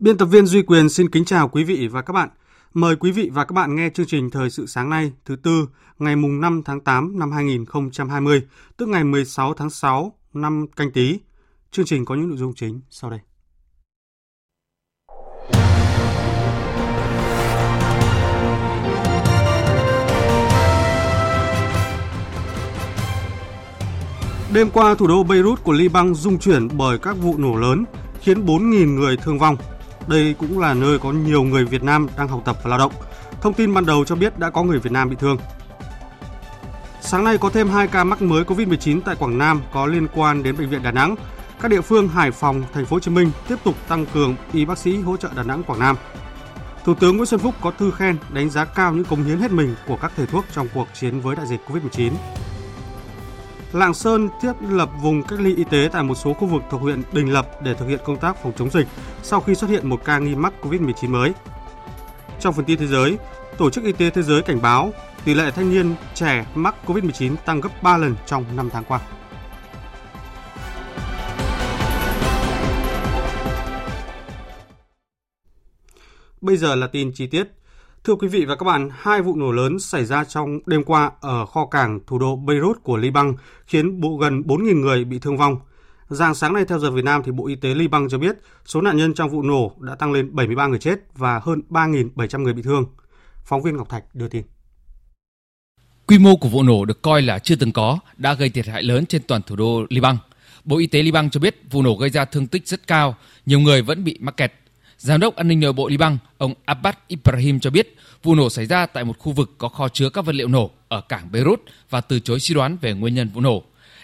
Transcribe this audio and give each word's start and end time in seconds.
Biên 0.00 0.18
tập 0.18 0.26
viên 0.26 0.46
Duy 0.46 0.62
Quyền 0.62 0.88
xin 0.88 1.10
kính 1.10 1.24
chào 1.24 1.48
quý 1.48 1.64
vị 1.64 1.88
và 1.88 2.02
các 2.02 2.12
bạn. 2.12 2.28
Mời 2.74 2.96
quý 2.96 3.12
vị 3.12 3.30
và 3.32 3.44
các 3.44 3.52
bạn 3.52 3.76
nghe 3.76 3.90
chương 3.90 4.06
trình 4.06 4.30
Thời 4.30 4.50
sự 4.50 4.66
sáng 4.66 4.90
nay 4.90 5.12
thứ 5.24 5.36
tư 5.36 5.68
ngày 5.98 6.16
mùng 6.16 6.40
5 6.40 6.62
tháng 6.64 6.80
8 6.80 7.18
năm 7.18 7.32
2020, 7.32 8.42
tức 8.76 8.88
ngày 8.88 9.04
16 9.04 9.54
tháng 9.54 9.70
6 9.70 10.12
năm 10.32 10.66
canh 10.76 10.90
tí. 10.90 11.18
Chương 11.70 11.86
trình 11.86 12.04
có 12.04 12.14
những 12.14 12.28
nội 12.28 12.38
dung 12.38 12.54
chính 12.54 12.80
sau 12.90 13.10
đây. 13.10 13.20
Đêm 24.52 24.70
qua, 24.70 24.94
thủ 24.94 25.06
đô 25.06 25.22
Beirut 25.22 25.64
của 25.64 25.72
Liban 25.72 26.14
rung 26.14 26.38
chuyển 26.38 26.68
bởi 26.76 26.98
các 26.98 27.12
vụ 27.12 27.38
nổ 27.38 27.56
lớn, 27.56 27.84
khiến 28.20 28.46
4.000 28.46 28.94
người 28.94 29.16
thương 29.16 29.38
vong. 29.38 29.56
Đây 30.10 30.34
cũng 30.38 30.58
là 30.58 30.74
nơi 30.74 30.98
có 30.98 31.12
nhiều 31.12 31.42
người 31.42 31.64
Việt 31.64 31.82
Nam 31.82 32.06
đang 32.16 32.28
học 32.28 32.42
tập 32.44 32.56
và 32.62 32.70
lao 32.70 32.78
động. 32.78 32.92
Thông 33.40 33.54
tin 33.54 33.74
ban 33.74 33.86
đầu 33.86 34.04
cho 34.04 34.14
biết 34.14 34.38
đã 34.38 34.50
có 34.50 34.62
người 34.62 34.78
Việt 34.78 34.92
Nam 34.92 35.10
bị 35.10 35.16
thương. 35.18 35.38
Sáng 37.00 37.24
nay 37.24 37.38
có 37.38 37.50
thêm 37.50 37.68
2 37.68 37.88
ca 37.88 38.04
mắc 38.04 38.22
mới 38.22 38.44
COVID-19 38.44 39.00
tại 39.04 39.16
Quảng 39.16 39.38
Nam 39.38 39.62
có 39.72 39.86
liên 39.86 40.08
quan 40.14 40.42
đến 40.42 40.56
bệnh 40.56 40.68
viện 40.68 40.82
Đà 40.82 40.90
Nẵng. 40.90 41.16
Các 41.60 41.70
địa 41.70 41.80
phương 41.80 42.08
Hải 42.08 42.30
Phòng, 42.30 42.62
Thành 42.72 42.86
phố 42.86 42.96
Hồ 42.96 43.00
Chí 43.00 43.10
Minh 43.10 43.30
tiếp 43.48 43.56
tục 43.64 43.74
tăng 43.88 44.06
cường 44.06 44.36
y 44.52 44.64
bác 44.64 44.78
sĩ 44.78 45.00
hỗ 45.00 45.16
trợ 45.16 45.28
Đà 45.36 45.42
Nẵng, 45.42 45.62
Quảng 45.62 45.80
Nam. 45.80 45.96
Thủ 46.84 46.94
tướng 46.94 47.16
Nguyễn 47.16 47.26
Xuân 47.26 47.40
Phúc 47.40 47.54
có 47.60 47.70
thư 47.70 47.90
khen 47.90 48.16
đánh 48.32 48.50
giá 48.50 48.64
cao 48.64 48.92
những 48.92 49.04
cống 49.04 49.24
hiến 49.24 49.38
hết 49.38 49.50
mình 49.50 49.74
của 49.86 49.96
các 49.96 50.12
thầy 50.16 50.26
thuốc 50.26 50.44
trong 50.52 50.68
cuộc 50.74 50.86
chiến 50.94 51.20
với 51.20 51.36
đại 51.36 51.46
dịch 51.46 51.60
COVID-19. 51.68 52.12
Lạng 53.72 53.94
Sơn 53.94 54.28
thiết 54.40 54.52
lập 54.60 54.90
vùng 55.02 55.22
cách 55.22 55.40
ly 55.40 55.56
y 55.56 55.64
tế 55.64 55.88
tại 55.92 56.02
một 56.02 56.14
số 56.14 56.32
khu 56.32 56.46
vực 56.46 56.62
thuộc 56.70 56.80
huyện 56.80 57.02
Đình 57.12 57.32
Lập 57.32 57.62
để 57.62 57.74
thực 57.74 57.86
hiện 57.86 57.98
công 58.04 58.16
tác 58.16 58.42
phòng 58.42 58.52
chống 58.56 58.70
dịch 58.70 58.86
sau 59.22 59.40
khi 59.40 59.54
xuất 59.54 59.70
hiện 59.70 59.88
một 59.88 60.04
ca 60.04 60.18
nghi 60.18 60.34
mắc 60.34 60.52
COVID-19 60.62 61.10
mới. 61.10 61.32
Trong 62.40 62.54
phần 62.54 62.64
tin 62.64 62.78
thế 62.78 62.86
giới, 62.86 63.18
Tổ 63.58 63.70
chức 63.70 63.84
Y 63.84 63.92
tế 63.92 64.10
Thế 64.10 64.22
giới 64.22 64.42
cảnh 64.42 64.62
báo 64.62 64.92
tỷ 65.24 65.34
lệ 65.34 65.50
thanh 65.50 65.70
niên 65.70 65.94
trẻ 66.14 66.46
mắc 66.54 66.74
COVID-19 66.86 67.36
tăng 67.36 67.60
gấp 67.60 67.82
3 67.82 67.96
lần 67.96 68.14
trong 68.26 68.44
5 68.56 68.70
tháng 68.72 68.84
qua. 68.84 69.00
Bây 76.40 76.56
giờ 76.56 76.74
là 76.74 76.86
tin 76.86 77.12
chi 77.14 77.26
tiết. 77.26 77.59
Thưa 78.04 78.14
quý 78.14 78.28
vị 78.28 78.44
và 78.44 78.56
các 78.56 78.64
bạn, 78.64 78.88
hai 78.92 79.22
vụ 79.22 79.36
nổ 79.36 79.52
lớn 79.52 79.78
xảy 79.78 80.04
ra 80.04 80.24
trong 80.24 80.58
đêm 80.66 80.84
qua 80.84 81.10
ở 81.20 81.46
kho 81.46 81.66
cảng 81.66 82.00
thủ 82.06 82.18
đô 82.18 82.36
Beirut 82.36 82.82
của 82.82 82.96
Liban 82.96 83.34
khiến 83.66 84.00
bộ 84.00 84.16
gần 84.16 84.42
4.000 84.42 84.80
người 84.80 85.04
bị 85.04 85.18
thương 85.18 85.36
vong. 85.36 85.56
Dạng 86.08 86.34
sáng 86.34 86.52
nay 86.54 86.64
theo 86.64 86.78
giờ 86.78 86.90
Việt 86.90 87.04
Nam 87.04 87.22
thì 87.24 87.32
Bộ 87.32 87.46
Y 87.46 87.54
tế 87.54 87.74
Liban 87.74 88.08
cho 88.08 88.18
biết 88.18 88.36
số 88.64 88.80
nạn 88.80 88.96
nhân 88.96 89.14
trong 89.14 89.30
vụ 89.30 89.42
nổ 89.42 89.72
đã 89.80 89.94
tăng 89.94 90.12
lên 90.12 90.36
73 90.36 90.66
người 90.66 90.78
chết 90.78 91.00
và 91.14 91.40
hơn 91.44 91.62
3.700 91.70 92.42
người 92.42 92.52
bị 92.52 92.62
thương. 92.62 92.84
Phóng 93.44 93.62
viên 93.62 93.76
Ngọc 93.76 93.88
Thạch 93.88 94.04
đưa 94.14 94.28
tin. 94.28 94.42
Quy 96.06 96.18
mô 96.18 96.36
của 96.36 96.48
vụ 96.48 96.62
nổ 96.62 96.84
được 96.84 97.02
coi 97.02 97.22
là 97.22 97.38
chưa 97.38 97.56
từng 97.56 97.72
có, 97.72 97.98
đã 98.16 98.34
gây 98.34 98.50
thiệt 98.50 98.66
hại 98.66 98.82
lớn 98.82 99.06
trên 99.06 99.22
toàn 99.22 99.42
thủ 99.42 99.56
đô 99.56 99.86
Liban. 99.90 100.16
Bộ 100.64 100.78
Y 100.78 100.86
tế 100.86 101.02
Liban 101.02 101.30
cho 101.30 101.40
biết 101.40 101.56
vụ 101.70 101.82
nổ 101.82 101.94
gây 101.94 102.10
ra 102.10 102.24
thương 102.24 102.46
tích 102.46 102.68
rất 102.68 102.86
cao, 102.86 103.16
nhiều 103.46 103.60
người 103.60 103.82
vẫn 103.82 104.04
bị 104.04 104.18
mắc 104.20 104.36
kẹt. 104.36 104.52
Giám 105.00 105.20
đốc 105.20 105.36
an 105.36 105.48
ninh 105.48 105.60
nội 105.60 105.72
bộ 105.72 105.88
Liban, 105.88 106.18
ông 106.38 106.54
Abbas 106.64 106.94
Ibrahim 107.08 107.60
cho 107.60 107.70
biết 107.70 107.96
vụ 108.22 108.34
nổ 108.34 108.50
xảy 108.50 108.66
ra 108.66 108.86
tại 108.86 109.04
một 109.04 109.18
khu 109.18 109.32
vực 109.32 109.50
có 109.58 109.68
kho 109.68 109.88
chứa 109.88 110.10
các 110.10 110.24
vật 110.24 110.34
liệu 110.34 110.48
nổ 110.48 110.70
ở 110.88 111.00
cảng 111.00 111.32
Beirut 111.32 111.60
và 111.90 112.00
từ 112.00 112.20
chối 112.20 112.40
suy 112.40 112.54
đoán 112.54 112.76
về 112.80 112.92
nguyên 112.92 113.14
nhân 113.14 113.28
vụ 113.28 113.40
nổ. 113.40 113.62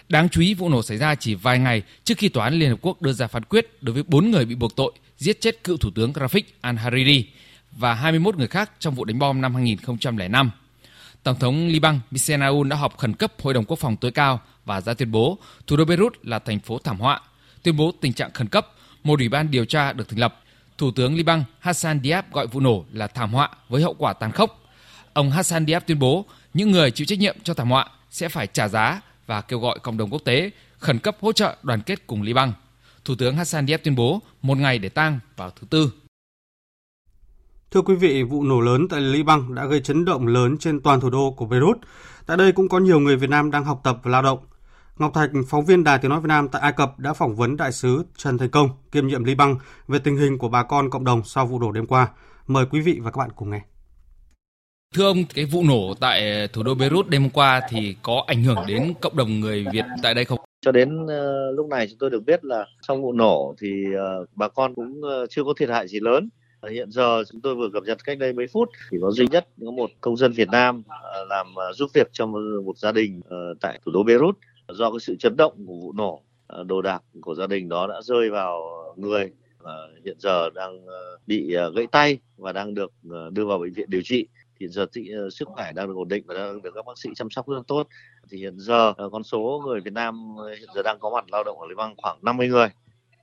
Đáng 0.09 0.29
chú 0.29 0.41
ý 0.41 0.53
vụ 0.53 0.69
nổ 0.69 0.83
xảy 0.83 0.97
ra 0.97 1.15
chỉ 1.15 1.35
vài 1.35 1.59
ngày 1.59 1.81
trước 2.03 2.17
khi 2.17 2.29
tòa 2.29 2.43
án 2.43 2.53
Liên 2.53 2.69
Hợp 2.69 2.77
Quốc 2.81 3.01
đưa 3.01 3.13
ra 3.13 3.27
phán 3.27 3.43
quyết 3.43 3.83
đối 3.83 3.93
với 3.93 4.03
4 4.07 4.31
người 4.31 4.45
bị 4.45 4.55
buộc 4.55 4.75
tội 4.75 4.91
giết 5.17 5.41
chết 5.41 5.63
cựu 5.63 5.77
thủ 5.77 5.89
tướng 5.95 6.13
Rafik 6.13 6.41
al-Hariri 6.61 7.23
và 7.71 7.93
21 7.93 8.37
người 8.37 8.47
khác 8.47 8.71
trong 8.79 8.95
vụ 8.95 9.05
đánh 9.05 9.19
bom 9.19 9.41
năm 9.41 9.55
2005. 9.55 10.51
Tổng 11.23 11.39
thống 11.39 11.67
Liban 11.67 11.99
Michel 12.11 12.41
Aoun 12.41 12.69
đã 12.69 12.75
họp 12.75 12.97
khẩn 12.97 13.13
cấp 13.13 13.33
Hội 13.41 13.53
đồng 13.53 13.65
Quốc 13.65 13.79
phòng 13.79 13.97
tối 13.97 14.11
cao 14.11 14.41
và 14.65 14.81
ra 14.81 14.93
tuyên 14.93 15.11
bố 15.11 15.37
thủ 15.67 15.77
đô 15.77 15.85
Beirut 15.85 16.13
là 16.23 16.39
thành 16.39 16.59
phố 16.59 16.79
thảm 16.83 16.99
họa. 16.99 17.21
Tuyên 17.63 17.77
bố 17.77 17.93
tình 18.01 18.13
trạng 18.13 18.31
khẩn 18.33 18.47
cấp, 18.47 18.67
một 19.03 19.19
ủy 19.19 19.29
ban 19.29 19.51
điều 19.51 19.65
tra 19.65 19.93
được 19.93 20.09
thành 20.09 20.19
lập 20.19 20.43
Thủ 20.77 20.91
tướng 20.91 21.15
Liban 21.15 21.43
Hassan 21.59 21.99
Diab 22.03 22.25
gọi 22.31 22.47
vụ 22.47 22.59
nổ 22.59 22.85
là 22.91 23.07
thảm 23.07 23.33
họa 23.33 23.49
với 23.69 23.83
hậu 23.83 23.93
quả 23.93 24.13
tàn 24.13 24.31
khốc. 24.31 24.63
Ông 25.13 25.31
Hassan 25.31 25.65
Diab 25.65 25.83
tuyên 25.87 25.99
bố 25.99 26.25
những 26.53 26.71
người 26.71 26.91
chịu 26.91 27.05
trách 27.05 27.19
nhiệm 27.19 27.35
cho 27.43 27.53
thảm 27.53 27.69
họa 27.69 27.89
sẽ 28.09 28.29
phải 28.29 28.47
trả 28.47 28.67
giá 28.67 29.01
và 29.25 29.41
kêu 29.41 29.59
gọi 29.59 29.79
cộng 29.79 29.97
đồng 29.97 30.09
quốc 30.09 30.21
tế 30.25 30.51
khẩn 30.79 30.99
cấp 30.99 31.17
hỗ 31.21 31.31
trợ 31.31 31.57
đoàn 31.63 31.81
kết 31.81 32.07
cùng 32.07 32.21
Liban. 32.21 32.53
Thủ 33.05 33.15
tướng 33.15 33.37
Hassan 33.37 33.67
Diab 33.67 33.81
tuyên 33.83 33.95
bố 33.95 34.21
một 34.41 34.57
ngày 34.57 34.79
để 34.79 34.89
tang 34.89 35.19
vào 35.35 35.49
thứ 35.49 35.67
Tư. 35.69 35.91
Thưa 37.71 37.81
quý 37.81 37.95
vị, 37.95 38.23
vụ 38.23 38.43
nổ 38.43 38.61
lớn 38.61 38.87
tại 38.89 39.01
Liban 39.01 39.55
đã 39.55 39.65
gây 39.65 39.81
chấn 39.81 40.05
động 40.05 40.27
lớn 40.27 40.57
trên 40.57 40.79
toàn 40.79 41.01
thủ 41.01 41.09
đô 41.09 41.31
của 41.31 41.45
Beirut. 41.45 41.77
Tại 42.25 42.37
đây 42.37 42.51
cũng 42.51 42.69
có 42.69 42.79
nhiều 42.79 42.99
người 42.99 43.15
Việt 43.15 43.29
Nam 43.29 43.51
đang 43.51 43.63
học 43.63 43.81
tập 43.83 43.99
và 44.03 44.11
lao 44.11 44.21
động. 44.21 44.39
Ngọc 44.99 45.13
Thạch, 45.13 45.29
phóng 45.47 45.65
viên 45.65 45.83
Đài 45.83 45.99
Tiếng 46.01 46.11
Nói 46.11 46.21
Việt 46.21 46.27
Nam 46.27 46.47
tại 46.47 46.61
Ai 46.61 46.71
Cập 46.71 46.99
đã 46.99 47.13
phỏng 47.13 47.35
vấn 47.35 47.57
đại 47.57 47.71
sứ 47.71 48.03
Trần 48.17 48.37
Thành 48.37 48.49
Công, 48.49 48.69
kiêm 48.91 49.07
nhiệm 49.07 49.23
Liban 49.23 49.55
về 49.87 49.99
tình 49.99 50.17
hình 50.17 50.37
của 50.37 50.49
bà 50.49 50.63
con 50.63 50.89
cộng 50.89 51.03
đồng 51.03 51.23
sau 51.23 51.45
vụ 51.45 51.59
nổ 51.59 51.71
đêm 51.71 51.85
qua. 51.85 52.09
Mời 52.47 52.65
quý 52.71 52.81
vị 52.81 52.99
và 53.01 53.11
các 53.11 53.17
bạn 53.17 53.29
cùng 53.35 53.49
nghe. 53.49 53.61
Thưa 54.95 55.05
ông, 55.05 55.17
cái 55.35 55.45
vụ 55.45 55.63
nổ 55.63 55.93
tại 55.99 56.47
thủ 56.53 56.63
đô 56.63 56.75
Beirut 56.75 57.09
đêm 57.09 57.29
qua 57.29 57.61
thì 57.69 57.95
có 58.03 58.23
ảnh 58.27 58.43
hưởng 58.43 58.57
đến 58.67 58.93
cộng 59.01 59.17
đồng 59.17 59.39
người 59.39 59.65
Việt 59.73 59.85
tại 60.03 60.13
đây 60.13 60.25
không? 60.25 60.39
Cho 60.61 60.71
đến 60.71 61.03
uh, 61.03 61.09
lúc 61.55 61.67
này 61.69 61.87
chúng 61.89 61.99
tôi 61.99 62.09
được 62.09 62.23
biết 62.25 62.45
là 62.45 62.65
trong 62.87 63.01
vụ 63.01 63.13
nổ 63.13 63.55
thì 63.61 63.83
uh, 64.21 64.29
bà 64.35 64.47
con 64.47 64.75
cũng 64.75 65.01
uh, 65.01 65.29
chưa 65.29 65.43
có 65.43 65.53
thiệt 65.57 65.69
hại 65.69 65.87
gì 65.87 65.99
lớn. 65.99 66.29
Hiện 66.71 66.91
giờ 66.91 67.23
chúng 67.31 67.41
tôi 67.41 67.55
vừa 67.55 67.69
cập 67.73 67.83
nhật 67.83 67.97
cách 68.03 68.17
đây 68.17 68.33
mấy 68.33 68.47
phút 68.53 68.69
thì 68.91 68.97
có 69.01 69.11
duy 69.11 69.27
nhất 69.27 69.47
có 69.65 69.71
một 69.71 69.89
công 70.01 70.17
dân 70.17 70.31
Việt 70.31 70.49
Nam 70.49 70.83
làm 71.29 71.47
giúp 71.73 71.89
việc 71.93 72.07
cho 72.11 72.25
một 72.65 72.77
gia 72.77 72.91
đình 72.91 73.21
tại 73.61 73.79
thủ 73.85 73.91
đô 73.91 74.03
Beirut 74.03 74.37
do 74.69 74.91
cái 74.91 74.99
sự 74.99 75.15
chấn 75.19 75.37
động 75.37 75.53
của 75.67 75.73
vụ 75.73 75.93
nổ 75.93 76.21
à, 76.47 76.57
đồ 76.65 76.81
đạc 76.81 77.03
của 77.21 77.35
gia 77.35 77.47
đình 77.47 77.69
đó 77.69 77.87
đã 77.87 78.01
rơi 78.01 78.29
vào 78.29 78.61
người 78.97 79.31
và 79.59 79.87
hiện 80.05 80.17
giờ 80.19 80.49
đang 80.49 80.85
ờ, 80.85 81.17
bị 81.27 81.53
ờ, 81.53 81.71
gãy 81.75 81.87
tay 81.91 82.19
và 82.37 82.51
đang 82.51 82.73
được 82.73 82.91
ờ, 83.09 83.29
đưa 83.29 83.45
vào 83.45 83.59
bệnh 83.59 83.73
viện 83.73 83.89
điều 83.89 84.01
trị 84.01 84.27
hiện 84.59 84.69
giờ 84.69 84.85
thì 84.93 85.11
sức 85.31 85.47
khỏe 85.47 85.71
đang 85.73 85.87
được 85.87 85.93
ổn 85.95 86.07
định 86.07 86.23
và 86.27 86.33
đang 86.33 86.61
được 86.61 86.71
các 86.75 86.85
bác 86.85 86.97
sĩ 86.97 87.09
chăm 87.15 87.29
sóc 87.29 87.47
rất 87.47 87.61
tốt. 87.67 87.87
Thì 88.29 88.37
hiện 88.37 88.59
giờ 88.59 88.93
con 89.11 89.23
số 89.23 89.61
người 89.65 89.81
Việt 89.81 89.93
Nam 89.93 90.35
hiện 90.59 90.69
giờ 90.75 90.81
đang 90.83 90.99
có 90.99 91.09
mặt 91.09 91.25
lao 91.31 91.43
động 91.43 91.59
ở 91.59 91.67
Liban 91.69 91.93
khoảng 91.97 92.19
50 92.21 92.47
người 92.47 92.67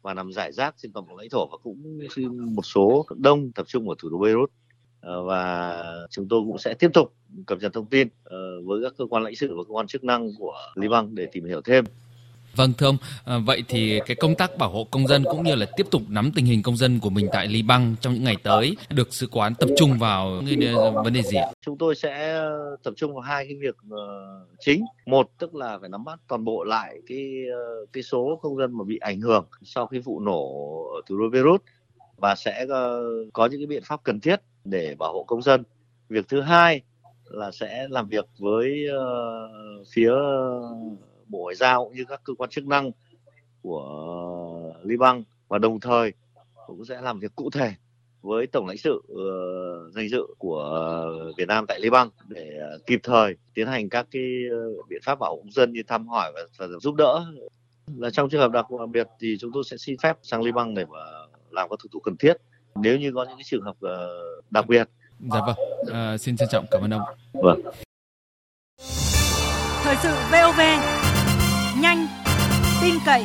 và 0.03 0.15
nằm 0.15 0.33
rải 0.33 0.53
rác 0.53 0.75
trên 0.79 0.93
toàn 0.93 1.07
bộ 1.07 1.17
lãnh 1.17 1.29
thổ 1.31 1.49
và 1.53 1.59
cũng 1.63 1.99
một 2.55 2.63
số 2.63 3.07
đông 3.17 3.53
tập 3.53 3.67
trung 3.69 3.89
ở 3.89 3.95
thủ 3.99 4.09
đô 4.09 4.19
Beirut 4.19 4.51
và 5.05 5.85
chúng 6.11 6.29
tôi 6.29 6.41
cũng 6.47 6.59
sẽ 6.59 6.75
tiếp 6.75 6.91
tục 6.95 7.13
cập 7.47 7.59
nhật 7.61 7.73
thông 7.73 7.87
tin 7.87 8.09
ờ, 8.25 8.63
với 8.65 8.81
các 8.83 8.93
cơ 8.99 9.05
quan 9.11 9.23
lãnh 9.23 9.37
sự 9.37 9.57
và 9.57 9.63
cơ 9.69 9.73
quan 9.73 9.87
chức 9.87 10.05
năng 10.05 10.31
của 10.39 10.55
Liban 10.75 11.15
để 11.15 11.27
tìm 11.33 11.45
hiểu 11.45 11.61
thêm. 11.61 11.85
Vâng 12.57 12.73
thưa 12.79 12.87
ông, 12.87 12.97
à, 13.25 13.39
vậy 13.47 13.65
thì 13.69 14.01
cái 14.07 14.17
công 14.17 14.35
tác 14.35 14.59
bảo 14.59 14.71
hộ 14.71 14.85
công 14.91 15.07
dân 15.07 15.25
cũng 15.25 15.45
như 15.45 15.55
là 15.55 15.67
tiếp 15.77 15.87
tục 15.91 16.03
nắm 16.09 16.31
tình 16.35 16.45
hình 16.47 16.63
công 16.63 16.77
dân 16.77 17.01
của 17.01 17.11
mình 17.11 17.29
tại 17.33 17.49
Liban 17.49 17.95
trong 18.01 18.15
những 18.15 18.25
ngày 18.25 18.37
tới 18.43 18.77
được 18.91 19.15
sứ 19.15 19.27
quán 19.27 19.55
tập 19.55 19.69
trung 19.77 19.99
vào 19.99 20.43
vấn 21.05 21.13
đề 21.13 21.23
gì 21.23 21.37
ạ? 21.37 21.47
Chúng 21.61 21.79
tôi 21.79 21.95
sẽ 21.95 22.41
tập 22.83 22.95
trung 22.97 23.15
vào 23.15 23.21
hai 23.21 23.47
cái 23.47 23.57
việc 23.61 23.77
ờ, 23.91 24.41
chính. 24.61 24.85
Một 25.07 25.31
tức 25.39 25.55
là 25.55 25.79
phải 25.79 25.89
nắm 25.89 26.05
bắt 26.05 26.19
toàn 26.29 26.45
bộ 26.45 26.65
lại 26.65 27.01
cái 27.07 27.33
ờ, 27.53 27.87
cái 27.93 28.03
số 28.03 28.39
công 28.43 28.57
dân 28.57 28.79
mà 28.79 28.85
bị 28.85 28.99
ảnh 28.99 29.21
hưởng 29.21 29.45
sau 29.63 29.87
khi 29.87 29.99
vụ 29.99 30.21
nổ 30.21 30.45
ở 30.95 31.01
thủ 31.07 31.19
đô 31.19 31.29
Beirut 31.29 31.63
và 32.17 32.35
sẽ 32.35 32.67
có 33.33 33.47
những 33.47 33.61
cái 33.61 33.67
biện 33.67 33.83
pháp 33.85 34.01
cần 34.05 34.21
thiết 34.21 34.41
để 34.65 34.95
bảo 34.99 35.13
hộ 35.13 35.25
công 35.25 35.43
dân. 35.43 35.63
Việc 36.09 36.29
thứ 36.29 36.41
hai 36.41 36.83
là 37.25 37.51
sẽ 37.51 37.87
làm 37.91 38.09
việc 38.09 38.25
với 38.39 38.87
uh, 38.91 39.87
phía 39.93 40.13
Bộ 41.29 41.39
Ngoại 41.39 41.55
giao 41.55 41.85
cũng 41.85 41.95
như 41.95 42.05
các 42.09 42.21
cơ 42.25 42.35
quan 42.35 42.51
chức 42.51 42.67
năng 42.67 42.91
của 43.63 44.75
Liban 44.83 45.23
và 45.49 45.59
đồng 45.59 45.81
thời 45.81 46.13
cũng 46.67 46.85
sẽ 46.85 47.01
làm 47.01 47.21
việc 47.21 47.37
cụ 47.37 47.51
thể 47.51 47.73
với 48.23 48.47
tổng 48.47 48.67
lãnh 48.67 48.79
sự 48.79 49.03
uh, 49.13 49.93
danh 49.95 50.09
dự 50.09 50.27
của 50.39 51.07
Việt 51.37 51.49
Nam 51.49 51.67
tại 51.69 51.81
Liban 51.81 52.09
để 52.29 52.51
uh, 52.77 52.87
kịp 52.87 53.01
thời 53.03 53.37
tiến 53.55 53.67
hành 53.67 53.89
các 53.89 54.07
cái 54.11 54.23
uh, 54.79 54.89
biện 54.89 55.01
pháp 55.05 55.19
bảo 55.19 55.31
hộ 55.31 55.37
công 55.37 55.51
dân 55.51 55.73
như 55.73 55.83
thăm 55.87 56.09
hỏi 56.09 56.33
và, 56.35 56.41
và 56.59 56.67
giúp 56.81 56.95
đỡ 56.95 57.25
là 57.97 58.11
trong 58.11 58.31
trường 58.31 58.41
hợp 58.41 58.53
đặc 58.53 58.67
biệt 58.91 59.09
thì 59.21 59.37
chúng 59.41 59.51
tôi 59.55 59.65
sẽ 59.65 59.77
xin 59.77 59.97
phép 60.03 60.19
sang 60.23 60.43
Liban 60.43 60.75
để 60.75 60.85
mà 60.85 60.99
làm 61.51 61.69
các 61.69 61.79
thủ 61.83 61.89
tục 61.93 62.03
cần 62.05 62.17
thiết 62.17 62.37
nếu 62.75 62.99
như 62.99 63.13
có 63.15 63.25
những 63.25 63.37
cái 63.37 63.45
trường 63.45 63.63
hợp 63.63 63.77
uh, 63.87 64.45
đặc 64.51 64.67
biệt. 64.69 64.89
Dạ 65.21 65.41
vâng, 65.47 65.57
à, 65.93 66.19
xin 66.19 66.37
trân 66.37 66.49
trọng 66.53 66.65
cảm 66.71 66.83
ơn 66.83 66.95
ông. 66.95 67.03
Vâng. 67.33 67.61
Thời 69.83 69.97
sự 70.03 70.15
VOV 70.33 70.61
nhanh, 71.81 72.07
tin 72.83 72.95
cậy, 73.07 73.25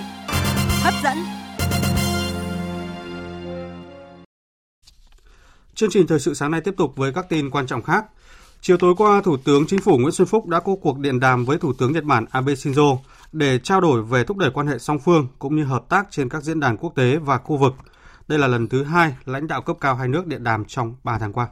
hấp 0.84 0.94
dẫn. 1.04 1.18
Chương 5.76 5.90
trình 5.90 6.08
thời 6.08 6.20
sự 6.20 6.34
sáng 6.34 6.52
nay 6.52 6.62
tiếp 6.62 6.74
tục 6.78 6.96
với 6.96 7.14
các 7.14 7.30
tin 7.30 7.50
quan 7.50 7.68
trọng 7.68 7.82
khác. 7.82 8.06
Chiều 8.62 8.78
tối 8.78 8.94
qua, 8.98 9.22
Thủ 9.22 9.38
tướng 9.38 9.68
Chính 9.68 9.82
phủ 9.82 9.98
Nguyễn 9.98 10.12
Xuân 10.12 10.28
Phúc 10.28 10.48
đã 10.48 10.60
có 10.60 10.76
cuộc 10.82 11.00
điện 11.00 11.20
đàm 11.20 11.46
với 11.46 11.58
Thủ 11.58 11.74
tướng 11.74 11.94
Nhật 11.94 12.04
Bản 12.04 12.26
Abe 12.32 12.54
Shinzo 12.54 12.98
để 13.32 13.60
trao 13.60 13.82
đổi 13.82 14.04
về 14.04 14.24
thúc 14.24 14.38
đẩy 14.38 14.50
quan 14.54 14.68
hệ 14.68 14.80
song 14.80 15.00
phương 15.00 15.28
cũng 15.40 15.56
như 15.56 15.64
hợp 15.64 15.90
tác 15.90 16.08
trên 16.12 16.30
các 16.30 16.44
diễn 16.44 16.60
đàn 16.60 16.78
quốc 16.78 16.96
tế 16.96 17.18
và 17.18 17.38
khu 17.38 17.58
vực. 17.58 17.74
Đây 18.30 18.40
là 18.40 18.48
lần 18.48 18.68
thứ 18.68 18.84
hai 18.84 19.16
lãnh 19.26 19.48
đạo 19.48 19.62
cấp 19.62 19.78
cao 19.82 19.96
hai 19.96 20.08
nước 20.08 20.28
điện 20.28 20.44
đàm 20.44 20.66
trong 20.66 20.96
3 21.04 21.18
tháng 21.20 21.34
qua. 21.34 21.48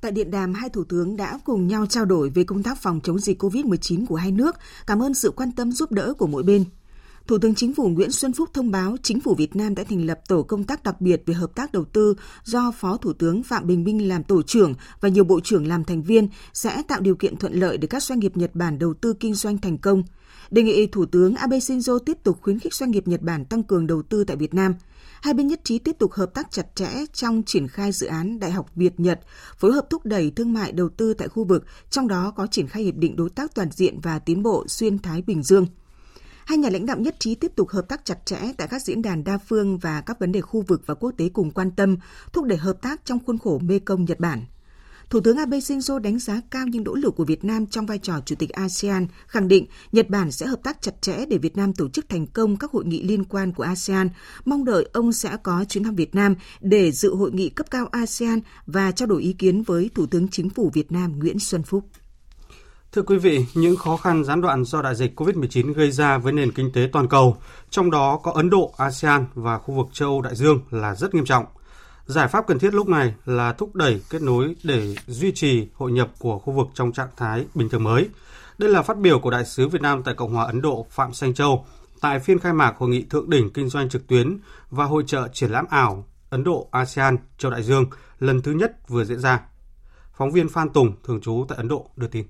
Tại 0.00 0.12
điện 0.12 0.30
đàm, 0.30 0.54
hai 0.54 0.68
thủ 0.68 0.84
tướng 0.84 1.16
đã 1.16 1.38
cùng 1.44 1.66
nhau 1.66 1.86
trao 1.86 2.04
đổi 2.04 2.30
về 2.30 2.44
công 2.44 2.62
tác 2.62 2.78
phòng 2.78 3.00
chống 3.02 3.18
dịch 3.18 3.42
COVID-19 3.42 4.06
của 4.06 4.16
hai 4.16 4.32
nước, 4.32 4.56
cảm 4.86 5.02
ơn 5.02 5.14
sự 5.14 5.30
quan 5.36 5.52
tâm 5.52 5.72
giúp 5.72 5.92
đỡ 5.92 6.14
của 6.18 6.26
mỗi 6.26 6.42
bên. 6.42 6.64
Thủ 7.26 7.38
tướng 7.38 7.54
Chính 7.54 7.74
phủ 7.74 7.88
Nguyễn 7.88 8.10
Xuân 8.10 8.32
Phúc 8.32 8.48
thông 8.54 8.70
báo 8.70 8.96
Chính 9.02 9.20
phủ 9.20 9.34
Việt 9.34 9.56
Nam 9.56 9.74
đã 9.74 9.84
thành 9.84 10.06
lập 10.06 10.20
tổ 10.28 10.42
công 10.42 10.64
tác 10.64 10.82
đặc 10.82 11.00
biệt 11.00 11.22
về 11.26 11.34
hợp 11.34 11.54
tác 11.54 11.72
đầu 11.72 11.84
tư 11.84 12.14
do 12.44 12.70
Phó 12.70 12.96
Thủ 12.96 13.12
tướng 13.12 13.42
Phạm 13.42 13.66
Bình 13.66 13.84
Minh 13.84 14.08
làm 14.08 14.24
tổ 14.24 14.42
trưởng 14.42 14.74
và 15.00 15.08
nhiều 15.08 15.24
bộ 15.24 15.40
trưởng 15.40 15.66
làm 15.66 15.84
thành 15.84 16.02
viên 16.02 16.28
sẽ 16.52 16.82
tạo 16.88 17.00
điều 17.00 17.14
kiện 17.14 17.36
thuận 17.36 17.52
lợi 17.52 17.78
để 17.78 17.88
các 17.88 18.02
doanh 18.02 18.18
nghiệp 18.18 18.36
Nhật 18.36 18.54
Bản 18.54 18.78
đầu 18.78 18.94
tư 18.94 19.12
kinh 19.20 19.34
doanh 19.34 19.58
thành 19.58 19.78
công. 19.78 20.02
Đề 20.50 20.62
nghị 20.62 20.86
Thủ 20.86 21.06
tướng 21.06 21.34
Abe 21.34 21.58
Shinzo 21.58 21.98
tiếp 21.98 22.16
tục 22.22 22.38
khuyến 22.42 22.58
khích 22.58 22.74
doanh 22.74 22.90
nghiệp 22.90 23.08
Nhật 23.08 23.22
Bản 23.22 23.44
tăng 23.44 23.62
cường 23.62 23.86
đầu 23.86 24.02
tư 24.02 24.24
tại 24.24 24.36
Việt 24.36 24.54
Nam– 24.54 24.74
Hai 25.22 25.34
bên 25.34 25.46
nhất 25.46 25.60
trí 25.64 25.78
tiếp 25.78 25.96
tục 25.98 26.12
hợp 26.12 26.34
tác 26.34 26.50
chặt 26.50 26.66
chẽ 26.74 26.90
trong 27.12 27.42
triển 27.46 27.68
khai 27.68 27.92
dự 27.92 28.06
án 28.06 28.40
Đại 28.40 28.50
học 28.50 28.66
Việt 28.76 29.00
Nhật, 29.00 29.20
phối 29.56 29.72
hợp 29.72 29.90
thúc 29.90 30.06
đẩy 30.06 30.30
thương 30.30 30.52
mại 30.52 30.72
đầu 30.72 30.88
tư 30.88 31.14
tại 31.14 31.28
khu 31.28 31.44
vực, 31.44 31.64
trong 31.90 32.08
đó 32.08 32.32
có 32.36 32.46
triển 32.46 32.68
khai 32.68 32.82
hiệp 32.82 32.94
định 32.94 33.16
đối 33.16 33.30
tác 33.30 33.54
toàn 33.54 33.70
diện 33.70 34.00
và 34.02 34.18
tiến 34.18 34.42
bộ 34.42 34.64
xuyên 34.68 34.98
Thái 34.98 35.22
Bình 35.22 35.42
Dương. 35.42 35.66
Hai 36.44 36.58
nhà 36.58 36.70
lãnh 36.70 36.86
đạo 36.86 36.98
nhất 36.98 37.16
trí 37.18 37.34
tiếp 37.34 37.52
tục 37.56 37.68
hợp 37.68 37.88
tác 37.88 38.04
chặt 38.04 38.26
chẽ 38.26 38.38
tại 38.56 38.68
các 38.68 38.82
diễn 38.82 39.02
đàn 39.02 39.24
đa 39.24 39.38
phương 39.38 39.78
và 39.78 40.00
các 40.00 40.18
vấn 40.18 40.32
đề 40.32 40.40
khu 40.40 40.64
vực 40.66 40.82
và 40.86 40.94
quốc 40.94 41.10
tế 41.16 41.28
cùng 41.28 41.50
quan 41.50 41.70
tâm, 41.70 41.96
thúc 42.32 42.44
đẩy 42.44 42.58
hợp 42.58 42.82
tác 42.82 43.00
trong 43.04 43.18
khuôn 43.26 43.38
khổ 43.38 43.58
Mekong 43.58 44.04
Nhật 44.04 44.20
Bản. 44.20 44.44
Thủ 45.10 45.20
tướng 45.20 45.36
Abe 45.36 45.58
Shinzo 45.58 45.98
đánh 45.98 46.18
giá 46.18 46.40
cao 46.50 46.66
những 46.66 46.84
nỗ 46.84 46.94
lực 46.94 47.16
của 47.16 47.24
Việt 47.24 47.44
Nam 47.44 47.66
trong 47.66 47.86
vai 47.86 47.98
trò 47.98 48.20
chủ 48.24 48.34
tịch 48.38 48.50
ASEAN, 48.50 49.06
khẳng 49.26 49.48
định 49.48 49.66
Nhật 49.92 50.08
Bản 50.08 50.32
sẽ 50.32 50.46
hợp 50.46 50.62
tác 50.62 50.82
chặt 50.82 51.02
chẽ 51.02 51.24
để 51.28 51.38
Việt 51.38 51.56
Nam 51.56 51.72
tổ 51.72 51.88
chức 51.88 52.08
thành 52.08 52.26
công 52.26 52.56
các 52.56 52.70
hội 52.70 52.84
nghị 52.84 53.02
liên 53.02 53.24
quan 53.24 53.52
của 53.52 53.62
ASEAN. 53.62 54.08
Mong 54.44 54.64
đợi 54.64 54.88
ông 54.92 55.12
sẽ 55.12 55.36
có 55.42 55.64
chuyến 55.68 55.84
thăm 55.84 55.94
Việt 55.94 56.14
Nam 56.14 56.34
để 56.60 56.92
dự 56.92 57.14
hội 57.14 57.30
nghị 57.32 57.48
cấp 57.48 57.66
cao 57.70 57.86
ASEAN 57.86 58.40
và 58.66 58.92
trao 58.92 59.06
đổi 59.06 59.22
ý 59.22 59.32
kiến 59.32 59.62
với 59.62 59.90
Thủ 59.94 60.06
tướng 60.06 60.28
Chính 60.28 60.50
phủ 60.50 60.70
Việt 60.74 60.92
Nam 60.92 61.18
Nguyễn 61.18 61.38
Xuân 61.38 61.62
Phúc. 61.62 61.84
Thưa 62.92 63.02
quý 63.02 63.18
vị, 63.18 63.44
những 63.54 63.76
khó 63.76 63.96
khăn 63.96 64.24
gián 64.24 64.40
đoạn 64.40 64.64
do 64.64 64.82
đại 64.82 64.94
dịch 64.94 65.20
COVID-19 65.20 65.72
gây 65.72 65.90
ra 65.90 66.18
với 66.18 66.32
nền 66.32 66.52
kinh 66.52 66.72
tế 66.72 66.88
toàn 66.92 67.08
cầu, 67.08 67.36
trong 67.70 67.90
đó 67.90 68.20
có 68.22 68.32
Ấn 68.32 68.50
Độ, 68.50 68.74
ASEAN 68.76 69.24
và 69.34 69.58
khu 69.58 69.74
vực 69.74 69.86
châu 69.92 70.08
Âu 70.08 70.22
Đại 70.22 70.34
Dương 70.36 70.60
là 70.70 70.94
rất 70.94 71.14
nghiêm 71.14 71.24
trọng– 71.24 71.44
Giải 72.10 72.28
pháp 72.28 72.46
cần 72.46 72.58
thiết 72.58 72.74
lúc 72.74 72.88
này 72.88 73.14
là 73.24 73.52
thúc 73.52 73.74
đẩy 73.74 74.00
kết 74.10 74.22
nối 74.22 74.54
để 74.64 74.94
duy 75.06 75.32
trì 75.32 75.68
hội 75.74 75.92
nhập 75.92 76.10
của 76.18 76.38
khu 76.38 76.52
vực 76.52 76.66
trong 76.74 76.92
trạng 76.92 77.08
thái 77.16 77.44
bình 77.54 77.68
thường 77.68 77.84
mới. 77.84 78.08
Đây 78.58 78.70
là 78.70 78.82
phát 78.82 78.98
biểu 78.98 79.18
của 79.18 79.30
Đại 79.30 79.44
sứ 79.44 79.68
Việt 79.68 79.82
Nam 79.82 80.02
tại 80.02 80.14
Cộng 80.14 80.34
hòa 80.34 80.44
Ấn 80.44 80.62
Độ 80.62 80.86
Phạm 80.90 81.12
Xanh 81.12 81.34
Châu 81.34 81.66
tại 82.00 82.18
phiên 82.18 82.38
khai 82.38 82.52
mạc 82.52 82.76
Hội 82.76 82.88
nghị 82.88 83.02
Thượng 83.02 83.30
đỉnh 83.30 83.50
Kinh 83.50 83.68
doanh 83.68 83.88
trực 83.88 84.06
tuyến 84.06 84.38
và 84.70 84.84
Hội 84.84 85.02
trợ 85.06 85.28
triển 85.32 85.50
lãm 85.50 85.64
ảo 85.70 86.06
Ấn 86.30 86.44
Độ 86.44 86.68
ASEAN 86.70 87.16
Châu 87.38 87.50
Đại 87.50 87.62
Dương 87.62 87.84
lần 88.18 88.42
thứ 88.42 88.52
nhất 88.52 88.88
vừa 88.88 89.04
diễn 89.04 89.18
ra. 89.18 89.40
Phóng 90.12 90.30
viên 90.30 90.48
Phan 90.48 90.68
Tùng, 90.68 90.92
thường 91.04 91.20
trú 91.20 91.44
tại 91.48 91.56
Ấn 91.56 91.68
Độ, 91.68 91.90
đưa 91.96 92.06
tin. 92.06 92.24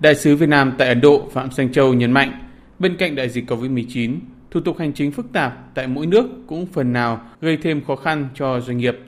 Đại 0.00 0.14
sứ 0.14 0.36
Việt 0.36 0.48
Nam 0.48 0.74
tại 0.78 0.88
Ấn 0.88 1.00
Độ 1.00 1.28
Phạm 1.32 1.50
Xanh 1.50 1.72
Châu 1.72 1.94
nhấn 1.94 2.12
mạnh, 2.12 2.48
bên 2.78 2.96
cạnh 2.96 3.14
đại 3.14 3.28
dịch 3.28 3.50
COVID-19, 3.50 4.18
thủ 4.52 4.60
tục 4.60 4.78
hành 4.78 4.92
chính 4.92 5.12
phức 5.12 5.32
tạp 5.32 5.74
tại 5.74 5.86
mỗi 5.86 6.06
nước 6.06 6.26
cũng 6.46 6.66
phần 6.66 6.92
nào 6.92 7.20
gây 7.40 7.56
thêm 7.56 7.84
khó 7.84 7.96
khăn 7.96 8.28
cho 8.34 8.60
doanh 8.60 8.78
nghiệp. 8.78 8.98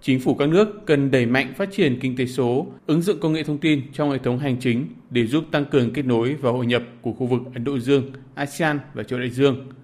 Chính 0.00 0.20
phủ 0.20 0.34
các 0.34 0.48
nước 0.48 0.86
cần 0.86 1.10
đẩy 1.10 1.26
mạnh 1.26 1.52
phát 1.56 1.68
triển 1.72 1.98
kinh 2.00 2.16
tế 2.16 2.26
số, 2.26 2.66
ứng 2.86 3.02
dụng 3.02 3.20
công 3.20 3.32
nghệ 3.32 3.42
thông 3.42 3.58
tin 3.58 3.82
trong 3.92 4.10
hệ 4.10 4.18
thống 4.18 4.38
hành 4.38 4.56
chính 4.60 4.86
để 5.10 5.26
giúp 5.26 5.44
tăng 5.50 5.64
cường 5.64 5.92
kết 5.92 6.04
nối 6.04 6.34
và 6.34 6.50
hội 6.50 6.66
nhập 6.66 6.82
của 7.02 7.12
khu 7.12 7.26
vực 7.26 7.40
Ấn 7.54 7.64
Độ 7.64 7.78
Dương, 7.78 8.10
ASEAN 8.34 8.78
và 8.94 9.02
châu 9.02 9.18
Đại 9.18 9.30
Dương– 9.30 9.66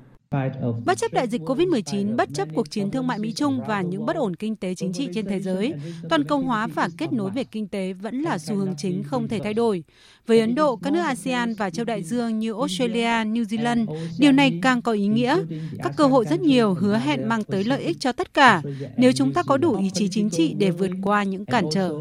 Bất 0.85 0.99
chấp 0.99 1.13
đại 1.13 1.29
dịch 1.29 1.43
COVID-19, 1.43 2.17
bất 2.17 2.29
chấp 2.35 2.49
cuộc 2.55 2.71
chiến 2.71 2.91
thương 2.91 3.07
mại 3.07 3.19
Mỹ-Trung 3.19 3.61
và 3.69 3.83
những 3.83 4.07
bất 4.07 4.17
ổn 4.17 4.37
kinh 4.37 4.57
tế 4.57 4.75
chính 4.75 4.93
trị 4.93 5.09
trên 5.15 5.27
thế 5.27 5.41
giới, 5.41 5.75
toàn 6.09 6.25
cầu 6.25 6.39
hóa 6.39 6.67
và 6.67 6.89
kết 6.99 7.13
nối 7.13 7.31
về 7.31 7.45
kinh 7.45 7.69
tế 7.69 7.93
vẫn 7.93 8.23
là 8.23 8.39
xu 8.39 8.55
hướng 8.55 8.75
chính 8.79 9.03
không 9.03 9.29
thể 9.29 9.39
thay 9.45 9.55
đổi. 9.55 9.85
Với 10.27 10.41
Ấn 10.41 10.55
Độ, 10.55 10.77
các 10.77 10.93
nước 10.93 11.01
ASEAN 11.01 11.55
và 11.55 11.71
châu 11.71 11.85
Đại 11.85 12.03
Dương 12.03 12.39
như 12.39 12.55
Australia, 12.55 13.25
New 13.25 13.45
Zealand, 13.45 13.87
điều 14.19 14.33
này 14.33 14.59
càng 14.63 14.83
có 14.83 14.93
ý 14.93 15.07
nghĩa. 15.07 15.39
Các 15.83 15.93
cơ 15.97 16.07
hội 16.07 16.25
rất 16.31 16.41
nhiều 16.41 16.75
hứa 16.75 16.97
hẹn 16.97 17.29
mang 17.29 17.45
tới 17.45 17.65
lợi 17.65 17.83
ích 17.83 17.97
cho 18.01 18.13
tất 18.13 18.35
cả 18.35 18.63
nếu 18.97 19.13
chúng 19.13 19.33
ta 19.33 19.43
có 19.43 19.57
đủ 19.57 19.77
ý 19.77 19.91
chí 19.91 20.09
chính 20.09 20.31
trị 20.31 20.55
để 20.59 20.71
vượt 20.71 20.91
qua 21.03 21.23
những 21.23 21.45
cản 21.45 21.65
trở. 21.73 21.95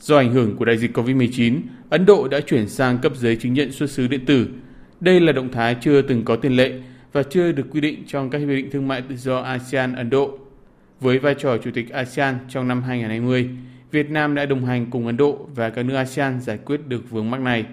Do 0.00 0.16
ảnh 0.16 0.32
hưởng 0.32 0.56
của 0.56 0.64
đại 0.64 0.78
dịch 0.78 0.98
COVID-19, 0.98 1.60
Ấn 1.90 2.06
Độ 2.06 2.28
đã 2.28 2.40
chuyển 2.40 2.68
sang 2.68 2.98
cấp 2.98 3.12
giấy 3.16 3.36
chứng 3.36 3.54
nhận 3.54 3.72
xuất 3.72 3.90
xứ 3.90 4.06
điện 4.06 4.26
tử 4.26 4.48
đây 5.00 5.20
là 5.20 5.32
động 5.32 5.48
thái 5.52 5.76
chưa 5.80 6.02
từng 6.02 6.24
có 6.24 6.36
tiền 6.36 6.56
lệ 6.56 6.72
và 7.12 7.22
chưa 7.22 7.52
được 7.52 7.66
quy 7.70 7.80
định 7.80 8.04
trong 8.06 8.30
các 8.30 8.38
hiệp 8.38 8.48
định 8.48 8.70
thương 8.70 8.88
mại 8.88 9.02
tự 9.02 9.16
do 9.16 9.42
ASEAN-Ấn 9.42 10.10
Độ. 10.10 10.38
Với 11.00 11.18
vai 11.18 11.34
trò 11.38 11.56
chủ 11.56 11.70
tịch 11.74 11.90
ASEAN 11.90 12.38
trong 12.48 12.68
năm 12.68 12.82
2020, 12.82 13.48
Việt 13.90 14.10
Nam 14.10 14.34
đã 14.34 14.46
đồng 14.46 14.64
hành 14.64 14.90
cùng 14.90 15.06
Ấn 15.06 15.16
Độ 15.16 15.48
và 15.54 15.70
các 15.70 15.82
nước 15.82 15.94
ASEAN 15.94 16.40
giải 16.40 16.58
quyết 16.58 16.80
được 16.88 17.10
vướng 17.10 17.30
mắc 17.30 17.40
này. 17.40 17.64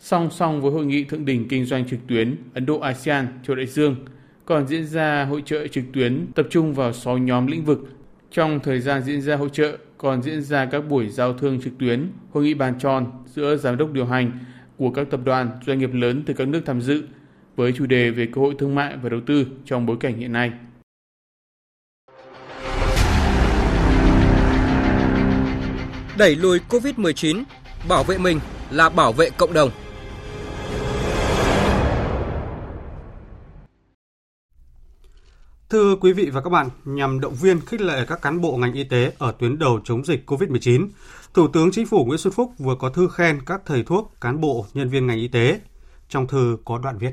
Song 0.00 0.30
song 0.30 0.62
với 0.62 0.72
hội 0.72 0.86
nghị 0.86 1.04
thượng 1.04 1.24
đỉnh 1.24 1.48
kinh 1.48 1.64
doanh 1.64 1.88
trực 1.88 1.98
tuyến 2.06 2.36
Ấn 2.54 2.66
Độ 2.66 2.78
ASEAN 2.78 3.26
châu 3.42 3.56
Đại 3.56 3.66
Dương, 3.66 3.96
còn 4.44 4.66
diễn 4.66 4.86
ra 4.86 5.24
hội 5.24 5.42
trợ 5.44 5.66
trực 5.66 5.84
tuyến 5.92 6.26
tập 6.34 6.46
trung 6.50 6.74
vào 6.74 6.92
6 6.92 7.18
nhóm 7.18 7.46
lĩnh 7.46 7.64
vực. 7.64 7.88
Trong 8.30 8.60
thời 8.60 8.80
gian 8.80 9.02
diễn 9.02 9.22
ra 9.22 9.36
hội 9.36 9.48
trợ, 9.52 9.76
còn 9.98 10.22
diễn 10.22 10.42
ra 10.42 10.66
các 10.66 10.80
buổi 10.80 11.08
giao 11.08 11.32
thương 11.32 11.60
trực 11.60 11.78
tuyến, 11.78 12.08
hội 12.32 12.44
nghị 12.44 12.54
bàn 12.54 12.74
tròn 12.78 13.06
giữa 13.26 13.56
giám 13.56 13.76
đốc 13.76 13.92
điều 13.92 14.06
hành 14.06 14.32
của 14.78 14.90
các 14.90 15.06
tập 15.10 15.20
đoàn, 15.24 15.50
doanh 15.66 15.78
nghiệp 15.78 15.90
lớn 15.92 16.22
từ 16.26 16.34
các 16.34 16.48
nước 16.48 16.62
tham 16.66 16.80
dự 16.80 17.02
với 17.56 17.72
chủ 17.72 17.86
đề 17.86 18.10
về 18.10 18.28
cơ 18.32 18.40
hội 18.40 18.54
thương 18.58 18.74
mại 18.74 18.96
và 18.96 19.08
đầu 19.08 19.20
tư 19.26 19.46
trong 19.64 19.86
bối 19.86 19.96
cảnh 20.00 20.18
hiện 20.18 20.32
nay. 20.32 20.52
Đẩy 26.18 26.36
lùi 26.36 26.58
COVID-19, 26.68 27.42
bảo 27.88 28.04
vệ 28.04 28.18
mình 28.18 28.40
là 28.70 28.88
bảo 28.88 29.12
vệ 29.12 29.30
cộng 29.30 29.52
đồng. 29.52 29.70
Thưa 35.70 35.96
quý 35.96 36.12
vị 36.12 36.30
và 36.30 36.40
các 36.40 36.50
bạn, 36.50 36.68
nhằm 36.84 37.20
động 37.20 37.34
viên 37.34 37.60
khích 37.60 37.80
lệ 37.80 38.04
các 38.08 38.22
cán 38.22 38.40
bộ 38.40 38.56
ngành 38.56 38.72
y 38.72 38.84
tế 38.84 39.12
ở 39.18 39.32
tuyến 39.38 39.58
đầu 39.58 39.80
chống 39.84 40.04
dịch 40.04 40.30
COVID-19, 40.30 40.88
Thủ 41.34 41.48
tướng 41.48 41.70
Chính 41.70 41.86
phủ 41.86 42.04
Nguyễn 42.04 42.18
Xuân 42.18 42.32
Phúc 42.32 42.52
vừa 42.58 42.74
có 42.78 42.88
thư 42.90 43.08
khen 43.08 43.40
các 43.46 43.62
thầy 43.66 43.82
thuốc, 43.82 44.12
cán 44.20 44.40
bộ, 44.40 44.66
nhân 44.74 44.88
viên 44.88 45.06
ngành 45.06 45.18
y 45.18 45.28
tế. 45.28 45.60
Trong 46.08 46.26
thư 46.26 46.58
có 46.64 46.78
đoạn 46.78 46.98
viết. 46.98 47.10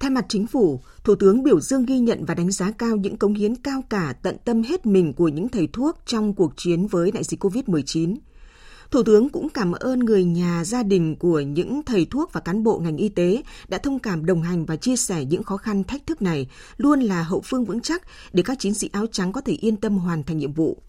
Thay 0.00 0.10
mặt 0.10 0.24
chính 0.28 0.46
phủ, 0.46 0.80
Thủ 1.04 1.14
tướng 1.14 1.42
biểu 1.42 1.60
dương 1.60 1.86
ghi 1.86 1.98
nhận 1.98 2.24
và 2.24 2.34
đánh 2.34 2.50
giá 2.50 2.70
cao 2.78 2.96
những 2.96 3.16
cống 3.16 3.34
hiến 3.34 3.56
cao 3.56 3.84
cả 3.90 4.14
tận 4.22 4.36
tâm 4.44 4.62
hết 4.62 4.86
mình 4.86 5.12
của 5.12 5.28
những 5.28 5.48
thầy 5.48 5.68
thuốc 5.72 5.98
trong 6.06 6.34
cuộc 6.34 6.52
chiến 6.56 6.86
với 6.86 7.10
đại 7.10 7.24
dịch 7.24 7.44
COVID-19. 7.44 8.16
Thủ 8.92 9.02
tướng 9.02 9.28
cũng 9.28 9.48
cảm 9.48 9.72
ơn 9.72 9.98
người 9.98 10.24
nhà, 10.24 10.64
gia 10.64 10.82
đình 10.82 11.16
của 11.16 11.40
những 11.40 11.82
thầy 11.82 12.06
thuốc 12.10 12.32
và 12.32 12.40
cán 12.40 12.62
bộ 12.62 12.78
ngành 12.78 12.96
y 12.96 13.08
tế 13.08 13.42
đã 13.68 13.78
thông 13.78 13.98
cảm 13.98 14.26
đồng 14.26 14.42
hành 14.42 14.66
và 14.66 14.76
chia 14.76 14.96
sẻ 14.96 15.24
những 15.24 15.42
khó 15.42 15.56
khăn 15.56 15.84
thách 15.84 16.06
thức 16.06 16.22
này, 16.22 16.46
luôn 16.76 17.00
là 17.00 17.22
hậu 17.22 17.40
phương 17.40 17.64
vững 17.64 17.80
chắc 17.80 18.02
để 18.32 18.42
các 18.42 18.58
chiến 18.58 18.74
sĩ 18.74 18.90
áo 18.92 19.06
trắng 19.06 19.32
có 19.32 19.40
thể 19.40 19.52
yên 19.52 19.76
tâm 19.76 19.98
hoàn 19.98 20.22
thành 20.22 20.38
nhiệm 20.38 20.52
vụ. 20.52 20.82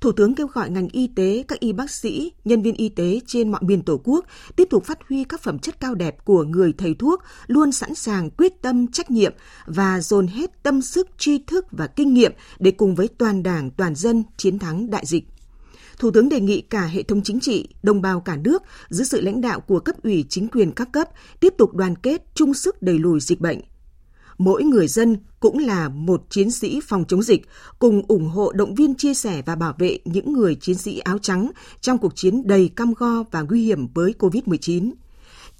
Thủ 0.00 0.12
tướng 0.12 0.34
kêu 0.34 0.46
gọi 0.46 0.70
ngành 0.70 0.88
y 0.88 1.06
tế, 1.06 1.44
các 1.48 1.60
y 1.60 1.72
bác 1.72 1.90
sĩ, 1.90 2.32
nhân 2.44 2.62
viên 2.62 2.74
y 2.74 2.88
tế 2.88 3.20
trên 3.26 3.52
mọi 3.52 3.60
miền 3.64 3.82
Tổ 3.82 4.00
quốc 4.04 4.24
tiếp 4.56 4.68
tục 4.70 4.84
phát 4.84 4.98
huy 5.08 5.24
các 5.24 5.42
phẩm 5.42 5.58
chất 5.58 5.80
cao 5.80 5.94
đẹp 5.94 6.24
của 6.24 6.44
người 6.44 6.72
thầy 6.78 6.94
thuốc, 6.94 7.22
luôn 7.46 7.72
sẵn 7.72 7.94
sàng 7.94 8.30
quyết 8.30 8.62
tâm 8.62 8.86
trách 8.86 9.10
nhiệm 9.10 9.32
và 9.66 10.00
dồn 10.00 10.26
hết 10.26 10.62
tâm 10.62 10.82
sức, 10.82 11.08
tri 11.18 11.38
thức 11.38 11.66
và 11.70 11.86
kinh 11.86 12.14
nghiệm 12.14 12.32
để 12.58 12.70
cùng 12.70 12.94
với 12.94 13.08
toàn 13.08 13.42
đảng, 13.42 13.70
toàn 13.70 13.94
dân 13.94 14.24
chiến 14.36 14.58
thắng 14.58 14.90
đại 14.90 15.06
dịch. 15.06 15.24
Thủ 16.00 16.10
tướng 16.10 16.28
đề 16.28 16.40
nghị 16.40 16.60
cả 16.60 16.86
hệ 16.86 17.02
thống 17.02 17.22
chính 17.22 17.40
trị, 17.40 17.68
đồng 17.82 18.02
bào 18.02 18.20
cả 18.20 18.36
nước 18.36 18.62
dưới 18.88 19.04
sự 19.06 19.20
lãnh 19.20 19.40
đạo 19.40 19.60
của 19.60 19.80
cấp 19.80 19.96
ủy 20.02 20.24
chính 20.28 20.48
quyền 20.48 20.72
các 20.72 20.88
cấp 20.92 21.08
tiếp 21.40 21.54
tục 21.58 21.74
đoàn 21.74 21.96
kết, 21.96 22.24
chung 22.34 22.54
sức 22.54 22.82
đẩy 22.82 22.98
lùi 22.98 23.20
dịch 23.20 23.40
bệnh. 23.40 23.60
Mỗi 24.38 24.62
người 24.62 24.88
dân 24.88 25.16
cũng 25.40 25.58
là 25.58 25.88
một 25.88 26.22
chiến 26.30 26.50
sĩ 26.50 26.80
phòng 26.84 27.04
chống 27.08 27.22
dịch, 27.22 27.42
cùng 27.78 28.02
ủng 28.08 28.28
hộ 28.28 28.52
động 28.52 28.74
viên 28.74 28.94
chia 28.94 29.14
sẻ 29.14 29.42
và 29.46 29.56
bảo 29.56 29.74
vệ 29.78 29.98
những 30.04 30.32
người 30.32 30.54
chiến 30.54 30.76
sĩ 30.76 30.98
áo 30.98 31.18
trắng 31.18 31.50
trong 31.80 31.98
cuộc 31.98 32.16
chiến 32.16 32.42
đầy 32.46 32.70
cam 32.76 32.94
go 32.94 33.22
và 33.30 33.42
nguy 33.42 33.64
hiểm 33.64 33.88
với 33.94 34.14
COVID-19 34.18 34.92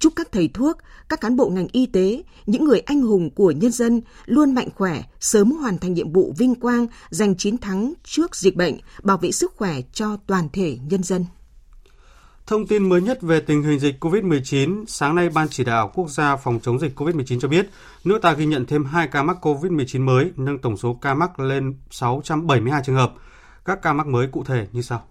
chúc 0.01 0.13
các 0.15 0.31
thầy 0.31 0.49
thuốc, 0.53 0.77
các 1.09 1.21
cán 1.21 1.35
bộ 1.35 1.49
ngành 1.49 1.67
y 1.71 1.85
tế, 1.85 2.23
những 2.45 2.65
người 2.65 2.79
anh 2.79 3.01
hùng 3.01 3.29
của 3.29 3.51
nhân 3.51 3.71
dân 3.71 4.01
luôn 4.25 4.55
mạnh 4.55 4.67
khỏe, 4.75 5.03
sớm 5.19 5.51
hoàn 5.51 5.77
thành 5.77 5.93
nhiệm 5.93 6.11
vụ 6.11 6.33
vinh 6.37 6.55
quang, 6.55 6.87
giành 7.09 7.35
chiến 7.35 7.57
thắng 7.57 7.93
trước 8.03 8.35
dịch 8.35 8.55
bệnh, 8.55 8.77
bảo 9.03 9.17
vệ 9.17 9.31
sức 9.31 9.53
khỏe 9.55 9.81
cho 9.93 10.17
toàn 10.27 10.49
thể 10.53 10.77
nhân 10.89 11.03
dân. 11.03 11.25
Thông 12.47 12.67
tin 12.67 12.89
mới 12.89 13.01
nhất 13.01 13.21
về 13.21 13.39
tình 13.39 13.63
hình 13.63 13.79
dịch 13.79 14.03
COVID-19, 14.03 14.85
sáng 14.87 15.15
nay 15.15 15.29
Ban 15.29 15.47
chỉ 15.49 15.63
đạo 15.63 15.91
quốc 15.93 16.09
gia 16.09 16.35
phòng 16.35 16.59
chống 16.63 16.79
dịch 16.79 16.99
COVID-19 16.99 17.39
cho 17.39 17.47
biết, 17.47 17.69
nước 18.03 18.21
ta 18.21 18.33
ghi 18.33 18.45
nhận 18.45 18.65
thêm 18.65 18.85
2 18.85 19.07
ca 19.07 19.23
mắc 19.23 19.37
COVID-19 19.45 20.01
mới, 20.01 20.31
nâng 20.35 20.59
tổng 20.59 20.77
số 20.77 20.93
ca 20.93 21.13
mắc 21.13 21.39
lên 21.39 21.75
672 21.91 22.81
trường 22.85 22.95
hợp. 22.95 23.13
Các 23.65 23.81
ca 23.81 23.93
mắc 23.93 24.07
mới 24.07 24.27
cụ 24.27 24.43
thể 24.43 24.67
như 24.71 24.81
sau. 24.81 25.03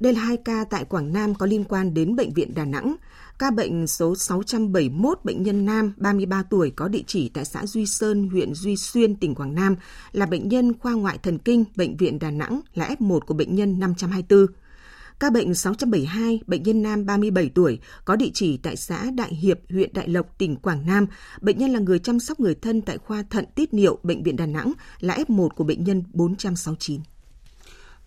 Đây 0.00 0.12
là 0.12 0.20
hai 0.20 0.36
ca 0.36 0.64
tại 0.70 0.84
Quảng 0.84 1.12
Nam 1.12 1.34
có 1.34 1.46
liên 1.46 1.64
quan 1.64 1.94
đến 1.94 2.16
Bệnh 2.16 2.32
viện 2.32 2.54
Đà 2.54 2.64
Nẵng. 2.64 2.96
Ca 3.38 3.50
bệnh 3.50 3.86
số 3.86 4.14
671 4.14 5.18
bệnh 5.24 5.42
nhân 5.42 5.64
nam 5.64 5.92
33 5.96 6.42
tuổi 6.42 6.70
có 6.70 6.88
địa 6.88 7.02
chỉ 7.06 7.28
tại 7.28 7.44
xã 7.44 7.66
Duy 7.66 7.86
Sơn, 7.86 8.28
huyện 8.28 8.54
Duy 8.54 8.76
Xuyên, 8.76 9.16
tỉnh 9.16 9.34
Quảng 9.34 9.54
Nam 9.54 9.76
là 10.12 10.26
bệnh 10.26 10.48
nhân 10.48 10.78
khoa 10.78 10.92
ngoại 10.92 11.18
thần 11.18 11.38
kinh 11.38 11.64
Bệnh 11.76 11.96
viện 11.96 12.18
Đà 12.18 12.30
Nẵng 12.30 12.60
là 12.74 12.94
F1 12.98 13.20
của 13.20 13.34
bệnh 13.34 13.54
nhân 13.54 13.80
524. 13.80 14.46
Ca 15.20 15.30
bệnh 15.30 15.54
672, 15.54 16.40
bệnh 16.46 16.62
nhân 16.62 16.82
nam 16.82 17.06
37 17.06 17.50
tuổi, 17.54 17.78
có 18.04 18.16
địa 18.16 18.30
chỉ 18.34 18.56
tại 18.56 18.76
xã 18.76 19.10
Đại 19.10 19.34
Hiệp, 19.34 19.58
huyện 19.70 19.92
Đại 19.92 20.08
Lộc, 20.08 20.38
tỉnh 20.38 20.56
Quảng 20.56 20.86
Nam. 20.86 21.06
Bệnh 21.40 21.58
nhân 21.58 21.70
là 21.70 21.80
người 21.80 21.98
chăm 21.98 22.20
sóc 22.20 22.40
người 22.40 22.54
thân 22.54 22.82
tại 22.82 22.98
khoa 22.98 23.22
thận 23.30 23.44
tiết 23.54 23.74
niệu, 23.74 23.98
Bệnh 24.02 24.22
viện 24.22 24.36
Đà 24.36 24.46
Nẵng, 24.46 24.72
là 25.00 25.16
F1 25.28 25.48
của 25.48 25.64
bệnh 25.64 25.84
nhân 25.84 26.04
469. 26.12 27.00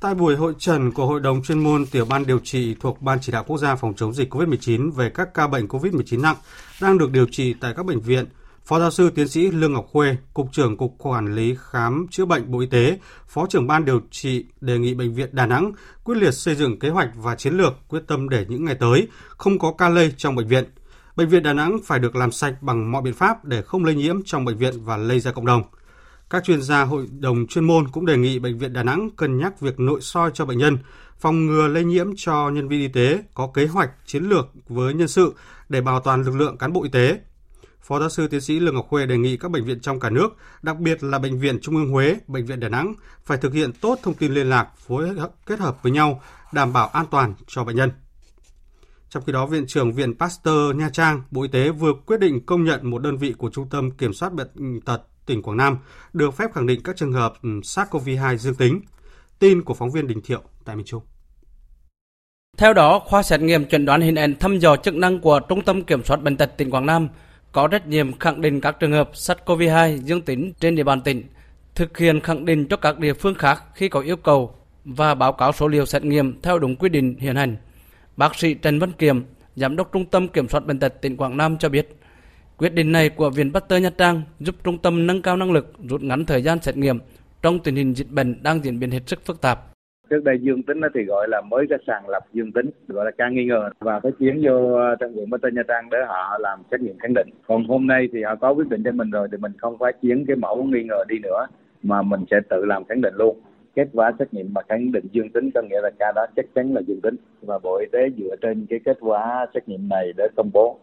Tại 0.02 0.16
buổi 0.16 0.36
hội 0.36 0.54
trần 0.60 0.92
của 0.92 1.06
Hội 1.06 1.20
đồng 1.20 1.44
chuyên 1.44 1.60
môn 1.60 1.86
tiểu 1.86 2.06
ban 2.06 2.26
điều 2.26 2.40
trị 2.40 2.76
thuộc 2.80 3.02
Ban 3.02 3.20
chỉ 3.22 3.32
đạo 3.32 3.44
quốc 3.48 3.58
gia 3.58 3.76
phòng 3.76 3.94
chống 3.94 4.14
dịch 4.14 4.34
COVID-19 4.34 4.92
về 4.92 5.10
các 5.10 5.34
ca 5.34 5.48
bệnh 5.48 5.68
COVID-19 5.68 6.22
nặng 6.22 6.36
đang 6.82 6.98
được 6.98 7.12
điều 7.12 7.26
trị 7.32 7.54
tại 7.54 7.74
các 7.78 7.86
bệnh 7.86 8.00
viện, 8.00 8.26
Phó 8.66 8.80
giáo 8.80 8.92
sư 8.92 9.10
tiến 9.16 9.28
sĩ 9.28 9.52
Lương 9.52 9.74
Ngọc 9.74 9.88
Khuê, 9.92 10.16
Cục 10.34 10.52
trưởng 10.52 10.78
Cục 10.78 10.96
Quản 10.98 11.36
lý 11.36 11.56
Khám 11.60 12.08
chữa 12.12 12.26
bệnh 12.26 12.52
Bộ 12.52 12.60
Y 12.60 12.68
tế, 12.68 13.00
Phó 13.28 13.46
trưởng 13.50 13.68
Ban 13.68 13.86
điều 13.86 14.02
trị 14.12 14.46
đề 14.62 14.80
nghị 14.80 14.94
Bệnh 14.94 15.14
viện 15.14 15.30
Đà 15.32 15.46
Nẵng 15.46 15.72
quyết 16.04 16.18
liệt 16.18 16.32
xây 16.32 16.56
dựng 16.56 16.80
kế 16.80 16.90
hoạch 16.90 17.10
và 17.16 17.36
chiến 17.36 17.54
lược 17.54 17.74
quyết 17.88 18.02
tâm 18.08 18.30
để 18.30 18.46
những 18.50 18.66
ngày 18.66 18.76
tới 18.76 19.08
không 19.28 19.60
có 19.60 19.74
ca 19.78 19.90
lây 19.90 20.14
trong 20.18 20.36
bệnh 20.36 20.48
viện. 20.48 20.64
Bệnh 21.16 21.30
viện 21.30 21.44
Đà 21.44 21.54
Nẵng 21.54 21.78
phải 21.86 22.00
được 22.00 22.16
làm 22.16 22.32
sạch 22.32 22.56
bằng 22.62 22.92
mọi 22.92 23.02
biện 23.02 23.14
pháp 23.14 23.46
để 23.46 23.62
không 23.62 23.86
lây 23.86 23.96
nhiễm 23.96 24.24
trong 24.26 24.46
bệnh 24.46 24.58
viện 24.58 24.74
và 24.84 24.98
lây 24.98 25.20
ra 25.20 25.32
cộng 25.32 25.46
đồng. 25.46 25.64
Các 26.32 26.44
chuyên 26.44 26.62
gia 26.62 26.84
hội 26.84 27.08
đồng 27.20 27.48
chuyên 27.48 27.64
môn 27.64 27.88
cũng 27.88 28.06
đề 28.06 28.18
nghị 28.18 28.40
Bệnh 28.40 28.58
viện 28.58 28.74
Đà 28.74 28.84
Nẵng 28.84 29.10
cân 29.10 29.38
nhắc 29.38 29.60
việc 29.60 29.80
nội 29.80 30.02
soi 30.02 30.32
cho 30.34 30.46
bệnh 30.46 30.58
nhân, 30.58 30.78
phòng 31.20 31.46
ngừa 31.46 31.68
lây 31.68 31.84
nhiễm 31.84 32.08
cho 32.18 32.50
nhân 32.50 32.68
viên 32.68 32.80
y 32.80 32.88
tế, 32.88 33.24
có 33.34 33.52
kế 33.54 33.68
hoạch 33.68 33.90
chiến 34.06 34.24
lược 34.24 34.48
với 34.68 34.94
nhân 34.94 35.08
sự 35.08 35.34
để 35.70 35.82
bảo 35.82 36.00
toàn 36.00 36.24
lực 36.24 36.36
lượng 36.36 36.58
cán 36.58 36.74
bộ 36.74 36.84
y 36.84 36.90
tế. 36.90 37.20
Phó 37.82 38.00
giáo 38.00 38.10
sư 38.10 38.28
tiến 38.28 38.42
sĩ 38.42 38.60
Lương 38.60 38.76
Ngọc 38.76 38.88
Khuê 38.90 39.06
đề 39.06 39.18
nghị 39.18 39.38
các 39.38 39.52
bệnh 39.52 39.66
viện 39.66 39.80
trong 39.80 40.00
cả 40.00 40.10
nước, 40.10 40.30
đặc 40.62 40.80
biệt 40.80 41.04
là 41.04 41.20
Bệnh 41.20 41.40
viện 41.40 41.60
Trung 41.62 41.76
ương 41.76 41.92
Huế, 41.92 42.18
Bệnh 42.28 42.46
viện 42.46 42.60
Đà 42.60 42.70
Nẵng 42.70 42.94
phải 43.24 43.38
thực 43.38 43.54
hiện 43.54 43.72
tốt 43.74 44.00
thông 44.04 44.14
tin 44.14 44.34
liên 44.34 44.50
lạc, 44.50 44.68
phối 44.88 45.10
kết 45.46 45.60
hợp 45.60 45.84
với 45.84 45.92
nhau, 45.92 46.22
đảm 46.54 46.74
bảo 46.74 46.88
an 46.88 47.06
toàn 47.12 47.34
cho 47.48 47.64
bệnh 47.64 47.76
nhân. 47.76 47.92
Trong 49.10 49.24
khi 49.26 49.34
đó, 49.34 49.46
Viện 49.46 49.68
trưởng 49.68 49.94
Viện 49.94 50.18
Pasteur 50.18 50.76
Nha 50.76 50.90
Trang, 50.90 51.22
Bộ 51.32 51.42
Y 51.42 51.48
tế 51.48 51.70
vừa 51.70 51.94
quyết 52.06 52.20
định 52.20 52.46
công 52.46 52.64
nhận 52.64 52.90
một 52.90 53.02
đơn 53.02 53.18
vị 53.18 53.34
của 53.38 53.50
Trung 53.50 53.70
tâm 53.70 53.92
Kiểm 53.92 54.14
soát 54.14 54.34
Bệnh 54.34 54.82
tật 54.86 55.02
tỉnh 55.26 55.42
Quảng 55.42 55.58
Nam 55.58 55.78
được 56.14 56.34
phép 56.34 56.54
khẳng 56.54 56.68
định 56.68 56.82
các 56.84 56.98
trường 56.98 57.14
hợp 57.14 57.34
ừ, 57.44 57.50
SARS-CoV-2 57.50 58.36
dương 58.36 58.56
tính. 58.56 58.82
Tin 59.40 59.62
của 59.62 59.74
phóng 59.74 59.92
viên 59.92 60.08
Đình 60.08 60.22
Thiệu 60.22 60.42
tại 60.66 60.76
miền 60.76 60.86
Trung. 60.86 61.04
Theo 62.58 62.74
đó, 62.74 63.00
khoa 63.00 63.24
xét 63.24 63.42
nghiệm 63.42 63.66
chẩn 63.66 63.86
đoán 63.86 64.02
hình 64.02 64.16
ảnh 64.16 64.36
thăm 64.40 64.60
dò 64.60 64.76
chức 64.76 64.96
năng 64.96 65.20
của 65.20 65.40
Trung 65.40 65.62
tâm 65.62 65.84
Kiểm 65.84 66.04
soát 66.04 66.18
Bệnh 66.24 66.38
tật 66.38 66.58
tỉnh 66.58 66.70
Quảng 66.70 66.86
Nam 66.86 67.08
có 67.52 67.68
trách 67.68 67.88
nhiệm 67.88 68.20
khẳng 68.20 68.42
định 68.42 68.62
các 68.62 68.80
trường 68.80 68.92
hợp 68.92 69.12
SARS-CoV-2 69.14 69.98
dương 69.98 70.22
tính 70.22 70.54
trên 70.60 70.76
địa 70.76 70.84
bàn 70.84 71.02
tỉnh, 71.02 71.24
thực 71.76 71.98
hiện 71.98 72.20
khẳng 72.20 72.46
định 72.46 72.68
cho 72.68 72.78
các 72.78 73.00
địa 73.00 73.14
phương 73.14 73.36
khác 73.36 73.64
khi 73.74 73.90
có 73.90 74.00
yêu 74.00 74.18
cầu 74.18 74.56
và 74.86 75.16
báo 75.16 75.34
cáo 75.34 75.52
số 75.52 75.68
liệu 75.68 75.86
xét 75.86 76.04
nghiệm 76.04 76.42
theo 76.42 76.60
đúng 76.60 76.76
quy 76.76 76.90
định 76.90 77.16
hiện 77.20 77.36
hành. 77.36 77.58
Bác 78.18 78.36
sĩ 78.36 78.54
Trần 78.54 78.80
Văn 78.80 78.92
Kiệm, 78.92 79.24
Giám 79.56 79.76
đốc 79.76 79.92
Trung 79.92 80.06
tâm 80.06 80.28
Kiểm 80.28 80.50
soát 80.50 80.66
Bệnh 80.66 80.80
tật 80.80 81.02
tỉnh 81.02 81.18
Quảng 81.18 81.38
Nam 81.38 81.58
cho 81.58 81.70
biết, 81.70 81.96
Quyết 82.62 82.74
định 82.74 82.92
này 82.92 83.10
của 83.10 83.30
Viện 83.30 83.54
Pasteur 83.54 83.84
Nha 83.84 83.90
Trang 83.98 84.22
giúp 84.40 84.56
trung 84.64 84.78
tâm 84.78 85.08
nâng 85.08 85.22
cao 85.22 85.38
năng 85.38 85.52
lực, 85.52 85.74
rút 85.90 86.02
ngắn 86.04 86.26
thời 86.26 86.42
gian 86.42 86.60
xét 86.62 86.78
nghiệm 86.78 87.00
trong 87.42 87.60
tình 87.60 87.76
hình 87.76 87.94
dịch 87.96 88.08
bệnh 88.12 88.44
đang 88.44 88.64
diễn 88.64 88.80
biến 88.80 88.92
hết 88.92 89.00
sức 89.06 89.20
phức 89.26 89.42
tạp. 89.42 89.60
Trước 90.10 90.24
đây 90.24 90.38
dương 90.42 90.64
tính 90.64 90.82
thì 90.94 91.04
gọi 91.04 91.28
là 91.30 91.42
mới 91.42 91.66
cái 91.70 91.80
sàng 91.88 92.10
lọc 92.10 92.24
dương 92.34 92.52
tính, 92.52 92.70
gọi 92.88 93.06
là 93.06 93.12
ca 93.18 93.30
nghi 93.30 93.46
ngờ 93.46 93.70
và 93.80 94.00
phải 94.00 94.12
chuyển 94.20 94.42
vô 94.44 94.74
ờ, 94.74 94.96
trong 95.00 95.14
viện 95.14 95.32
Pasteur 95.32 95.54
Nha 95.54 95.62
Trang 95.68 95.90
để 95.92 95.98
họ 96.08 96.38
làm 96.40 96.60
xét 96.72 96.82
nghiệm 96.82 96.98
khẳng 97.00 97.14
định. 97.14 97.30
Còn 97.48 97.66
hôm 97.66 97.88
nay 97.88 98.08
thì 98.14 98.24
họ 98.24 98.36
có 98.36 98.52
quyết 98.52 98.70
định 98.70 98.84
cho 98.84 98.92
mình 98.92 99.10
rồi 99.10 99.28
thì 99.32 99.38
mình 99.38 99.52
không 99.58 99.78
phải 99.80 99.94
chuyển 100.02 100.26
cái 100.26 100.36
mẫu 100.36 100.64
nghi 100.64 100.84
ngờ 100.84 101.04
đi 101.08 101.20
nữa 101.20 101.48
mà 101.84 102.02
mình 102.02 102.24
sẽ 102.32 102.40
tự 102.50 102.66
làm 102.66 102.86
khẳng 102.86 103.02
định 103.02 103.14
luôn 103.18 103.40
kết 103.76 103.88
quả 103.94 104.12
xét 104.20 104.34
nghiệm 104.34 104.54
mà 104.54 104.62
khẳng 104.70 104.92
định 104.92 105.06
dương 105.12 105.30
tính 105.30 105.52
có 105.52 105.62
nghĩa 105.62 105.82
là 105.82 105.90
ca 106.00 106.12
đó 106.16 106.26
chắc 106.36 106.46
chắn 106.56 106.74
là 106.74 106.82
dương 106.88 107.02
tính 107.02 107.16
và 107.42 107.60
Bộ 107.64 107.78
Y 107.78 107.86
tế 107.92 108.10
dựa 108.18 108.36
trên 108.42 108.66
cái 108.70 108.80
kết 108.86 108.98
quả 109.00 109.46
xét 109.54 109.70
nghiệm 109.70 109.90
này 109.90 110.14
để 110.18 110.28
công 110.36 110.50
bố 110.54 110.80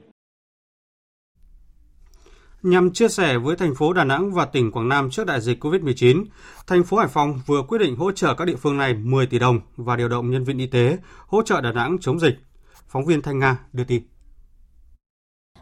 Nhằm 2.63 2.93
chia 2.93 3.09
sẻ 3.09 3.39
với 3.39 3.57
thành 3.57 3.75
phố 3.75 3.93
Đà 3.93 4.05
Nẵng 4.05 4.33
và 4.33 4.45
tỉnh 4.45 4.73
Quảng 4.73 4.89
Nam 4.89 5.11
trước 5.11 5.27
đại 5.27 5.41
dịch 5.41 5.65
COVID-19, 5.65 6.25
thành 6.67 6.85
phố 6.85 6.97
Hải 6.97 7.09
Phòng 7.09 7.41
vừa 7.47 7.63
quyết 7.69 7.79
định 7.79 7.97
hỗ 7.97 8.13
trợ 8.13 8.35
các 8.35 8.45
địa 8.45 8.57
phương 8.57 8.77
này 8.77 8.95
10 8.95 9.27
tỷ 9.27 9.39
đồng 9.39 9.61
và 9.77 9.97
điều 9.97 10.09
động 10.09 10.31
nhân 10.31 10.45
viên 10.45 10.59
y 10.59 10.67
tế 10.67 10.99
hỗ 11.27 11.43
trợ 11.43 11.61
Đà 11.61 11.73
Nẵng 11.73 11.97
chống 12.01 12.21
dịch. 12.21 12.35
Phóng 12.89 13.05
viên 13.05 13.23
Thanh 13.23 13.39
Nga 13.39 13.59
đưa 13.73 13.85
tin. 13.85 14.03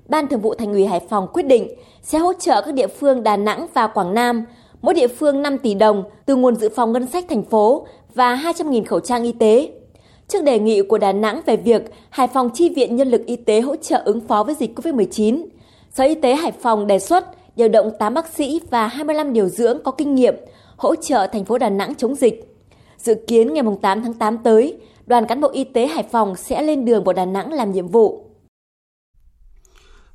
Ban 0.09 0.29
Thường 0.29 0.41
vụ 0.41 0.55
Thành 0.55 0.73
ủy 0.73 0.87
Hải 0.87 1.01
Phòng 1.11 1.27
quyết 1.33 1.47
định 1.47 1.69
sẽ 2.03 2.19
hỗ 2.19 2.33
trợ 2.33 2.63
các 2.63 2.75
địa 2.75 2.87
phương 2.87 3.23
Đà 3.23 3.37
Nẵng 3.37 3.67
và 3.75 3.87
Quảng 3.87 4.15
Nam 4.15 4.45
mỗi 4.83 4.95
địa 4.95 5.09
phương 5.09 5.43
5 5.43 5.59
tỷ 5.59 5.75
đồng 5.75 6.05
từ 6.27 6.37
nguồn 6.37 6.57
dự 6.57 6.69
phòng 6.77 6.93
ngân 6.93 7.07
sách 7.07 7.25
thành 7.29 7.45
phố 7.45 7.87
và 8.15 8.37
200.000 8.37 8.85
khẩu 8.85 9.01
trang 9.01 9.25
y 9.25 9.33
tế. 9.33 9.73
Trước 10.29 10.45
đề 10.45 10.59
nghị 10.59 10.83
của 10.83 10.99
Đà 10.99 11.13
Nẵng 11.13 11.41
về 11.47 11.57
việc 11.57 11.83
Hải 12.11 12.29
Phòng 12.29 12.51
chi 12.55 12.73
viện 12.77 12.97
nhân 12.97 13.09
lực 13.09 13.27
y 13.27 13.37
tế 13.37 13.61
hỗ 13.61 13.77
trợ 13.77 14.03
ứng 14.05 14.29
phó 14.29 14.43
với 14.43 14.55
dịch 14.55 14.79
COVID-19, 14.79 15.47
Sở 15.97 16.05
Y 16.05 16.15
tế 16.15 16.37
Hải 16.37 16.53
Phòng 16.53 16.87
đề 16.87 16.99
xuất 16.99 17.25
điều 17.57 17.69
động 17.69 17.91
8 17.99 18.15
bác 18.15 18.27
sĩ 18.27 18.61
và 18.71 18.87
25 18.87 19.33
điều 19.33 19.49
dưỡng 19.49 19.79
có 19.85 19.93
kinh 19.93 20.15
nghiệm 20.15 20.35
hỗ 20.77 20.95
trợ 20.97 21.27
thành 21.33 21.45
phố 21.45 21.59
Đà 21.59 21.71
Nẵng 21.71 21.95
chống 21.95 22.15
dịch. 22.15 22.35
Dự 22.99 23.15
kiến 23.27 23.55
ngày 23.55 23.65
8 23.83 24.03
tháng 24.03 24.15
8 24.15 24.39
tới, 24.39 24.79
đoàn 25.07 25.27
cán 25.27 25.41
bộ 25.41 25.51
y 25.53 25.65
tế 25.65 25.87
Hải 25.87 26.05
Phòng 26.13 26.37
sẽ 26.37 26.63
lên 26.63 26.85
đường 26.85 27.05
vào 27.05 27.13
Đà 27.13 27.25
Nẵng 27.25 27.53
làm 27.53 27.73
nhiệm 27.73 27.89
vụ. 27.89 28.31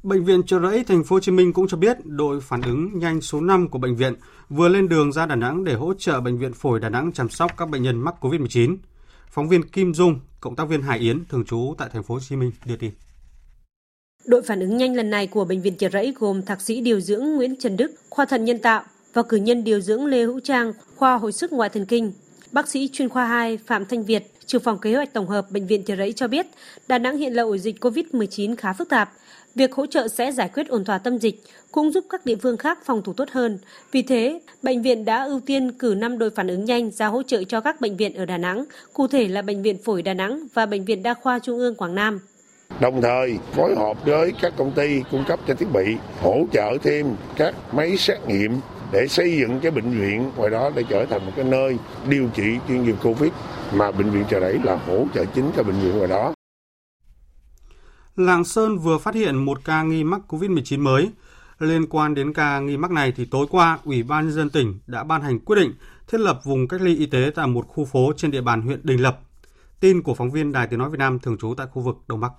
Bệnh 0.04 0.24
viện 0.24 0.44
Trợ 0.44 0.60
Rẫy 0.60 0.84
Thành 0.84 1.04
phố 1.04 1.16
Hồ 1.16 1.20
Chí 1.20 1.32
Minh 1.32 1.54
cũng 1.54 1.68
cho 1.68 1.78
biết 1.78 1.98
đội 2.06 2.42
phản 2.42 2.62
ứng 2.62 3.00
nhanh 3.00 3.22
số 3.22 3.42
5 3.42 3.68
của 3.70 3.80
bệnh 3.80 3.96
viện 3.96 4.14
vừa 4.50 4.70
lên 4.70 4.90
đường 4.90 5.12
ra 5.12 5.26
Đà 5.26 5.36
Nẵng 5.36 5.64
để 5.64 5.74
hỗ 5.74 5.94
trợ 5.94 6.22
bệnh 6.22 6.38
viện 6.38 6.54
Phổi 6.54 6.80
Đà 6.80 6.90
Nẵng 6.90 7.12
chăm 7.12 7.30
sóc 7.30 7.52
các 7.58 7.70
bệnh 7.70 7.84
nhân 7.84 8.00
mắc 8.00 8.16
COVID-19. 8.22 8.78
Phóng 9.30 9.50
viên 9.50 9.64
Kim 9.64 9.94
Dung, 9.94 10.20
cộng 10.40 10.56
tác 10.56 10.70
viên 10.70 10.82
Hải 10.82 11.00
Yến 11.00 11.26
thường 11.30 11.46
trú 11.46 11.74
tại 11.78 11.90
Thành 11.94 12.04
phố 12.04 12.16
Hồ 12.16 12.22
Chí 12.30 12.36
Minh 12.36 12.52
đưa 12.66 12.76
tin. 12.76 12.92
Đội 14.26 14.42
phản 14.42 14.60
ứng 14.60 14.78
nhanh 14.78 14.96
lần 14.96 15.10
này 15.10 15.28
của 15.28 15.46
Bệnh 15.46 15.62
viện 15.62 15.76
Chợ 15.78 15.90
Rẫy 15.94 16.14
gồm 16.20 16.42
Thạc 16.42 16.62
sĩ 16.62 16.82
điều 16.82 17.00
dưỡng 17.00 17.36
Nguyễn 17.36 17.56
Trần 17.56 17.78
Đức, 17.78 17.92
khoa 18.10 18.26
thận 18.26 18.46
nhân 18.46 18.60
tạo 18.60 18.84
và 19.14 19.24
cử 19.24 19.38
nhân 19.38 19.64
điều 19.64 19.82
dưỡng 19.82 20.06
Lê 20.06 20.24
Hữu 20.24 20.40
Trang, 20.40 20.74
khoa 20.96 21.18
hồi 21.18 21.32
sức 21.32 21.54
ngoại 21.54 21.70
thần 21.70 21.86
kinh. 21.86 22.12
Bác 22.52 22.68
sĩ 22.68 22.90
chuyên 22.94 23.10
khoa 23.10 23.26
2 23.26 23.58
Phạm 23.58 23.86
Thanh 23.86 24.04
Việt, 24.04 24.32
trưởng 24.46 24.62
phòng 24.62 24.80
kế 24.80 24.96
hoạch 24.96 25.14
tổng 25.14 25.28
hợp 25.28 25.52
Bệnh 25.52 25.68
viện 25.68 25.84
Chợ 25.84 25.96
Rẫy 25.96 26.14
cho 26.14 26.28
biết, 26.28 26.48
Đà 26.88 26.98
Nẵng 26.98 27.18
hiện 27.18 27.34
là 27.34 27.44
ổ 27.44 27.58
dịch 27.58 27.84
COVID-19 27.84 28.56
khá 28.58 28.74
phức 28.74 28.90
tạp. 28.90 29.12
Việc 29.56 29.74
hỗ 29.74 29.86
trợ 29.86 30.08
sẽ 30.08 30.32
giải 30.32 30.50
quyết 30.54 30.68
ổn 30.68 30.86
thỏa 30.86 30.98
tâm 30.98 31.18
dịch, 31.18 31.44
cũng 31.72 31.92
giúp 31.92 32.06
các 32.10 32.26
địa 32.26 32.36
phương 32.36 32.58
khác 32.58 32.80
phòng 32.86 33.02
thủ 33.04 33.14
tốt 33.14 33.30
hơn. 33.32 33.60
Vì 33.92 34.02
thế, 34.02 34.42
bệnh 34.64 34.82
viện 34.82 35.06
đã 35.06 35.24
ưu 35.24 35.40
tiên 35.40 35.72
cử 35.72 35.96
5 35.98 36.18
đội 36.18 36.30
phản 36.30 36.48
ứng 36.48 36.66
nhanh 36.66 36.92
ra 36.92 37.08
hỗ 37.08 37.24
trợ 37.24 37.44
cho 37.44 37.62
các 37.62 37.82
bệnh 37.82 37.98
viện 37.98 38.14
ở 38.14 38.26
Đà 38.26 38.38
Nẵng, 38.38 38.66
cụ 38.94 39.08
thể 39.08 39.28
là 39.28 39.42
Bệnh 39.42 39.62
viện 39.62 39.78
Phổi 39.84 40.02
Đà 40.02 40.14
Nẵng 40.14 40.48
và 40.54 40.66
Bệnh 40.66 40.86
viện 40.86 41.04
Đa 41.04 41.14
khoa 41.14 41.40
Trung 41.40 41.58
ương 41.60 41.76
Quảng 41.76 41.96
Nam. 41.96 42.20
Đồng 42.80 43.02
thời 43.02 43.40
phối 43.54 43.76
hợp 43.76 44.06
với 44.06 44.34
các 44.42 44.54
công 44.58 44.72
ty 44.72 45.04
cung 45.12 45.24
cấp 45.28 45.40
cho 45.48 45.54
thiết 45.54 45.72
bị 45.74 45.98
hỗ 46.22 46.46
trợ 46.52 46.78
thêm 46.84 47.16
các 47.36 47.56
máy 47.74 47.98
xét 47.98 48.18
nghiệm 48.28 48.52
để 48.92 49.08
xây 49.08 49.38
dựng 49.38 49.60
cái 49.60 49.72
bệnh 49.72 49.92
viện 49.92 50.32
ngoài 50.36 50.50
đó 50.50 50.70
để 50.76 50.84
trở 50.90 51.06
thành 51.06 51.26
một 51.26 51.32
cái 51.36 51.46
nơi 51.46 51.78
điều 52.10 52.30
trị 52.34 52.58
chuyên 52.68 52.84
nghiệp 52.84 52.96
Covid 53.04 53.32
mà 53.74 53.92
bệnh 53.92 54.10
viện 54.10 54.24
Chợ 54.30 54.40
Đẩy 54.40 54.60
là 54.64 54.76
hỗ 54.76 55.06
trợ 55.14 55.26
chính 55.26 55.52
cho 55.56 55.64
bệnh 55.64 55.80
viện 55.80 55.98
ngoài 55.98 56.10
đó. 56.10 56.34
Lạng 58.16 58.44
Sơn 58.44 58.78
vừa 58.78 58.98
phát 58.98 59.16
hiện 59.16 59.36
một 59.36 59.66
ca 59.66 59.84
nghi 59.84 60.04
mắc 60.04 60.22
COVID-19 60.28 60.80
mới. 60.80 61.12
Liên 61.60 61.88
quan 61.90 62.16
đến 62.16 62.34
ca 62.34 62.60
nghi 62.60 62.78
mắc 62.78 62.92
này 62.92 63.14
thì 63.16 63.26
tối 63.26 63.48
qua, 63.50 63.80
Ủy 63.84 64.04
ban 64.04 64.26
nhân 64.26 64.36
dân 64.36 64.50
tỉnh 64.50 64.80
đã 64.88 65.04
ban 65.04 65.22
hành 65.22 65.40
quyết 65.40 65.56
định 65.56 65.74
thiết 66.08 66.18
lập 66.18 66.42
vùng 66.44 66.68
cách 66.68 66.82
ly 66.82 66.98
y 66.98 67.06
tế 67.06 67.32
tại 67.36 67.48
một 67.48 67.68
khu 67.68 67.86
phố 67.86 68.14
trên 68.18 68.32
địa 68.32 68.42
bàn 68.42 68.62
huyện 68.62 68.80
Đình 68.84 69.02
Lập 69.02 69.20
Tin 69.80 70.02
của 70.02 70.14
phóng 70.14 70.32
viên 70.32 70.52
Đài 70.52 70.68
Tiếng 70.68 70.80
Nói 70.80 70.90
Việt 70.90 71.00
Nam 71.00 71.20
thường 71.20 71.38
trú 71.38 71.54
tại 71.58 71.68
khu 71.72 71.82
vực 71.82 71.98
Đông 72.08 72.20
Bắc. 72.20 72.32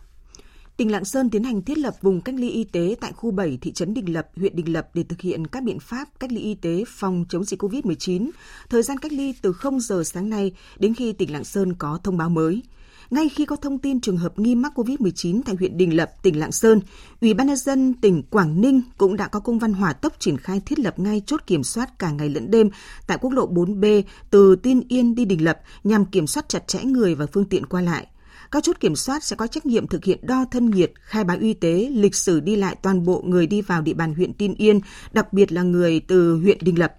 Tỉnh 0.76 0.92
Lạng 0.92 1.04
Sơn 1.04 1.30
tiến 1.30 1.44
hành 1.44 1.62
thiết 1.62 1.78
lập 1.78 1.94
vùng 2.02 2.20
cách 2.20 2.34
ly 2.38 2.50
y 2.50 2.64
tế 2.64 2.96
tại 3.00 3.12
khu 3.12 3.30
7 3.30 3.58
thị 3.60 3.72
trấn 3.72 3.94
Đình 3.94 4.12
Lập, 4.12 4.28
huyện 4.36 4.56
Đình 4.56 4.72
Lập 4.72 4.88
để 4.94 5.02
thực 5.02 5.20
hiện 5.20 5.46
các 5.46 5.62
biện 5.62 5.80
pháp 5.80 6.08
cách 6.20 6.32
ly 6.32 6.40
y 6.40 6.54
tế 6.54 6.84
phòng 6.86 7.24
chống 7.28 7.44
dịch 7.44 7.62
COVID-19. 7.62 8.30
Thời 8.70 8.82
gian 8.82 8.98
cách 8.98 9.12
ly 9.12 9.34
từ 9.42 9.52
0 9.52 9.80
giờ 9.80 10.02
sáng 10.04 10.30
nay 10.30 10.52
đến 10.78 10.94
khi 10.94 11.12
tỉnh 11.12 11.32
Lạng 11.32 11.44
Sơn 11.44 11.74
có 11.74 11.98
thông 12.04 12.16
báo 12.16 12.28
mới. 12.28 12.62
Ngay 13.10 13.28
khi 13.28 13.44
có 13.44 13.56
thông 13.56 13.78
tin 13.78 14.00
trường 14.00 14.16
hợp 14.16 14.38
nghi 14.38 14.54
mắc 14.54 14.72
COVID-19 14.78 15.40
tại 15.46 15.54
huyện 15.58 15.76
Đình 15.76 15.96
Lập, 15.96 16.10
tỉnh 16.22 16.38
Lạng 16.40 16.52
Sơn, 16.52 16.80
Ủy 17.20 17.34
ban 17.34 17.46
nhân 17.46 17.56
dân 17.56 17.94
tỉnh 17.94 18.22
Quảng 18.22 18.60
Ninh 18.60 18.82
cũng 18.98 19.16
đã 19.16 19.28
có 19.28 19.40
công 19.40 19.58
văn 19.58 19.72
hỏa 19.72 19.92
tốc 19.92 20.12
triển 20.18 20.38
khai 20.38 20.60
thiết 20.60 20.78
lập 20.78 20.98
ngay 20.98 21.22
chốt 21.26 21.40
kiểm 21.46 21.64
soát 21.64 21.98
cả 21.98 22.10
ngày 22.10 22.28
lẫn 22.28 22.50
đêm 22.50 22.70
tại 23.06 23.18
quốc 23.20 23.30
lộ 23.30 23.48
4B 23.48 24.02
từ 24.30 24.56
Tiên 24.56 24.82
Yên 24.88 25.14
đi 25.14 25.24
Đình 25.24 25.44
Lập 25.44 25.60
nhằm 25.84 26.04
kiểm 26.04 26.26
soát 26.26 26.48
chặt 26.48 26.68
chẽ 26.68 26.84
người 26.84 27.14
và 27.14 27.26
phương 27.32 27.44
tiện 27.44 27.66
qua 27.66 27.80
lại. 27.80 28.06
Các 28.52 28.64
chốt 28.64 28.76
kiểm 28.80 28.96
soát 28.96 29.24
sẽ 29.24 29.36
có 29.36 29.46
trách 29.46 29.66
nhiệm 29.66 29.86
thực 29.86 30.04
hiện 30.04 30.18
đo 30.22 30.44
thân 30.50 30.70
nhiệt, 30.70 30.92
khai 31.00 31.24
báo 31.24 31.36
y 31.40 31.54
tế, 31.54 31.88
lịch 31.92 32.14
sử 32.14 32.40
đi 32.40 32.56
lại 32.56 32.76
toàn 32.82 33.04
bộ 33.04 33.22
người 33.26 33.46
đi 33.46 33.62
vào 33.62 33.82
địa 33.82 33.94
bàn 33.94 34.14
huyện 34.14 34.32
Tin 34.32 34.54
Yên, 34.54 34.80
đặc 35.12 35.32
biệt 35.32 35.52
là 35.52 35.62
người 35.62 36.00
từ 36.00 36.36
huyện 36.36 36.58
Đình 36.60 36.78
Lập. 36.78 36.94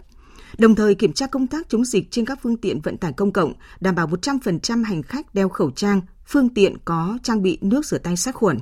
Đồng 0.58 0.74
thời 0.74 0.94
kiểm 0.94 1.12
tra 1.12 1.26
công 1.26 1.46
tác 1.46 1.68
chống 1.68 1.84
dịch 1.84 2.10
trên 2.10 2.24
các 2.24 2.38
phương 2.42 2.56
tiện 2.56 2.80
vận 2.80 2.98
tải 2.98 3.12
công 3.12 3.32
cộng, 3.32 3.52
đảm 3.80 3.94
bảo 3.94 4.06
100% 4.06 4.84
hành 4.84 5.02
khách 5.02 5.34
đeo 5.34 5.48
khẩu 5.48 5.70
trang, 5.70 6.00
phương 6.26 6.48
tiện 6.48 6.76
có 6.84 7.18
trang 7.22 7.42
bị 7.42 7.58
nước 7.60 7.86
rửa 7.86 7.98
tay 7.98 8.16
sát 8.16 8.34
khuẩn. 8.34 8.58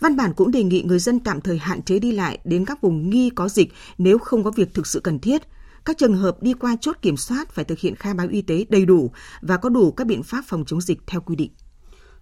Văn 0.00 0.16
bản 0.16 0.32
cũng 0.34 0.50
đề 0.50 0.62
nghị 0.62 0.82
người 0.82 0.98
dân 0.98 1.20
tạm 1.20 1.40
thời 1.40 1.58
hạn 1.58 1.82
chế 1.82 1.98
đi 1.98 2.12
lại 2.12 2.38
đến 2.44 2.64
các 2.64 2.80
vùng 2.80 3.10
nghi 3.10 3.30
có 3.30 3.48
dịch 3.48 3.72
nếu 3.98 4.18
không 4.18 4.44
có 4.44 4.50
việc 4.50 4.74
thực 4.74 4.86
sự 4.86 5.00
cần 5.00 5.18
thiết. 5.18 5.42
Các 5.84 5.98
trường 5.98 6.16
hợp 6.16 6.42
đi 6.42 6.52
qua 6.52 6.76
chốt 6.80 6.96
kiểm 7.02 7.16
soát 7.16 7.50
phải 7.50 7.64
thực 7.64 7.78
hiện 7.78 7.94
khai 7.96 8.14
báo 8.14 8.28
y 8.30 8.42
tế 8.42 8.64
đầy 8.68 8.84
đủ 8.84 9.10
và 9.42 9.56
có 9.56 9.68
đủ 9.68 9.92
các 9.92 10.06
biện 10.06 10.22
pháp 10.22 10.44
phòng 10.46 10.64
chống 10.66 10.80
dịch 10.80 10.98
theo 11.06 11.20
quy 11.20 11.36
định. 11.36 11.50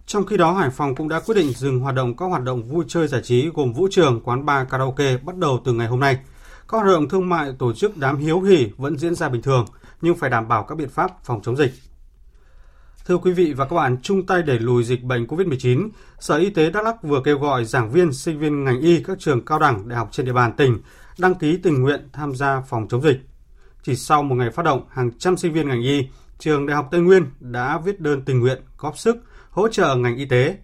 Trong 0.09 0.25
khi 0.25 0.37
đó, 0.37 0.53
Hải 0.53 0.69
Phòng 0.69 0.95
cũng 0.95 1.09
đã 1.09 1.19
quyết 1.19 1.35
định 1.35 1.53
dừng 1.53 1.79
hoạt 1.79 1.95
động 1.95 2.17
các 2.17 2.25
hoạt 2.25 2.43
động 2.43 2.63
vui 2.63 2.85
chơi 2.87 3.07
giải 3.07 3.21
trí 3.23 3.49
gồm 3.53 3.73
vũ 3.73 3.87
trường, 3.91 4.21
quán 4.23 4.45
bar, 4.45 4.67
karaoke 4.69 5.17
bắt 5.17 5.37
đầu 5.37 5.61
từ 5.65 5.73
ngày 5.73 5.87
hôm 5.87 5.99
nay. 5.99 6.19
Các 6.67 6.77
hoạt 6.77 6.87
động 6.87 7.09
thương 7.09 7.29
mại 7.29 7.53
tổ 7.59 7.73
chức 7.73 7.97
đám 7.97 8.17
hiếu 8.17 8.41
hỉ 8.41 8.67
vẫn 8.77 8.97
diễn 8.97 9.15
ra 9.15 9.29
bình 9.29 9.41
thường, 9.41 9.65
nhưng 10.01 10.15
phải 10.15 10.29
đảm 10.29 10.47
bảo 10.47 10.63
các 10.63 10.75
biện 10.75 10.89
pháp 10.89 11.11
phòng 11.23 11.41
chống 11.43 11.57
dịch. 11.57 11.71
Thưa 13.05 13.17
quý 13.17 13.33
vị 13.33 13.53
và 13.53 13.65
các 13.65 13.75
bạn, 13.75 13.97
chung 14.01 14.25
tay 14.25 14.43
đẩy 14.43 14.59
lùi 14.59 14.83
dịch 14.83 15.03
bệnh 15.03 15.25
COVID-19, 15.25 15.89
Sở 16.19 16.37
Y 16.37 16.49
tế 16.49 16.69
Đắk 16.69 16.83
Lắk 16.83 17.03
vừa 17.03 17.21
kêu 17.25 17.39
gọi 17.39 17.65
giảng 17.65 17.91
viên, 17.91 18.13
sinh 18.13 18.39
viên 18.39 18.63
ngành 18.63 18.81
y 18.81 19.03
các 19.03 19.19
trường 19.19 19.45
cao 19.45 19.59
đẳng, 19.59 19.89
đại 19.89 19.99
học 19.99 20.09
trên 20.11 20.25
địa 20.25 20.33
bàn 20.33 20.53
tỉnh 20.57 20.77
đăng 21.17 21.35
ký 21.35 21.57
tình 21.57 21.81
nguyện 21.81 22.09
tham 22.13 22.35
gia 22.35 22.61
phòng 22.61 22.87
chống 22.87 23.01
dịch. 23.01 23.21
Chỉ 23.83 23.95
sau 23.95 24.23
một 24.23 24.35
ngày 24.35 24.49
phát 24.51 24.63
động, 24.65 24.85
hàng 24.89 25.11
trăm 25.19 25.37
sinh 25.37 25.53
viên 25.53 25.67
ngành 25.67 25.81
y, 25.81 26.07
trường 26.39 26.65
Đại 26.65 26.75
học 26.75 26.87
Tây 26.91 27.01
Nguyên 27.01 27.25
đã 27.39 27.77
viết 27.85 27.99
đơn 27.99 28.21
tình 28.25 28.39
nguyện 28.39 28.61
góp 28.77 28.97
sức 28.97 29.17
hỗ 29.49 29.67
trợ 29.67 29.95
ngành 29.95 30.17
y 30.17 30.25
tế. 30.25 30.57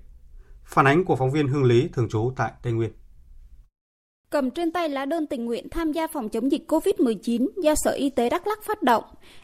Phản 0.66 0.88
ánh 0.88 1.06
của 1.06 1.16
phóng 1.16 1.32
viên 1.32 1.48
Hương 1.48 1.64
Lý 1.64 1.88
thường 1.94 2.10
trú 2.10 2.32
tại 2.36 2.52
Tây 2.64 2.74
Nguyên. 2.74 2.92
Cầm 4.30 4.52
trên 4.52 4.72
tay 4.72 4.90
lá 4.90 5.06
đơn 5.06 5.28
tình 5.28 5.46
nguyện 5.46 5.70
tham 5.70 5.92
gia 5.92 6.08
phòng 6.08 6.30
chống 6.30 6.52
dịch 6.52 6.72
COVID-19 6.72 7.48
do 7.64 7.76
Sở 7.76 7.92
Y 7.92 8.10
tế 8.10 8.30
Đắk 8.30 8.48
Lắk 8.48 8.64
phát 8.64 8.84
động, 8.84 9.04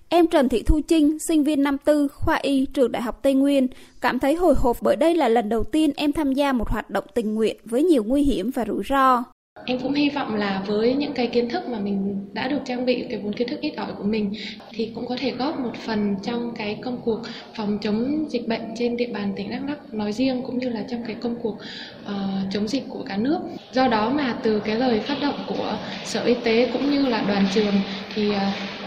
em 0.09 0.27
Trần 0.27 0.49
Thị 0.49 0.63
Thu 0.63 0.81
Trinh, 0.87 1.17
sinh 1.27 1.43
viên 1.43 1.63
năm 1.63 1.77
tư, 1.77 2.07
khoa 2.07 2.35
y, 2.35 2.65
trường 2.65 2.91
Đại 2.91 3.01
học 3.01 3.19
Tây 3.23 3.33
Nguyên, 3.33 3.67
cảm 4.01 4.19
thấy 4.19 4.35
hồi 4.35 4.55
hộp 4.57 4.77
bởi 4.81 4.95
đây 4.95 5.15
là 5.15 5.29
lần 5.29 5.49
đầu 5.49 5.63
tiên 5.63 5.91
em 5.95 6.11
tham 6.11 6.33
gia 6.33 6.53
một 6.53 6.69
hoạt 6.69 6.89
động 6.89 7.05
tình 7.13 7.33
nguyện 7.35 7.57
với 7.65 7.83
nhiều 7.83 8.03
nguy 8.03 8.23
hiểm 8.23 8.51
và 8.51 8.65
rủi 8.67 8.83
ro. 8.89 9.23
Em 9.65 9.79
cũng 9.79 9.93
hy 9.93 10.09
vọng 10.09 10.35
là 10.35 10.63
với 10.67 10.93
những 10.93 11.13
cái 11.13 11.27
kiến 11.27 11.49
thức 11.49 11.67
mà 11.67 11.79
mình 11.79 12.25
đã 12.33 12.47
được 12.47 12.59
trang 12.65 12.85
bị, 12.85 13.05
cái 13.09 13.19
vốn 13.19 13.33
kiến 13.33 13.47
thức 13.47 13.61
ít 13.61 13.73
ỏi 13.77 13.91
của 13.97 14.03
mình 14.03 14.33
thì 14.71 14.91
cũng 14.95 15.07
có 15.07 15.15
thể 15.19 15.31
góp 15.31 15.59
một 15.59 15.75
phần 15.85 16.15
trong 16.23 16.53
cái 16.55 16.79
công 16.81 17.01
cuộc 17.05 17.19
phòng 17.55 17.77
chống 17.81 18.25
dịch 18.29 18.47
bệnh 18.47 18.61
trên 18.77 18.97
địa 18.97 19.09
bàn 19.13 19.33
tỉnh 19.35 19.49
Đắk 19.49 19.61
Lắk 19.67 19.93
nói 19.93 20.13
riêng 20.13 20.41
cũng 20.45 20.57
như 20.57 20.69
là 20.69 20.83
trong 20.89 21.03
cái 21.07 21.15
công 21.15 21.35
cuộc 21.41 21.57
uh, 22.05 22.11
chống 22.53 22.67
dịch 22.67 22.83
của 22.89 23.03
cả 23.03 23.17
nước. 23.17 23.39
Do 23.73 23.87
đó 23.87 24.09
mà 24.09 24.37
từ 24.43 24.59
cái 24.59 24.75
lời 24.75 24.99
phát 24.99 25.17
động 25.21 25.35
của 25.47 25.77
Sở 26.05 26.23
Y 26.23 26.33
tế 26.43 26.69
cũng 26.73 26.91
như 26.91 27.05
là 27.05 27.23
đoàn 27.27 27.45
trường 27.53 27.75
thì 28.15 28.29
uh, 28.29 28.35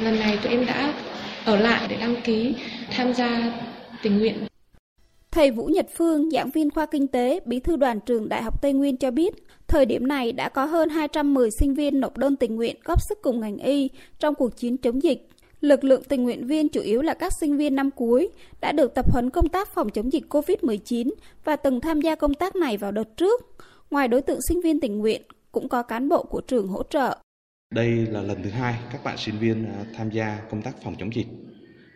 lần 0.03 0.19
này 0.19 0.39
tụi 0.43 0.53
em 0.53 0.67
đã 0.67 0.93
ở 1.45 1.57
lại 1.57 1.87
để 1.89 1.97
đăng 2.01 2.17
ký 2.25 2.55
tham 2.91 3.15
gia 3.15 3.53
tình 4.03 4.19
nguyện. 4.19 4.35
Thầy 5.31 5.51
Vũ 5.51 5.67
Nhật 5.67 5.87
Phương, 5.97 6.31
giảng 6.31 6.51
viên 6.51 6.71
khoa 6.71 6.87
kinh 6.87 7.09
tế, 7.09 7.41
bí 7.45 7.61
thư 7.61 7.77
đoàn 7.77 8.01
trường 8.01 8.29
Đại 8.29 8.43
học 8.43 8.63
Tây 8.63 8.73
Nguyên 8.73 8.97
cho 8.97 9.11
biết, 9.11 9.35
thời 9.75 9.87
điểm 9.87 10.07
này 10.07 10.33
đã 10.33 10.49
có 10.49 10.65
hơn 10.65 10.89
210 10.89 11.51
sinh 11.51 11.75
viên 11.75 12.01
nộp 12.01 12.19
đơn 12.19 12.37
tình 12.37 12.57
nguyện 12.57 12.77
góp 12.85 12.99
sức 13.09 13.19
cùng 13.23 13.41
ngành 13.41 13.57
y 13.57 13.91
trong 14.19 14.35
cuộc 14.35 14.57
chiến 14.57 14.77
chống 14.77 15.03
dịch. 15.03 15.29
Lực 15.61 15.85
lượng 15.85 16.03
tình 16.09 16.23
nguyện 16.23 16.47
viên 16.47 16.69
chủ 16.69 16.81
yếu 16.81 17.03
là 17.03 17.15
các 17.15 17.33
sinh 17.41 17.57
viên 17.57 17.75
năm 17.75 17.91
cuối 17.91 18.29
đã 18.61 18.73
được 18.73 18.95
tập 18.95 19.13
huấn 19.13 19.31
công 19.31 19.49
tác 19.49 19.75
phòng 19.75 19.91
chống 19.91 20.13
dịch 20.13 20.25
COVID-19 20.29 21.11
và 21.45 21.57
từng 21.57 21.81
tham 21.81 22.01
gia 22.01 22.15
công 22.15 22.35
tác 22.35 22.57
này 22.57 22.77
vào 22.77 22.93
đợt 22.93 23.17
trước. 23.17 23.41
Ngoài 23.91 24.09
đối 24.09 24.23
tượng 24.23 24.39
sinh 24.49 24.61
viên 24.61 24.81
tình 24.81 24.99
nguyện, 24.99 25.23
cũng 25.53 25.69
có 25.69 25.83
cán 25.83 26.09
bộ 26.09 26.23
của 26.23 26.41
trường 26.41 26.69
hỗ 26.69 26.83
trợ. 26.83 27.19
Đây 27.75 27.89
là 27.91 28.23
lần 28.23 28.43
thứ 28.43 28.51
hai 28.51 28.75
các 28.93 29.05
bạn 29.05 29.17
sinh 29.19 29.39
viên 29.39 29.65
à, 29.65 29.85
tham 29.97 30.11
gia 30.11 30.39
công 30.51 30.63
tác 30.63 30.83
phòng 30.85 30.95
chống 30.99 31.15
dịch 31.15 31.27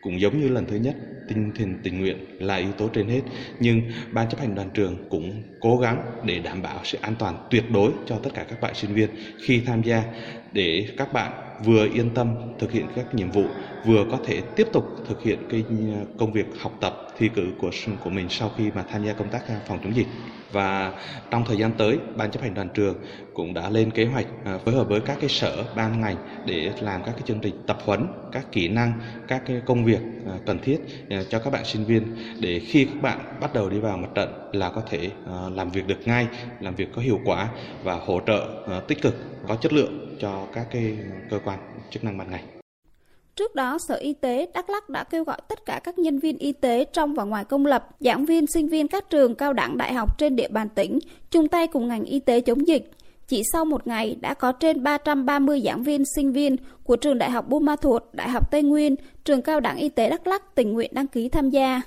cũng 0.01 0.21
giống 0.21 0.41
như 0.41 0.49
lần 0.49 0.67
thứ 0.67 0.77
nhất, 0.77 0.97
tinh 1.29 1.53
thần 1.55 1.77
tình 1.83 2.01
nguyện 2.01 2.17
là 2.39 2.57
yếu 2.57 2.73
tố 2.73 2.89
trên 2.89 3.09
hết. 3.09 3.21
Nhưng 3.61 3.83
ban 4.13 4.29
chấp 4.29 4.41
hành 4.41 4.55
đoàn 4.55 4.71
trường 4.75 4.97
cũng 5.09 5.43
cố 5.61 5.79
gắng 5.79 6.03
để 6.25 6.39
đảm 6.39 6.63
bảo 6.63 6.81
sự 6.85 6.99
an 7.01 7.15
toàn 7.19 7.47
tuyệt 7.51 7.65
đối 7.71 7.93
cho 8.07 8.19
tất 8.19 8.31
cả 8.35 8.45
các 8.45 8.61
bạn 8.61 8.75
sinh 8.75 8.95
viên 8.95 9.09
khi 9.39 9.61
tham 9.61 9.83
gia, 9.83 10.05
để 10.53 10.87
các 10.97 11.13
bạn 11.13 11.48
vừa 11.64 11.88
yên 11.94 12.11
tâm 12.14 12.35
thực 12.59 12.73
hiện 12.73 12.87
các 12.97 13.14
nhiệm 13.14 13.31
vụ, 13.31 13.44
vừa 13.87 14.05
có 14.11 14.18
thể 14.25 14.40
tiếp 14.57 14.66
tục 14.73 14.85
thực 15.09 15.23
hiện 15.23 15.38
cái 15.51 15.64
à, 15.71 16.01
công 16.18 16.33
việc 16.33 16.47
học 16.61 16.73
tập, 16.81 17.09
thi 17.18 17.31
cử 17.35 17.47
của 17.59 17.71
của 18.05 18.11
mình 18.11 18.27
sau 18.29 18.51
khi 18.57 18.71
mà 18.75 18.85
tham 18.90 19.05
gia 19.05 19.12
công 19.12 19.29
tác 19.29 19.49
à, 19.49 19.61
phòng 19.66 19.79
chống 19.85 19.97
dịch. 19.97 20.07
Và 20.53 20.92
trong 21.31 21.44
thời 21.47 21.57
gian 21.57 21.73
tới, 21.73 21.99
ban 22.16 22.31
chấp 22.31 22.42
hành 22.42 22.55
đoàn 22.55 22.68
trường 22.75 22.94
cũng 23.35 23.55
đã 23.55 23.71
lên 23.71 23.90
kế 23.90 24.05
hoạch 24.05 24.27
à, 24.44 24.59
phối 24.64 24.75
hợp 24.75 24.88
với 24.88 25.01
các 25.01 25.16
cái 25.21 25.29
sở, 25.29 25.64
ban 25.77 26.01
ngành 26.01 26.16
để 26.47 26.73
làm 26.81 27.03
các 27.03 27.12
cái 27.12 27.23
chương 27.25 27.40
trình 27.40 27.55
tập 27.66 27.79
huấn 27.85 28.07
các 28.33 28.53
kỹ 28.53 28.68
năng, 28.68 28.92
các 29.29 29.42
cái 29.47 29.61
công 29.66 29.85
việc 29.85 30.01
cần 30.47 30.59
thiết 30.59 30.79
cho 31.29 31.38
các 31.38 31.53
bạn 31.53 31.64
sinh 31.64 31.85
viên 31.85 32.03
để 32.40 32.59
khi 32.59 32.85
các 32.85 33.03
bạn 33.03 33.18
bắt 33.40 33.55
đầu 33.55 33.71
đi 33.71 33.79
vào 33.79 33.97
mặt 33.97 34.09
trận 34.14 34.51
là 34.53 34.71
có 34.71 34.83
thể 34.90 35.11
làm 35.55 35.71
việc 35.71 35.87
được 35.87 36.07
ngay, 36.07 36.27
làm 36.61 36.75
việc 36.75 36.88
có 36.94 37.03
hiệu 37.03 37.21
quả 37.25 37.49
và 37.83 37.94
hỗ 37.94 38.21
trợ 38.27 38.49
tích 38.88 39.03
cực, 39.03 39.14
có 39.49 39.57
chất 39.57 39.73
lượng 39.73 40.16
cho 40.21 40.47
các 40.55 40.66
cái 40.71 40.97
cơ 41.31 41.38
quan 41.44 41.48
chức 41.91 42.05
năng 42.05 42.19
ban 42.19 42.31
ngành 42.31 42.45
Trước 43.37 43.55
đó, 43.55 43.79
Sở 43.89 43.95
Y 43.95 44.13
tế 44.13 44.49
Đắk 44.55 44.71
Lắk 44.71 44.89
đã 44.89 45.05
kêu 45.05 45.25
gọi 45.25 45.39
tất 45.49 45.67
cả 45.67 45.81
các 45.85 45.99
nhân 45.99 46.19
viên 46.19 46.39
y 46.39 46.53
tế 46.53 46.85
trong 46.85 47.15
và 47.15 47.25
ngoài 47.25 47.45
công 47.45 47.67
lập, 47.67 47.89
giảng 48.01 48.25
viên, 48.25 48.47
sinh 48.47 48.69
viên 48.69 48.89
các 48.89 49.11
trường 49.11 49.35
cao 49.35 49.53
đẳng 49.53 49.77
đại 49.77 49.95
học 49.95 50.19
trên 50.19 50.37
địa 50.37 50.49
bàn 50.49 50.69
tỉnh 50.69 50.99
chung 51.31 51.49
tay 51.49 51.67
cùng 51.67 51.89
ngành 51.89 52.05
y 52.05 52.21
tế 52.21 52.41
chống 52.41 52.69
dịch. 52.69 52.91
Chỉ 53.29 53.43
sau 53.53 53.65
một 53.65 53.87
ngày 53.87 54.17
đã 54.21 54.35
có 54.35 54.53
trên 54.53 54.83
330 54.83 55.63
giảng 55.65 55.83
viên, 55.83 56.05
sinh 56.17 56.33
viên 56.33 56.57
của 56.85 56.97
trường 56.97 57.19
Đại 57.19 57.31
học 57.31 57.49
Buôn 57.49 57.65
Ma 57.65 57.77
Thuột, 57.77 58.03
Đại 58.13 58.29
học 58.29 58.51
Tây 58.51 58.63
Nguyên, 58.63 58.97
trường 59.25 59.43
cao 59.43 59.61
đẳng 59.61 59.77
y 59.77 59.89
tế 59.89 60.11
Đắk 60.11 60.27
Lắk 60.27 60.55
tình 60.55 60.73
nguyện 60.73 60.91
đăng 60.95 61.07
ký 61.07 61.29
tham 61.29 61.51
gia. 61.51 61.81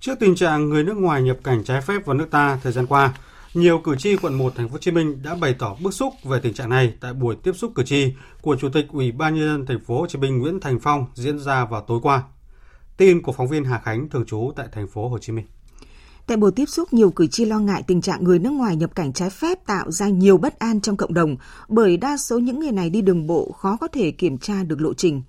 Trước 0.00 0.18
tình 0.20 0.34
trạng 0.34 0.68
người 0.68 0.84
nước 0.84 0.96
ngoài 0.96 1.22
nhập 1.22 1.36
cảnh 1.44 1.64
trái 1.64 1.80
phép 1.80 2.06
vào 2.06 2.16
nước 2.16 2.28
ta 2.30 2.58
thời 2.62 2.72
gian 2.72 2.86
qua, 2.86 3.12
nhiều 3.54 3.78
cử 3.78 3.96
tri 3.96 4.16
quận 4.16 4.34
1 4.34 4.52
thành 4.56 4.68
phố 4.68 4.72
Hồ 4.72 4.78
Chí 4.78 4.90
Minh 4.90 5.22
đã 5.22 5.34
bày 5.34 5.54
tỏ 5.58 5.76
bức 5.82 5.94
xúc 5.94 6.14
về 6.24 6.40
tình 6.42 6.54
trạng 6.54 6.70
này 6.70 6.94
tại 7.00 7.12
buổi 7.12 7.36
tiếp 7.42 7.52
xúc 7.56 7.72
cử 7.74 7.82
tri 7.82 8.12
của 8.42 8.56
Chủ 8.56 8.68
tịch 8.68 8.86
Ủy 8.92 9.12
ban 9.12 9.34
nhân 9.34 9.44
dân 9.44 9.66
thành 9.66 9.80
phố 9.80 10.00
Hồ 10.00 10.06
Chí 10.06 10.18
Minh 10.18 10.38
Nguyễn 10.38 10.60
Thành 10.60 10.78
Phong 10.80 11.06
diễn 11.14 11.38
ra 11.38 11.64
vào 11.64 11.84
tối 11.88 12.00
qua. 12.02 12.22
Tin 12.96 13.22
của 13.22 13.32
phóng 13.32 13.48
viên 13.48 13.64
Hà 13.64 13.78
Khánh 13.78 14.08
thường 14.08 14.24
trú 14.26 14.52
tại 14.56 14.66
thành 14.72 14.88
phố 14.88 15.08
Hồ 15.08 15.18
Chí 15.18 15.32
Minh. 15.32 15.46
Tại 16.26 16.36
buổi 16.36 16.52
tiếp 16.52 16.68
xúc, 16.68 16.92
nhiều 16.92 17.10
cử 17.10 17.26
tri 17.26 17.44
lo 17.44 17.58
ngại 17.58 17.82
tình 17.86 18.00
trạng 18.00 18.24
người 18.24 18.38
nước 18.38 18.50
ngoài 18.50 18.76
nhập 18.76 18.94
cảnh 18.94 19.12
trái 19.12 19.30
phép 19.30 19.66
tạo 19.66 19.90
ra 19.90 20.08
nhiều 20.08 20.38
bất 20.38 20.58
an 20.58 20.80
trong 20.80 20.96
cộng 20.96 21.14
đồng, 21.14 21.36
bởi 21.68 21.96
đa 21.96 22.16
số 22.16 22.38
những 22.38 22.60
người 22.60 22.72
này 22.72 22.90
đi 22.90 23.02
đường 23.02 23.26
bộ 23.26 23.52
khó 23.52 23.76
có 23.80 23.88
thể 23.88 24.10
kiểm 24.10 24.38
tra 24.38 24.64
được 24.64 24.80
lộ 24.80 24.94
trình. 24.94 25.22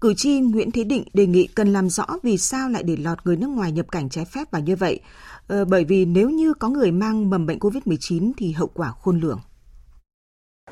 Cử 0.00 0.14
tri 0.14 0.40
Nguyễn 0.40 0.70
Thế 0.70 0.84
Định 0.84 1.04
đề 1.14 1.26
nghị 1.26 1.46
cần 1.46 1.72
làm 1.72 1.88
rõ 1.90 2.06
vì 2.22 2.38
sao 2.38 2.68
lại 2.68 2.82
để 2.82 2.96
lọt 2.96 3.18
người 3.24 3.36
nước 3.36 3.48
ngoài 3.48 3.72
nhập 3.72 3.86
cảnh 3.90 4.08
trái 4.08 4.24
phép 4.24 4.50
vào 4.50 4.62
như 4.62 4.76
vậy, 4.76 5.00
Ờ, 5.48 5.64
bởi 5.64 5.84
vì 5.84 6.04
nếu 6.04 6.30
như 6.30 6.54
có 6.54 6.68
người 6.68 6.90
mang 6.92 7.30
mầm 7.30 7.46
bệnh 7.46 7.58
COVID-19 7.58 8.32
thì 8.38 8.52
hậu 8.52 8.70
quả 8.74 8.88
khôn 9.02 9.20
lường. 9.22 9.40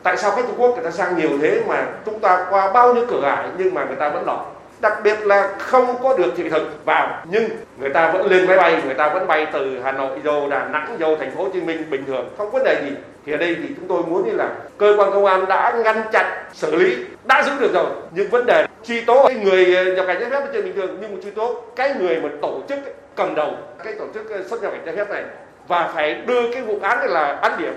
Tại 0.03 0.17
sao 0.17 0.31
khách 0.31 0.43
Trung 0.47 0.57
Quốc 0.59 0.75
người 0.75 0.85
ta 0.85 0.91
sang 0.91 1.17
nhiều 1.17 1.39
thế 1.43 1.65
mà 1.69 1.87
chúng 2.05 2.21
ta 2.21 2.47
qua 2.51 2.73
bao 2.73 2.95
nhiêu 2.95 3.05
cửa 3.09 3.23
ải 3.23 3.49
nhưng 3.59 3.75
mà 3.75 3.85
người 3.85 3.97
ta 3.97 4.11
vẫn 4.11 4.27
lọt? 4.27 4.41
Đặc 4.81 4.93
biệt 5.05 5.19
là 5.27 5.57
không 5.59 5.87
có 6.03 6.19
được 6.19 6.33
thị 6.37 6.49
thực 6.49 6.85
vào 6.85 7.25
nhưng 7.31 7.51
người 7.79 7.91
ta 7.91 8.13
vẫn 8.13 8.27
lên 8.27 8.47
máy 8.47 8.57
bay, 8.57 8.83
người 8.85 8.95
ta 8.95 9.15
vẫn 9.15 9.27
bay 9.27 9.47
từ 9.53 9.81
Hà 9.85 9.93
Nội 9.93 10.21
vô 10.25 10.49
Đà 10.51 10.69
Nẵng 10.69 10.97
vô 11.01 11.17
thành 11.17 11.35
phố 11.37 11.45
Hồ 11.45 11.51
Chí 11.53 11.61
Minh 11.61 11.91
bình 11.91 12.05
thường, 12.07 12.29
không 12.39 12.51
vấn 12.51 12.65
đề 12.65 12.83
gì. 12.85 12.97
Thì 13.27 13.33
ở 13.33 13.37
đây 13.37 13.57
thì 13.63 13.75
chúng 13.77 13.89
tôi 13.89 14.03
muốn 14.03 14.25
như 14.25 14.33
là 14.33 14.57
cơ 14.79 14.95
quan 14.99 15.11
công 15.11 15.25
an 15.25 15.47
đã 15.49 15.81
ngăn 15.85 16.03
chặn 16.13 16.45
xử 16.53 16.77
lý 16.77 16.97
đã 17.25 17.43
giữ 17.47 17.53
được 17.61 17.73
rồi 17.73 17.87
nhưng 18.15 18.31
vấn 18.31 18.47
đề 18.47 18.67
truy 18.85 19.01
tố 19.01 19.27
cái 19.27 19.37
người 19.37 19.67
nhập 19.97 20.05
cảnh 20.07 20.17
trái 20.21 20.31
phép 20.31 20.41
là 20.41 20.47
chuyện 20.53 20.65
bình 20.65 20.75
thường 20.77 20.99
nhưng 21.01 21.15
mà 21.15 21.21
truy 21.25 21.31
tố 21.31 21.63
cái 21.77 21.95
người 22.01 22.21
mà 22.21 22.29
tổ 22.43 22.63
chức 22.69 22.79
cầm 23.17 23.35
đầu 23.35 23.57
cái 23.85 23.95
tổ 23.99 24.07
chức 24.15 24.31
ờ, 24.31 24.49
xuất 24.49 24.63
nhập 24.63 24.73
cảnh 24.73 24.83
trái 24.87 24.97
phép 24.97 25.11
này 25.11 25.25
và 25.69 25.93
phải 25.95 26.15
đưa 26.27 26.53
cái 26.53 26.63
vụ 26.63 26.79
án 26.83 26.99
này 26.99 27.09
là 27.09 27.39
án 27.43 27.59
điểm 27.59 27.75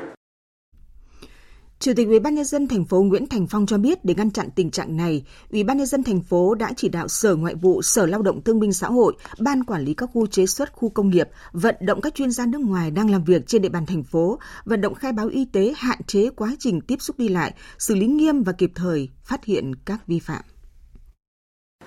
Chủ 1.79 1.93
tịch 1.95 2.07
Ủy 2.07 2.19
ban 2.19 2.35
nhân 2.35 2.45
dân 2.45 2.67
thành 2.67 2.85
phố 2.85 3.03
Nguyễn 3.03 3.27
Thành 3.27 3.47
Phong 3.47 3.65
cho 3.65 3.77
biết 3.77 4.05
để 4.05 4.13
ngăn 4.15 4.31
chặn 4.31 4.49
tình 4.55 4.71
trạng 4.71 4.97
này, 4.97 5.23
Ủy 5.51 5.63
ban 5.63 5.77
nhân 5.77 5.87
dân 5.87 6.03
thành 6.03 6.21
phố 6.21 6.55
đã 6.55 6.71
chỉ 6.75 6.89
đạo 6.89 7.07
Sở 7.07 7.35
Ngoại 7.35 7.55
vụ, 7.55 7.81
Sở 7.81 8.05
Lao 8.05 8.21
động 8.21 8.41
Thương 8.41 8.59
binh 8.59 8.73
Xã 8.73 8.87
hội, 8.87 9.13
Ban 9.39 9.63
quản 9.63 9.81
lý 9.81 9.93
các 9.93 10.09
khu 10.13 10.27
chế 10.27 10.45
xuất, 10.45 10.71
khu 10.71 10.89
công 10.89 11.09
nghiệp 11.09 11.29
vận 11.51 11.75
động 11.79 12.01
các 12.01 12.15
chuyên 12.15 12.31
gia 12.31 12.45
nước 12.45 12.61
ngoài 12.61 12.91
đang 12.91 13.09
làm 13.09 13.23
việc 13.23 13.47
trên 13.47 13.61
địa 13.61 13.69
bàn 13.69 13.85
thành 13.85 14.03
phố, 14.03 14.39
vận 14.65 14.81
động 14.81 14.93
khai 14.93 15.11
báo 15.11 15.27
y 15.27 15.45
tế, 15.45 15.73
hạn 15.77 16.03
chế 16.07 16.29
quá 16.35 16.51
trình 16.59 16.81
tiếp 16.81 16.97
xúc 16.99 17.19
đi 17.19 17.27
lại, 17.27 17.53
xử 17.77 17.95
lý 17.95 18.07
nghiêm 18.07 18.43
và 18.43 18.53
kịp 18.53 18.71
thời 18.75 19.09
phát 19.23 19.45
hiện 19.45 19.75
các 19.85 20.07
vi 20.07 20.19
phạm. 20.19 20.41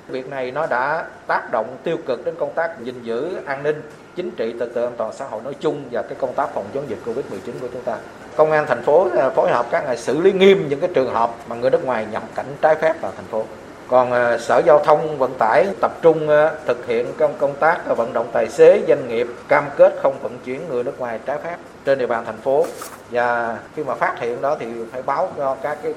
Việc 0.08 0.28
này 0.28 0.50
nó 0.50 0.66
đã 0.66 1.04
tác 1.26 1.50
động 1.52 1.76
tiêu 1.84 1.96
cực 2.06 2.24
đến 2.24 2.34
công 2.38 2.52
tác 2.54 2.80
gìn 2.82 3.02
giữ 3.02 3.36
an 3.46 3.62
ninh, 3.62 3.82
chính 4.16 4.30
trị, 4.30 4.54
trật 4.58 4.74
tự 4.74 4.84
an 4.84 4.92
toàn 4.96 5.12
xã 5.12 5.24
hội 5.24 5.40
nói 5.44 5.54
chung 5.60 5.84
và 5.90 6.02
cái 6.02 6.16
công 6.20 6.34
tác 6.34 6.54
phòng 6.54 6.64
chống 6.74 6.84
dịch 6.88 6.98
Covid-19 7.04 7.52
của 7.60 7.68
chúng 7.72 7.82
ta. 7.82 7.96
Công 8.36 8.50
an 8.50 8.64
thành 8.68 8.82
phố 8.82 9.08
à, 9.18 9.30
phối 9.30 9.50
hợp 9.50 9.66
các 9.70 9.84
ngày 9.86 9.96
xử 9.96 10.20
lý 10.20 10.32
nghiêm 10.32 10.68
những 10.68 10.80
cái 10.80 10.90
trường 10.94 11.14
hợp 11.14 11.30
mà 11.48 11.56
người 11.56 11.70
nước 11.70 11.84
ngoài 11.84 12.06
nhập 12.12 12.22
cảnh 12.34 12.46
trái 12.60 12.74
phép 12.74 13.00
vào 13.00 13.12
thành 13.16 13.24
phố. 13.24 13.44
Còn 13.88 14.12
à, 14.12 14.38
Sở 14.38 14.62
Giao 14.66 14.84
thông 14.84 15.18
Vận 15.18 15.34
tải 15.38 15.66
tập 15.80 15.92
trung 16.02 16.28
à, 16.28 16.50
thực 16.66 16.86
hiện 16.86 17.06
công 17.18 17.34
công 17.38 17.54
tác 17.54 17.96
vận 17.96 18.12
động 18.12 18.28
tài 18.32 18.48
xế, 18.48 18.82
doanh 18.88 19.08
nghiệp 19.08 19.26
cam 19.48 19.64
kết 19.76 19.94
không 20.02 20.18
vận 20.22 20.38
chuyển 20.44 20.68
người 20.68 20.84
nước 20.84 20.98
ngoài 20.98 21.18
trái 21.26 21.38
phép 21.44 21.56
trên 21.84 21.98
địa 21.98 22.06
bàn 22.06 22.24
thành 22.26 22.36
phố 22.36 22.66
và 23.10 23.58
khi 23.76 23.84
mà 23.84 23.94
phát 23.94 24.20
hiện 24.20 24.42
đó 24.42 24.56
thì 24.60 24.66
phải 24.92 25.02
báo 25.02 25.30
cho 25.36 25.56
các 25.62 25.78
cái 25.82 25.94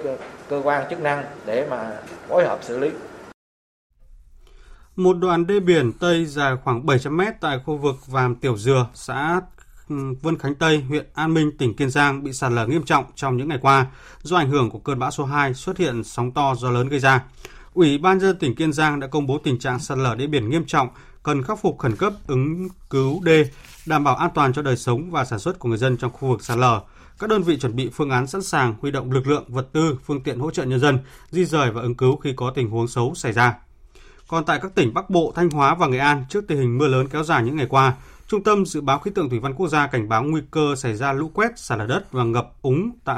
cơ 0.50 0.62
quan 0.64 0.90
chức 0.90 1.00
năng 1.00 1.24
để 1.46 1.66
mà 1.70 1.92
phối 2.30 2.46
hợp 2.46 2.60
xử 2.62 2.80
lý. 2.80 2.92
Một 4.96 5.14
đoạn 5.14 5.48
đê 5.48 5.60
biển 5.60 5.92
Tây 5.92 6.26
dài 6.26 6.56
khoảng 6.64 6.86
700 6.86 7.18
mét 7.18 7.34
tại 7.42 7.60
khu 7.66 7.78
vực 7.78 8.08
Vàm 8.08 8.36
Tiểu 8.36 8.58
Dừa, 8.58 8.88
xã 8.94 9.42
ừ, 9.90 9.96
Vân 10.22 10.38
Khánh 10.38 10.56
Tây, 10.56 10.82
huyện 10.82 11.06
An 11.14 11.34
Minh, 11.34 11.58
tỉnh 11.58 11.76
Kiên 11.76 11.90
Giang 11.90 12.24
bị 12.24 12.34
sạt 12.34 12.52
lở 12.52 12.68
nghiêm 12.68 12.84
trọng 12.84 13.06
trong 13.16 13.38
những 13.38 13.50
ngày 13.50 13.58
qua 13.62 13.88
do 14.22 14.38
ảnh 14.38 14.50
hưởng 14.50 14.70
của 14.70 14.80
cơn 14.80 15.00
bão 15.00 15.12
số 15.12 15.26
2 15.26 15.54
xuất 15.54 15.78
hiện 15.78 16.04
sóng 16.04 16.32
to 16.32 16.56
gió 16.56 16.70
lớn 16.72 16.90
gây 16.90 17.00
ra. 17.00 17.24
Ủy 17.74 17.98
ban 17.98 18.20
dân 18.20 18.38
tỉnh 18.38 18.56
Kiên 18.56 18.74
Giang 18.74 19.00
đã 19.00 19.08
công 19.08 19.28
bố 19.28 19.38
tình 19.38 19.60
trạng 19.60 19.80
sạt 19.80 19.98
lở 19.98 20.16
đê 20.16 20.28
biển 20.28 20.50
nghiêm 20.50 20.66
trọng, 20.66 20.88
cần 21.24 21.44
khắc 21.44 21.60
phục 21.62 21.80
khẩn 21.80 21.96
cấp 21.96 22.14
ứng 22.28 22.68
cứu 22.90 23.22
đê, 23.24 23.46
đảm 23.86 24.04
bảo 24.04 24.16
an 24.16 24.30
toàn 24.36 24.54
cho 24.54 24.62
đời 24.62 24.78
sống 24.78 25.12
và 25.12 25.26
sản 25.26 25.40
xuất 25.40 25.60
của 25.60 25.70
người 25.70 25.78
dân 25.78 25.98
trong 25.98 26.12
khu 26.12 26.30
vực 26.30 26.44
sạt 26.44 26.58
lở. 26.58 26.82
Các 27.20 27.30
đơn 27.30 27.44
vị 27.44 27.58
chuẩn 27.60 27.76
bị 27.76 27.90
phương 27.94 28.10
án 28.10 28.28
sẵn 28.28 28.42
sàng 28.42 28.76
huy 28.82 28.92
động 28.92 29.12
lực 29.12 29.28
lượng, 29.28 29.44
vật 29.48 29.68
tư, 29.74 29.98
phương 30.06 30.22
tiện 30.22 30.40
hỗ 30.40 30.52
trợ 30.52 30.64
nhân 30.64 30.80
dân, 30.80 31.00
di 31.30 31.46
rời 31.46 31.72
và 31.72 31.82
ứng 31.82 31.96
cứu 31.96 32.16
khi 32.16 32.34
có 32.36 32.52
tình 32.56 32.70
huống 32.70 32.88
xấu 32.88 33.16
xảy 33.16 33.32
ra. 33.32 33.56
Còn 34.32 34.46
tại 34.46 34.60
các 34.62 34.76
tỉnh 34.76 34.94
Bắc 34.94 35.10
Bộ, 35.10 35.34
Thanh 35.36 35.50
Hóa 35.50 35.76
và 35.76 35.88
Nghệ 35.88 35.98
An, 35.98 36.26
trước 36.30 36.48
tình 36.48 36.58
hình 36.58 36.78
mưa 36.78 36.88
lớn 36.88 37.08
kéo 37.12 37.24
dài 37.24 37.44
những 37.44 37.56
ngày 37.56 37.66
qua, 37.70 37.94
Trung 38.28 38.44
tâm 38.44 38.66
Dự 38.66 38.82
báo 38.82 39.00
Khí 39.00 39.12
tượng 39.16 39.30
Thủy 39.30 39.40
văn 39.40 39.54
Quốc 39.54 39.68
gia 39.68 39.88
cảnh 39.88 40.10
báo 40.10 40.24
nguy 40.24 40.42
cơ 40.52 40.76
xảy 40.76 40.96
ra 40.96 41.14
lũ 41.14 41.32
quét, 41.34 41.52
sạt 41.56 41.80
lở 41.80 41.86
đất 41.86 42.12
và 42.12 42.24
ngập 42.24 42.52
úng 42.62 42.92
tại 43.04 43.18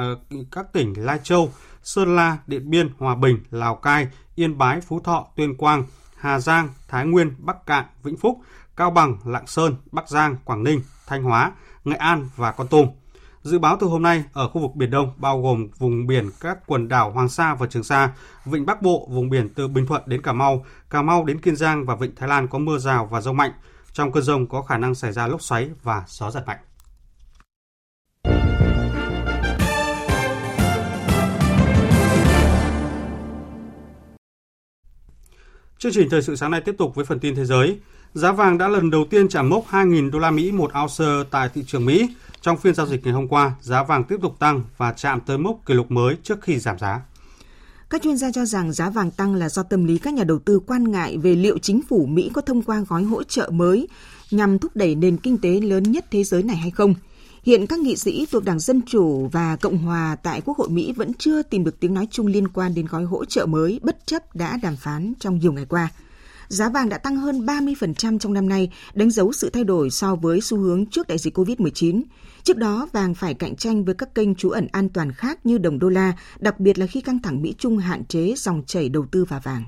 các 0.51 0.73
tỉnh 0.73 1.05
Lai 1.05 1.19
Châu, 1.23 1.51
Sơn 1.83 2.15
La, 2.15 2.37
Điện 2.47 2.69
Biên, 2.69 2.89
Hòa 2.97 3.15
Bình, 3.15 3.39
Lào 3.51 3.75
Cai, 3.75 4.07
Yên 4.35 4.57
Bái, 4.57 4.81
Phú 4.81 4.99
Thọ, 4.99 5.27
Tuyên 5.35 5.57
Quang, 5.57 5.83
Hà 6.17 6.39
Giang, 6.39 6.69
Thái 6.87 7.05
Nguyên, 7.05 7.35
Bắc 7.37 7.65
Cạn, 7.65 7.85
Vĩnh 8.03 8.17
Phúc, 8.17 8.37
Cao 8.75 8.91
Bằng, 8.91 9.17
Lạng 9.25 9.47
Sơn, 9.47 9.75
Bắc 9.91 10.09
Giang, 10.09 10.35
Quảng 10.45 10.63
Ninh, 10.63 10.81
Thanh 11.07 11.23
Hóa, 11.23 11.51
Nghệ 11.83 11.95
An 11.95 12.29
và 12.35 12.51
Con 12.51 12.67
Tum. 12.67 12.87
Dự 13.43 13.59
báo 13.59 13.77
từ 13.79 13.87
hôm 13.87 14.01
nay 14.01 14.23
ở 14.33 14.47
khu 14.47 14.61
vực 14.61 14.71
Biển 14.75 14.91
Đông 14.91 15.11
bao 15.17 15.41
gồm 15.41 15.67
vùng 15.77 16.07
biển 16.07 16.29
các 16.39 16.57
quần 16.67 16.87
đảo 16.87 17.11
Hoàng 17.11 17.29
Sa 17.29 17.55
và 17.55 17.67
Trường 17.67 17.83
Sa, 17.83 18.13
vịnh 18.45 18.65
Bắc 18.65 18.81
Bộ, 18.81 19.07
vùng 19.11 19.29
biển 19.29 19.49
từ 19.55 19.67
Bình 19.67 19.85
Thuận 19.85 20.01
đến 20.05 20.21
Cà 20.21 20.33
Mau, 20.33 20.65
Cà 20.89 21.01
Mau 21.01 21.25
đến 21.25 21.41
Kiên 21.41 21.55
Giang 21.55 21.85
và 21.85 21.95
vịnh 21.95 22.15
Thái 22.15 22.29
Lan 22.29 22.47
có 22.47 22.59
mưa 22.59 22.77
rào 22.77 23.07
và 23.11 23.21
rông 23.21 23.37
mạnh. 23.37 23.51
Trong 23.93 24.11
cơn 24.11 24.23
rông 24.23 24.47
có 24.47 24.61
khả 24.61 24.77
năng 24.77 24.95
xảy 24.95 25.11
ra 25.11 25.27
lốc 25.27 25.41
xoáy 25.41 25.69
và 25.83 26.03
gió 26.07 26.31
giật 26.31 26.43
mạnh. 26.47 26.57
Chương 35.77 35.93
trình 35.93 36.09
thời 36.09 36.21
sự 36.21 36.35
sáng 36.35 36.51
nay 36.51 36.61
tiếp 36.61 36.75
tục 36.77 36.95
với 36.95 37.05
phần 37.05 37.19
tin 37.19 37.35
thế 37.35 37.45
giới. 37.45 37.79
Giá 38.13 38.31
vàng 38.31 38.57
đã 38.57 38.67
lần 38.67 38.89
đầu 38.89 39.05
tiên 39.09 39.27
chạm 39.29 39.49
mốc 39.49 39.65
2.000 39.69 40.11
đô 40.11 40.19
la 40.19 40.31
Mỹ 40.31 40.51
một 40.51 40.71
ounce 40.81 41.29
tại 41.31 41.49
thị 41.53 41.63
trường 41.67 41.85
Mỹ. 41.85 42.09
Trong 42.43 42.57
phiên 42.57 42.75
giao 42.75 42.87
dịch 42.87 43.03
ngày 43.03 43.13
hôm 43.13 43.27
qua, 43.27 43.55
giá 43.61 43.83
vàng 43.83 44.03
tiếp 44.03 44.15
tục 44.21 44.39
tăng 44.39 44.63
và 44.77 44.93
chạm 44.93 45.21
tới 45.25 45.37
mốc 45.37 45.65
kỷ 45.65 45.73
lục 45.73 45.91
mới 45.91 46.17
trước 46.23 46.41
khi 46.41 46.59
giảm 46.59 46.79
giá. 46.79 47.01
Các 47.89 48.01
chuyên 48.01 48.17
gia 48.17 48.31
cho 48.31 48.45
rằng 48.45 48.71
giá 48.71 48.89
vàng 48.89 49.11
tăng 49.11 49.35
là 49.35 49.49
do 49.49 49.63
tâm 49.63 49.85
lý 49.85 49.97
các 49.97 50.13
nhà 50.13 50.23
đầu 50.23 50.39
tư 50.39 50.59
quan 50.67 50.91
ngại 50.91 51.17
về 51.17 51.35
liệu 51.35 51.57
chính 51.57 51.81
phủ 51.89 52.05
Mỹ 52.05 52.29
có 52.33 52.41
thông 52.41 52.61
qua 52.61 52.83
gói 52.89 53.03
hỗ 53.03 53.23
trợ 53.23 53.49
mới 53.53 53.87
nhằm 54.31 54.59
thúc 54.59 54.71
đẩy 54.75 54.95
nền 54.95 55.17
kinh 55.17 55.37
tế 55.37 55.49
lớn 55.49 55.83
nhất 55.83 56.05
thế 56.11 56.23
giới 56.23 56.43
này 56.43 56.55
hay 56.55 56.71
không. 56.71 56.93
Hiện 57.43 57.67
các 57.67 57.79
nghị 57.79 57.95
sĩ 57.95 58.25
thuộc 58.31 58.43
Đảng 58.43 58.59
Dân 58.59 58.81
Chủ 58.85 59.29
và 59.31 59.55
Cộng 59.55 59.77
Hòa 59.77 60.15
tại 60.23 60.41
Quốc 60.41 60.57
hội 60.57 60.69
Mỹ 60.69 60.93
vẫn 60.93 61.13
chưa 61.13 61.43
tìm 61.43 61.63
được 61.63 61.79
tiếng 61.79 61.93
nói 61.93 62.07
chung 62.11 62.27
liên 62.27 62.47
quan 62.47 62.73
đến 62.75 62.85
gói 62.85 63.03
hỗ 63.03 63.25
trợ 63.25 63.45
mới 63.45 63.79
bất 63.83 63.97
chấp 64.05 64.35
đã 64.35 64.57
đàm 64.63 64.75
phán 64.75 65.13
trong 65.19 65.39
nhiều 65.39 65.53
ngày 65.53 65.65
qua. 65.65 65.89
Giá 66.47 66.69
vàng 66.69 66.89
đã 66.89 66.97
tăng 66.97 67.15
hơn 67.15 67.45
30% 67.45 68.19
trong 68.19 68.33
năm 68.33 68.49
nay, 68.49 68.69
đánh 68.93 69.11
dấu 69.11 69.33
sự 69.33 69.49
thay 69.49 69.63
đổi 69.63 69.89
so 69.89 70.15
với 70.15 70.41
xu 70.41 70.57
hướng 70.57 70.85
trước 70.85 71.07
đại 71.07 71.17
dịch 71.17 71.37
COVID-19. 71.37 72.03
Trước 72.43 72.57
đó, 72.57 72.87
vàng 72.91 73.13
phải 73.13 73.33
cạnh 73.33 73.55
tranh 73.55 73.85
với 73.85 73.95
các 73.95 74.15
kênh 74.15 74.35
trú 74.35 74.49
ẩn 74.49 74.67
an 74.71 74.89
toàn 74.89 75.11
khác 75.11 75.45
như 75.45 75.57
đồng 75.57 75.79
đô 75.79 75.89
la, 75.89 76.13
đặc 76.39 76.59
biệt 76.59 76.79
là 76.79 76.87
khi 76.87 77.01
căng 77.01 77.21
thẳng 77.21 77.41
Mỹ-Trung 77.41 77.77
hạn 77.77 78.05
chế 78.05 78.33
dòng 78.37 78.63
chảy 78.65 78.89
đầu 78.89 79.05
tư 79.11 79.25
vào 79.25 79.39
vàng. 79.43 79.63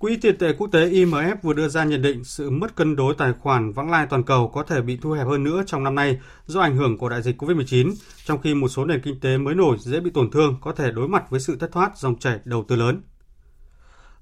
Quỹ 0.00 0.16
tiền 0.16 0.38
tệ 0.38 0.52
quốc 0.58 0.66
tế 0.72 0.90
IMF 0.90 1.36
vừa 1.42 1.52
đưa 1.52 1.68
ra 1.68 1.84
nhận 1.84 2.02
định 2.02 2.24
sự 2.24 2.50
mất 2.50 2.76
cân 2.76 2.96
đối 2.96 3.14
tài 3.14 3.32
khoản 3.40 3.72
vãng 3.72 3.90
lai 3.90 4.06
toàn 4.10 4.22
cầu 4.22 4.48
có 4.48 4.62
thể 4.62 4.80
bị 4.80 4.98
thu 5.02 5.10
hẹp 5.10 5.26
hơn 5.26 5.44
nữa 5.44 5.62
trong 5.66 5.84
năm 5.84 5.94
nay 5.94 6.18
do 6.46 6.60
ảnh 6.60 6.76
hưởng 6.76 6.98
của 6.98 7.08
đại 7.08 7.22
dịch 7.22 7.42
COVID-19, 7.42 7.92
trong 8.24 8.40
khi 8.40 8.54
một 8.54 8.68
số 8.68 8.84
nền 8.84 9.00
kinh 9.02 9.20
tế 9.20 9.38
mới 9.38 9.54
nổi 9.54 9.76
dễ 9.80 10.00
bị 10.00 10.10
tổn 10.10 10.30
thương 10.30 10.56
có 10.60 10.72
thể 10.72 10.92
đối 10.92 11.08
mặt 11.08 11.30
với 11.30 11.40
sự 11.40 11.56
thất 11.56 11.72
thoát 11.72 11.98
dòng 11.98 12.18
chảy 12.18 12.38
đầu 12.44 12.64
tư 12.68 12.76
lớn. 12.76 13.02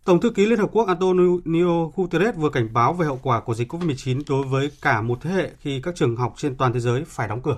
Tổng 0.08 0.20
thư 0.20 0.30
ký 0.30 0.46
Liên 0.46 0.58
Hợp 0.58 0.70
Quốc 0.72 0.88
Antonio 0.88 1.90
Guterres 1.96 2.36
vừa 2.36 2.50
cảnh 2.50 2.68
báo 2.72 2.92
về 2.94 3.06
hậu 3.06 3.20
quả 3.22 3.40
của 3.40 3.54
dịch 3.54 3.72
COVID-19 3.72 4.22
đối 4.28 4.46
với 4.46 4.70
cả 4.82 5.02
một 5.02 5.18
thế 5.22 5.30
hệ 5.30 5.50
khi 5.60 5.80
các 5.82 5.96
trường 5.96 6.16
học 6.16 6.34
trên 6.36 6.56
toàn 6.56 6.72
thế 6.72 6.80
giới 6.80 7.04
phải 7.04 7.28
đóng 7.28 7.42
cửa. 7.42 7.56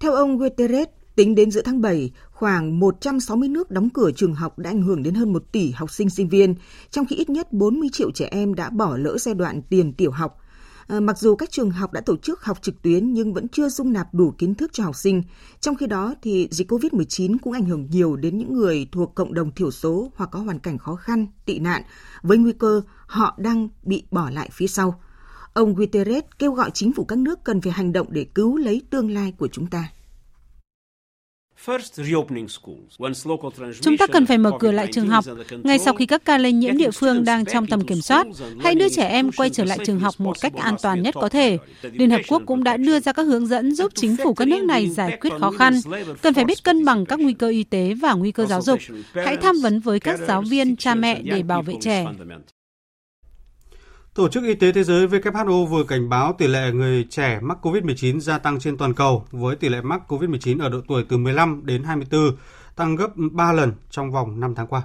Theo 0.00 0.12
ông 0.12 0.38
Guterres, 0.38 0.88
tính 1.16 1.34
đến 1.34 1.50
giữa 1.50 1.62
tháng 1.62 1.80
7, 1.80 2.10
khoảng 2.30 2.80
160 2.80 3.48
nước 3.48 3.70
đóng 3.70 3.90
cửa 3.90 4.10
trường 4.16 4.34
học 4.34 4.58
đã 4.58 4.70
ảnh 4.70 4.82
hưởng 4.82 5.02
đến 5.02 5.14
hơn 5.14 5.32
1 5.32 5.42
tỷ 5.52 5.70
học 5.70 5.90
sinh 5.90 6.10
sinh 6.10 6.28
viên, 6.28 6.54
trong 6.90 7.06
khi 7.06 7.16
ít 7.16 7.30
nhất 7.30 7.52
40 7.52 7.88
triệu 7.92 8.10
trẻ 8.10 8.28
em 8.30 8.54
đã 8.54 8.70
bỏ 8.70 8.96
lỡ 8.96 9.18
giai 9.18 9.34
đoạn 9.34 9.62
tiền 9.62 9.92
tiểu 9.92 10.10
học– 10.10 10.36
Ờ, 10.90 11.00
mặc 11.00 11.18
dù 11.18 11.36
các 11.36 11.50
trường 11.50 11.70
học 11.70 11.92
đã 11.92 12.00
tổ 12.00 12.16
chức 12.16 12.44
học 12.44 12.58
trực 12.62 12.82
tuyến 12.82 13.12
nhưng 13.12 13.34
vẫn 13.34 13.48
chưa 13.48 13.68
dung 13.68 13.92
nạp 13.92 14.14
đủ 14.14 14.34
kiến 14.38 14.54
thức 14.54 14.72
cho 14.72 14.84
học 14.84 14.96
sinh. 14.96 15.22
Trong 15.60 15.76
khi 15.76 15.86
đó 15.86 16.14
thì 16.22 16.48
dịch 16.50 16.72
COVID-19 16.72 17.36
cũng 17.42 17.52
ảnh 17.52 17.64
hưởng 17.64 17.86
nhiều 17.90 18.16
đến 18.16 18.38
những 18.38 18.54
người 18.54 18.88
thuộc 18.92 19.14
cộng 19.14 19.34
đồng 19.34 19.52
thiểu 19.52 19.70
số 19.70 20.12
hoặc 20.14 20.30
có 20.32 20.38
hoàn 20.38 20.58
cảnh 20.58 20.78
khó 20.78 20.94
khăn, 20.94 21.26
tị 21.44 21.58
nạn 21.58 21.82
với 22.22 22.38
nguy 22.38 22.52
cơ 22.52 22.82
họ 23.06 23.34
đang 23.38 23.68
bị 23.82 24.02
bỏ 24.10 24.30
lại 24.30 24.48
phía 24.52 24.66
sau. 24.66 25.00
Ông 25.54 25.74
Guterres 25.74 26.24
kêu 26.38 26.52
gọi 26.52 26.70
chính 26.74 26.92
phủ 26.92 27.04
các 27.04 27.18
nước 27.18 27.44
cần 27.44 27.60
phải 27.60 27.72
hành 27.72 27.92
động 27.92 28.06
để 28.10 28.24
cứu 28.34 28.56
lấy 28.56 28.82
tương 28.90 29.10
lai 29.10 29.32
của 29.38 29.48
chúng 29.48 29.66
ta. 29.66 29.88
Chúng 33.80 33.96
ta 33.98 34.06
cần 34.06 34.26
phải 34.26 34.38
mở 34.38 34.50
cửa 34.60 34.72
lại 34.72 34.88
trường 34.92 35.08
học 35.08 35.24
ngay 35.62 35.78
sau 35.78 35.94
khi 35.94 36.06
các 36.06 36.24
ca 36.24 36.38
lây 36.38 36.52
nhiễm 36.52 36.76
địa 36.76 36.90
phương 36.90 37.24
đang 37.24 37.44
trong 37.44 37.66
tầm 37.66 37.86
kiểm 37.86 38.00
soát. 38.00 38.26
Hãy 38.60 38.74
đưa 38.74 38.88
trẻ 38.88 39.08
em 39.08 39.32
quay 39.32 39.50
trở 39.50 39.64
lại 39.64 39.78
trường 39.86 40.00
học 40.00 40.14
một 40.18 40.40
cách 40.40 40.52
an 40.54 40.74
toàn 40.82 41.02
nhất 41.02 41.14
có 41.20 41.28
thể. 41.28 41.58
Liên 41.82 42.10
Hợp 42.10 42.20
Quốc 42.28 42.42
cũng 42.46 42.64
đã 42.64 42.76
đưa 42.76 43.00
ra 43.00 43.12
các 43.12 43.22
hướng 43.22 43.46
dẫn 43.46 43.74
giúp 43.74 43.92
chính 43.94 44.16
phủ 44.16 44.34
các 44.34 44.48
nước 44.48 44.64
này 44.64 44.88
giải 44.88 45.18
quyết 45.20 45.30
khó 45.40 45.50
khăn. 45.50 45.80
Cần 46.22 46.34
phải 46.34 46.44
biết 46.44 46.64
cân 46.64 46.84
bằng 46.84 47.06
các 47.06 47.20
nguy 47.20 47.32
cơ 47.32 47.48
y 47.48 47.64
tế 47.64 47.94
và 47.94 48.12
nguy 48.12 48.32
cơ 48.32 48.46
giáo 48.46 48.62
dục. 48.62 48.78
Hãy 49.14 49.36
tham 49.36 49.56
vấn 49.62 49.80
với 49.80 50.00
các 50.00 50.20
giáo 50.26 50.42
viên, 50.42 50.76
cha 50.76 50.94
mẹ 50.94 51.22
để 51.22 51.42
bảo 51.42 51.62
vệ 51.62 51.74
trẻ. 51.80 52.06
Tổ 54.14 54.28
chức 54.28 54.44
Y 54.44 54.54
tế 54.54 54.72
Thế 54.72 54.84
giới 54.84 55.06
WHO 55.06 55.66
vừa 55.66 55.84
cảnh 55.84 56.08
báo 56.08 56.34
tỷ 56.38 56.46
lệ 56.46 56.72
người 56.72 57.06
trẻ 57.10 57.40
mắc 57.42 57.58
COVID-19 57.62 58.20
gia 58.20 58.38
tăng 58.38 58.60
trên 58.60 58.76
toàn 58.76 58.94
cầu 58.94 59.24
với 59.30 59.56
tỷ 59.56 59.68
lệ 59.68 59.80
mắc 59.80 60.02
COVID-19 60.08 60.60
ở 60.60 60.68
độ 60.68 60.80
tuổi 60.88 61.04
từ 61.08 61.16
15 61.16 61.62
đến 61.64 61.84
24 61.84 62.36
tăng 62.76 62.96
gấp 62.96 63.08
3 63.32 63.52
lần 63.52 63.72
trong 63.90 64.12
vòng 64.12 64.40
5 64.40 64.54
tháng 64.54 64.66
qua. 64.66 64.82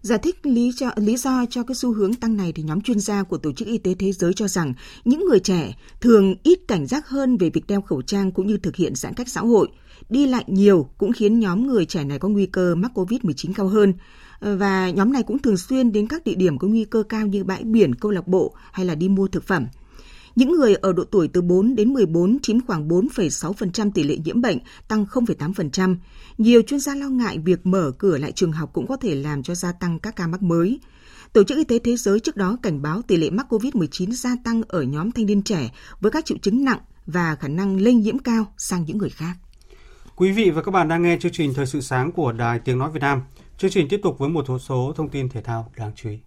Giải 0.00 0.18
thích 0.22 0.46
lý 0.46 0.72
cho, 0.76 0.90
lý 0.96 1.16
do 1.16 1.44
cho 1.50 1.62
cái 1.62 1.74
xu 1.74 1.92
hướng 1.92 2.14
tăng 2.14 2.36
này 2.36 2.52
thì 2.52 2.62
nhóm 2.62 2.80
chuyên 2.80 3.00
gia 3.00 3.22
của 3.22 3.36
Tổ 3.36 3.52
chức 3.52 3.68
Y 3.68 3.78
tế 3.78 3.94
Thế 3.94 4.12
giới 4.12 4.32
cho 4.32 4.48
rằng 4.48 4.74
những 5.04 5.26
người 5.28 5.40
trẻ 5.40 5.76
thường 6.00 6.34
ít 6.42 6.58
cảnh 6.68 6.86
giác 6.86 7.08
hơn 7.08 7.36
về 7.36 7.50
việc 7.50 7.66
đeo 7.66 7.80
khẩu 7.80 8.02
trang 8.02 8.32
cũng 8.32 8.46
như 8.46 8.56
thực 8.56 8.76
hiện 8.76 8.94
giãn 8.94 9.14
cách 9.14 9.28
xã 9.28 9.40
hội. 9.40 9.68
Đi 10.08 10.26
lại 10.26 10.44
nhiều 10.46 10.90
cũng 10.98 11.12
khiến 11.12 11.40
nhóm 11.40 11.66
người 11.66 11.86
trẻ 11.86 12.04
này 12.04 12.18
có 12.18 12.28
nguy 12.28 12.46
cơ 12.46 12.74
mắc 12.74 12.90
COVID-19 12.94 13.52
cao 13.54 13.68
hơn 13.68 13.94
và 14.40 14.90
nhóm 14.90 15.12
này 15.12 15.22
cũng 15.22 15.38
thường 15.38 15.56
xuyên 15.56 15.92
đến 15.92 16.06
các 16.06 16.24
địa 16.24 16.34
điểm 16.34 16.58
có 16.58 16.68
nguy 16.68 16.84
cơ 16.84 17.02
cao 17.02 17.26
như 17.26 17.44
bãi 17.44 17.64
biển, 17.64 17.94
câu 17.94 18.10
lạc 18.10 18.28
bộ 18.28 18.54
hay 18.72 18.86
là 18.86 18.94
đi 18.94 19.08
mua 19.08 19.28
thực 19.28 19.46
phẩm. 19.46 19.66
Những 20.36 20.52
người 20.52 20.74
ở 20.74 20.92
độ 20.92 21.04
tuổi 21.04 21.28
từ 21.28 21.40
4 21.40 21.74
đến 21.74 21.92
14 21.92 22.38
chiếm 22.42 22.66
khoảng 22.66 22.88
4,6% 22.88 23.90
tỷ 23.94 24.02
lệ 24.02 24.16
nhiễm 24.24 24.40
bệnh, 24.40 24.58
tăng 24.88 25.04
0,8%. 25.04 25.96
Nhiều 26.38 26.62
chuyên 26.62 26.80
gia 26.80 26.94
lo 26.94 27.08
ngại 27.08 27.38
việc 27.38 27.66
mở 27.66 27.92
cửa 27.98 28.18
lại 28.18 28.32
trường 28.32 28.52
học 28.52 28.70
cũng 28.72 28.86
có 28.86 28.96
thể 28.96 29.14
làm 29.14 29.42
cho 29.42 29.54
gia 29.54 29.72
tăng 29.72 29.98
các 29.98 30.16
ca 30.16 30.26
mắc 30.26 30.42
mới. 30.42 30.80
Tổ 31.32 31.44
chức 31.44 31.58
Y 31.58 31.64
tế 31.64 31.78
Thế 31.78 31.96
giới 31.96 32.20
trước 32.20 32.36
đó 32.36 32.58
cảnh 32.62 32.82
báo 32.82 33.02
tỷ 33.02 33.16
lệ 33.16 33.30
mắc 33.30 33.46
COVID-19 33.52 34.10
gia 34.10 34.36
tăng 34.44 34.62
ở 34.68 34.82
nhóm 34.82 35.12
thanh 35.12 35.26
niên 35.26 35.42
trẻ 35.42 35.70
với 36.00 36.10
các 36.10 36.26
triệu 36.26 36.38
chứng 36.38 36.64
nặng 36.64 36.78
và 37.06 37.34
khả 37.34 37.48
năng 37.48 37.80
lây 37.80 37.94
nhiễm 37.94 38.18
cao 38.18 38.52
sang 38.58 38.84
những 38.86 38.98
người 38.98 39.10
khác. 39.10 39.34
Quý 40.16 40.32
vị 40.32 40.50
và 40.50 40.62
các 40.62 40.70
bạn 40.70 40.88
đang 40.88 41.02
nghe 41.02 41.18
chương 41.20 41.32
trình 41.32 41.54
Thời 41.54 41.66
sự 41.66 41.80
sáng 41.80 42.12
của 42.12 42.32
Đài 42.32 42.58
Tiếng 42.58 42.78
Nói 42.78 42.90
Việt 42.90 43.00
Nam. 43.00 43.22
Chương 43.60 43.70
trình 43.70 43.88
tiếp 43.88 44.00
tục 44.02 44.18
với 44.18 44.28
một 44.28 44.44
số 44.60 44.92
thông 44.96 45.08
tin 45.08 45.28
thể 45.28 45.42
thao 45.42 45.72
đáng 45.76 45.92
chú 45.96 46.10
ý. 46.10 46.18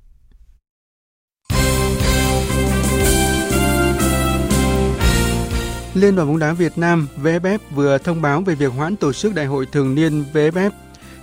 Liên 5.93 6.15
đoàn 6.15 6.27
bóng 6.27 6.39
đá 6.39 6.53
Việt 6.53 6.77
Nam 6.77 7.07
VFF 7.17 7.59
vừa 7.75 7.97
thông 7.97 8.21
báo 8.21 8.41
về 8.41 8.55
việc 8.55 8.71
hoãn 8.73 8.95
tổ 8.95 9.13
chức 9.13 9.35
đại 9.35 9.45
hội 9.45 9.65
thường 9.71 9.95
niên 9.95 10.23
VFF. 10.33 10.71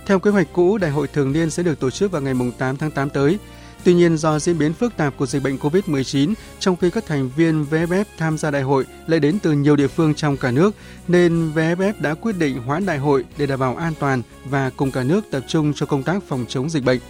Theo 0.07 0.19
kế 0.19 0.31
hoạch 0.31 0.47
cũ, 0.53 0.79
đại 0.79 0.91
hội 0.91 1.07
thường 1.07 1.33
niên 1.33 1.51
sẽ 1.51 1.63
được 1.63 1.81
tổ 1.81 1.91
chức 1.91 2.13
vào 2.13 2.23
ngày 2.23 2.35
8 2.59 2.77
tháng 2.77 2.91
8 2.91 3.11
tới. 3.11 3.39
Tuy 3.85 3.95
nhiên 3.95 4.17
do 4.17 4.39
diễn 4.39 4.59
biến 4.59 4.73
phức 4.73 4.97
tạp 4.97 5.17
của 5.17 5.27
dịch 5.27 5.43
bệnh 5.43 5.57
COVID-19, 5.57 6.35
trong 6.59 6.77
khi 6.77 6.91
các 6.91 7.07
thành 7.07 7.31
viên 7.37 7.65
VFF 7.71 8.05
tham 8.19 8.39
gia 8.39 8.51
đại 8.51 8.63
hội 8.63 8.85
lại 9.07 9.21
đến 9.21 9.39
từ 9.43 9.53
nhiều 9.53 9.77
địa 9.77 9.89
phương 9.89 10.15
trong 10.15 10.37
cả 10.37 10.51
nước, 10.51 10.75
nên 11.09 11.53
VFF 11.55 11.93
đã 11.99 12.15
quyết 12.15 12.39
định 12.39 12.63
hoãn 12.63 12.87
đại 12.87 12.99
hội 12.99 13.25
để 13.39 13.47
đảm 13.47 13.59
bảo 13.61 13.77
an 13.77 13.93
toàn 14.01 14.23
và 14.45 14.71
cùng 14.77 14.91
cả 14.91 15.03
nước 15.03 15.25
tập 15.31 15.45
trung 15.49 15.73
cho 15.75 15.87
công 15.87 16.03
tác 16.03 16.23
phòng 16.29 16.45
chống 16.49 16.71
dịch 16.71 16.85
bệnh. 16.85 17.01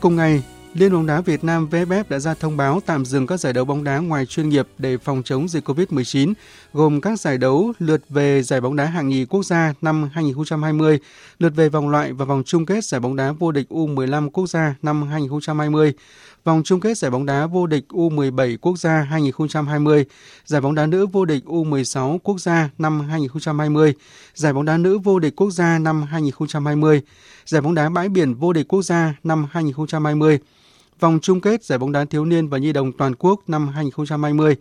Cùng 0.00 0.16
ngày, 0.16 0.42
Liên 0.78 0.92
bóng 0.92 1.06
đá 1.06 1.20
Việt 1.20 1.44
Nam 1.44 1.68
VFF 1.70 2.04
đã 2.08 2.18
ra 2.18 2.34
thông 2.34 2.56
báo 2.56 2.80
tạm 2.86 3.04
dừng 3.04 3.26
các 3.26 3.40
giải 3.40 3.52
đấu 3.52 3.64
bóng 3.64 3.84
đá 3.84 3.98
ngoài 3.98 4.26
chuyên 4.26 4.48
nghiệp 4.48 4.68
để 4.78 4.98
phòng 4.98 5.22
chống 5.24 5.48
dịch 5.48 5.68
COVID-19, 5.68 6.32
gồm 6.72 7.00
các 7.00 7.20
giải 7.20 7.38
đấu 7.38 7.72
lượt 7.78 8.02
về 8.08 8.42
giải 8.42 8.60
bóng 8.60 8.76
đá 8.76 8.84
hạng 8.84 9.08
nhì 9.08 9.24
quốc 9.24 9.42
gia 9.42 9.74
năm 9.80 10.10
2020, 10.12 10.98
lượt 11.38 11.52
về 11.56 11.68
vòng 11.68 11.88
loại 11.88 12.12
và 12.12 12.24
vòng 12.24 12.42
chung 12.46 12.66
kết 12.66 12.84
giải 12.84 13.00
bóng 13.00 13.16
đá 13.16 13.32
vô 13.32 13.52
địch 13.52 13.66
U15 13.70 14.30
quốc 14.30 14.46
gia 14.46 14.74
năm 14.82 15.02
2020, 15.02 15.92
vòng 16.44 16.62
chung 16.64 16.80
kết 16.80 16.98
giải 16.98 17.10
bóng 17.10 17.26
đá 17.26 17.46
vô 17.46 17.66
địch 17.66 17.84
U17 17.88 18.56
quốc 18.60 18.78
gia 18.78 19.00
2020, 19.00 20.04
giải 20.44 20.60
bóng 20.60 20.74
đá 20.74 20.86
nữ 20.86 21.06
vô 21.06 21.24
địch 21.24 21.44
U16 21.46 22.18
quốc 22.18 22.40
gia 22.40 22.68
năm 22.78 23.00
2020, 23.00 23.94
giải 24.34 24.52
bóng 24.52 24.64
đá 24.64 24.76
nữ 24.76 24.98
vô 24.98 25.18
địch 25.18 25.36
quốc 25.36 25.50
gia 25.50 25.78
năm 25.78 26.02
2020, 26.02 27.02
giải 27.46 27.60
bóng 27.60 27.74
đá 27.74 27.88
bãi 27.88 28.08
biển 28.08 28.34
vô 28.34 28.52
địch 28.52 28.68
quốc 28.68 28.82
gia 28.82 29.14
năm 29.24 29.46
2020, 29.50 30.38
vòng 31.00 31.18
chung 31.22 31.40
kết 31.40 31.64
giải 31.64 31.78
bóng 31.78 31.92
đá 31.92 32.04
thiếu 32.04 32.24
niên 32.24 32.48
và 32.48 32.58
nhi 32.58 32.72
đồng 32.72 32.92
toàn 32.92 33.14
quốc 33.18 33.48
năm 33.48 33.68
2020. 33.68 34.56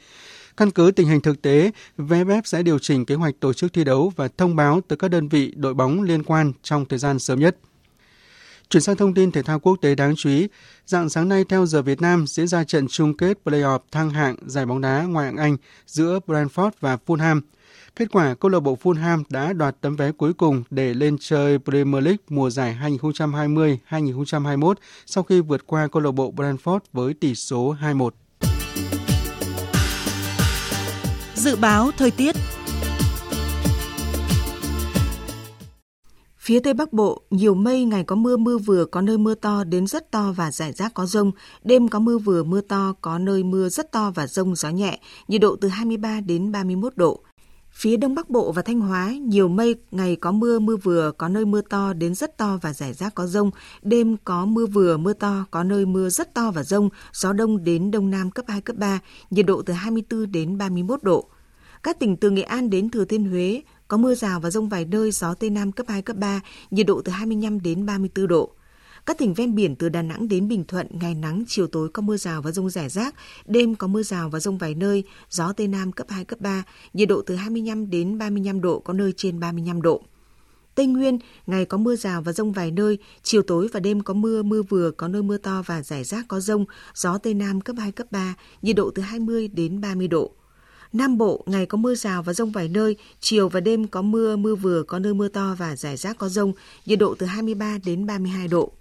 Căn 0.57 0.71
cứ 0.71 0.91
tình 0.95 1.07
hình 1.07 1.21
thực 1.21 1.41
tế, 1.41 1.71
VFF 1.97 2.41
sẽ 2.45 2.63
điều 2.63 2.79
chỉnh 2.79 3.05
kế 3.05 3.15
hoạch 3.15 3.35
tổ 3.39 3.53
chức 3.53 3.73
thi 3.73 3.83
đấu 3.83 4.13
và 4.15 4.27
thông 4.37 4.55
báo 4.55 4.81
tới 4.87 4.97
các 4.97 5.07
đơn 5.07 5.27
vị 5.27 5.53
đội 5.55 5.73
bóng 5.73 6.01
liên 6.01 6.23
quan 6.23 6.51
trong 6.63 6.85
thời 6.85 6.99
gian 6.99 7.19
sớm 7.19 7.39
nhất. 7.39 7.57
Chuyển 8.69 8.83
sang 8.83 8.95
thông 8.95 9.13
tin 9.13 9.31
thể 9.31 9.43
thao 9.43 9.59
quốc 9.59 9.75
tế 9.81 9.95
đáng 9.95 10.15
chú 10.15 10.29
ý, 10.29 10.47
dạng 10.85 11.09
sáng 11.09 11.29
nay 11.29 11.43
theo 11.49 11.65
giờ 11.65 11.81
Việt 11.81 12.01
Nam 12.01 12.27
diễn 12.27 12.47
ra 12.47 12.63
trận 12.63 12.87
chung 12.87 13.17
kết 13.17 13.37
playoff 13.45 13.79
thăng 13.91 14.09
hạng 14.09 14.35
giải 14.45 14.65
bóng 14.65 14.81
đá 14.81 15.03
ngoại 15.03 15.25
hạng 15.25 15.37
Anh 15.37 15.57
giữa 15.85 16.19
Brentford 16.27 16.71
và 16.79 16.97
Fulham. 17.05 17.41
Kết 17.95 18.11
quả, 18.11 18.35
câu 18.35 18.51
lạc 18.51 18.59
bộ 18.59 18.77
Fulham 18.83 19.23
đã 19.29 19.53
đoạt 19.53 19.75
tấm 19.81 19.95
vé 19.95 20.11
cuối 20.11 20.33
cùng 20.33 20.63
để 20.69 20.93
lên 20.93 21.17
chơi 21.19 21.57
Premier 21.59 22.03
League 22.03 22.23
mùa 22.29 22.49
giải 22.49 22.77
2020-2021 22.81 24.73
sau 25.05 25.23
khi 25.23 25.41
vượt 25.41 25.67
qua 25.67 25.87
câu 25.91 26.01
lạc 26.01 26.11
bộ 26.11 26.33
Brentford 26.35 26.79
với 26.93 27.13
tỷ 27.13 27.35
số 27.35 27.75
2-1. 27.81 28.09
Dự 31.35 31.55
báo 31.55 31.91
thời 31.97 32.11
tiết 32.11 32.35
Phía 36.37 36.59
Tây 36.59 36.73
Bắc 36.73 36.93
Bộ, 36.93 37.21
nhiều 37.29 37.53
mây, 37.55 37.85
ngày 37.85 38.03
có 38.03 38.15
mưa 38.15 38.37
mưa 38.37 38.57
vừa, 38.57 38.85
có 38.85 39.01
nơi 39.01 39.17
mưa 39.17 39.35
to 39.35 39.63
đến 39.63 39.87
rất 39.87 40.11
to 40.11 40.31
và 40.31 40.51
rải 40.51 40.73
rác 40.73 40.93
có 40.93 41.05
rông. 41.05 41.31
Đêm 41.63 41.87
có 41.87 41.99
mưa 41.99 42.17
vừa, 42.17 42.43
mưa 42.43 42.61
to, 42.61 42.93
có 43.01 43.19
nơi 43.19 43.43
mưa 43.43 43.69
rất 43.69 43.91
to 43.91 44.11
và 44.15 44.27
rông 44.27 44.55
gió 44.55 44.69
nhẹ, 44.69 44.99
nhiệt 45.27 45.41
độ 45.41 45.55
từ 45.61 45.67
23 45.67 46.19
đến 46.21 46.51
31 46.51 46.97
độ. 46.97 47.21
Phía 47.75 47.97
Đông 47.97 48.15
Bắc 48.15 48.29
Bộ 48.29 48.51
và 48.51 48.61
Thanh 48.61 48.79
Hóa, 48.79 49.11
nhiều 49.11 49.47
mây, 49.47 49.75
ngày 49.91 50.15
có 50.15 50.31
mưa, 50.31 50.59
mưa 50.59 50.77
vừa, 50.77 51.11
có 51.11 51.29
nơi 51.29 51.45
mưa 51.45 51.61
to 51.61 51.93
đến 51.93 52.15
rất 52.15 52.37
to 52.37 52.59
và 52.61 52.73
rải 52.73 52.93
rác 52.93 53.15
có 53.15 53.27
rông. 53.27 53.51
Đêm 53.81 54.17
có 54.23 54.45
mưa 54.45 54.65
vừa, 54.65 54.97
mưa 54.97 55.13
to, 55.13 55.45
có 55.51 55.63
nơi 55.63 55.85
mưa 55.85 56.09
rất 56.09 56.33
to 56.33 56.51
và 56.51 56.63
rông, 56.63 56.89
gió 57.13 57.33
đông 57.33 57.63
đến 57.63 57.91
đông 57.91 58.09
nam 58.09 58.31
cấp 58.31 58.45
2, 58.47 58.61
cấp 58.61 58.75
3, 58.75 58.99
nhiệt 59.29 59.45
độ 59.45 59.61
từ 59.61 59.73
24 59.73 60.31
đến 60.31 60.57
31 60.57 61.03
độ. 61.03 61.29
Các 61.83 61.99
tỉnh 61.99 62.17
từ 62.17 62.29
Nghệ 62.29 62.41
An 62.41 62.69
đến 62.69 62.89
Thừa 62.89 63.05
Thiên 63.05 63.29
Huế 63.29 63.61
có 63.87 63.97
mưa 63.97 64.15
rào 64.15 64.39
và 64.39 64.49
rông 64.49 64.69
vài 64.69 64.85
nơi, 64.85 65.11
gió 65.11 65.33
Tây 65.33 65.49
Nam 65.49 65.71
cấp 65.71 65.85
2, 65.89 66.01
cấp 66.01 66.17
3, 66.17 66.41
nhiệt 66.71 66.87
độ 66.87 67.01
từ 67.01 67.11
25 67.11 67.61
đến 67.61 67.85
34 67.85 68.27
độ. 68.27 68.51
Các 69.05 69.17
tỉnh 69.17 69.33
ven 69.33 69.55
biển 69.55 69.75
từ 69.75 69.89
Đà 69.89 70.01
Nẵng 70.01 70.27
đến 70.27 70.47
Bình 70.47 70.63
Thuận, 70.67 70.87
ngày 70.99 71.15
nắng, 71.15 71.43
chiều 71.47 71.67
tối 71.67 71.89
có 71.89 72.01
mưa 72.01 72.17
rào 72.17 72.41
và 72.41 72.51
rông 72.51 72.69
rải 72.69 72.89
rác, 72.89 73.15
đêm 73.45 73.75
có 73.75 73.87
mưa 73.87 74.03
rào 74.03 74.29
và 74.29 74.39
rông 74.39 74.57
vài 74.57 74.75
nơi, 74.75 75.03
gió 75.29 75.53
Tây 75.53 75.67
Nam 75.67 75.91
cấp 75.91 76.07
2, 76.09 76.25
cấp 76.25 76.41
3, 76.41 76.63
nhiệt 76.93 77.09
độ 77.09 77.21
từ 77.25 77.35
25 77.35 77.89
đến 77.89 78.17
35 78.17 78.61
độ, 78.61 78.79
có 78.79 78.93
nơi 78.93 79.13
trên 79.17 79.39
35 79.39 79.81
độ. 79.81 80.01
Tây 80.75 80.85
Nguyên, 80.85 81.19
ngày 81.47 81.65
có 81.65 81.77
mưa 81.77 81.95
rào 81.95 82.21
và 82.21 82.31
rông 82.31 82.51
vài 82.51 82.71
nơi, 82.71 82.97
chiều 83.23 83.41
tối 83.41 83.67
và 83.73 83.79
đêm 83.79 84.01
có 84.01 84.13
mưa, 84.13 84.43
mưa 84.43 84.61
vừa, 84.61 84.91
có 84.91 85.07
nơi 85.07 85.23
mưa 85.23 85.37
to 85.37 85.63
và 85.65 85.81
rải 85.81 86.03
rác 86.03 86.25
có 86.27 86.39
rông, 86.39 86.65
gió 86.95 87.17
Tây 87.17 87.33
Nam 87.33 87.61
cấp 87.61 87.75
2, 87.79 87.91
cấp 87.91 88.07
3, 88.11 88.35
nhiệt 88.61 88.75
độ 88.75 88.91
từ 88.95 89.01
20 89.01 89.47
đến 89.47 89.81
30 89.81 90.07
độ. 90.07 90.31
Nam 90.93 91.17
Bộ, 91.17 91.43
ngày 91.45 91.65
có 91.65 91.77
mưa 91.77 91.95
rào 91.95 92.23
và 92.23 92.33
rông 92.33 92.51
vài 92.51 92.69
nơi, 92.69 92.95
chiều 93.19 93.49
và 93.49 93.59
đêm 93.59 93.87
có 93.87 94.01
mưa, 94.01 94.35
mưa 94.35 94.55
vừa, 94.55 94.83
có 94.83 94.99
nơi 94.99 95.13
mưa 95.13 95.27
to 95.27 95.55
và 95.57 95.75
rải 95.75 95.97
rác 95.97 96.17
có 96.17 96.29
rông, 96.29 96.53
nhiệt 96.85 96.99
độ 96.99 97.15
từ 97.19 97.25
23 97.25 97.77
đến 97.85 98.05
32 98.05 98.47
độ. 98.47 98.71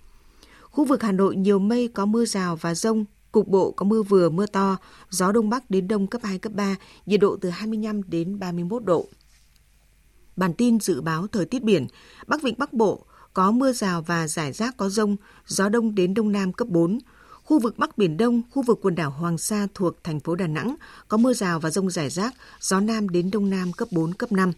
Khu 0.75 0.85
vực 0.85 1.03
Hà 1.03 1.13
Nội 1.13 1.37
nhiều 1.37 1.59
mây 1.59 1.89
có 1.89 2.07
mưa 2.07 2.25
rào 2.25 2.57
và 2.57 2.75
rông, 2.75 3.05
cục 3.33 3.49
bộ 3.49 3.71
có 3.71 3.85
mưa 3.85 4.03
vừa 4.03 4.31
mưa 4.31 4.47
to, 4.47 4.77
gió 5.11 5.33
đông 5.33 5.51
bắc 5.51 5.71
đến 5.71 5.89
đông 5.89 6.07
cấp 6.07 6.21
2 6.25 6.39
cấp 6.39 6.53
3, 6.53 6.77
nhiệt 7.07 7.21
độ 7.21 7.37
từ 7.41 7.51
25 7.51 8.03
đến 8.11 8.39
31 8.39 8.85
độ. 8.85 9.07
Bản 10.37 10.55
tin 10.55 10.81
dự 10.81 11.01
báo 11.01 11.27
thời 11.27 11.47
tiết 11.47 11.63
biển, 11.63 11.87
Bắc 12.27 12.43
Vịnh 12.43 12.55
Bắc 12.59 12.73
Bộ 12.73 13.05
có 13.35 13.51
mưa 13.51 13.73
rào 13.73 14.03
và 14.03 14.29
rải 14.29 14.53
rác 14.53 14.77
có 14.77 14.89
rông, 14.89 15.17
gió 15.47 15.69
đông 15.69 15.95
đến 15.95 16.15
đông 16.15 16.33
nam 16.33 16.53
cấp 16.53 16.69
4. 16.69 16.99
Khu 17.45 17.59
vực 17.59 17.79
Bắc 17.79 17.99
Biển 17.99 18.17
Đông, 18.17 18.43
khu 18.51 18.63
vực 18.63 18.79
quần 18.83 18.95
đảo 18.95 19.11
Hoàng 19.11 19.39
Sa 19.39 19.67
thuộc 19.75 20.05
thành 20.05 20.21
phố 20.21 20.35
Đà 20.35 20.47
Nẵng 20.47 20.75
có 21.09 21.17
mưa 21.17 21.33
rào 21.33 21.61
và 21.61 21.71
rông 21.71 21.91
rải 21.91 22.11
rác, 22.11 22.35
gió 22.61 22.81
nam 22.81 23.09
đến 23.09 23.31
đông 23.31 23.51
nam 23.51 23.73
cấp 23.73 23.89
4, 23.93 24.15
cấp 24.15 24.33
5. 24.33 24.53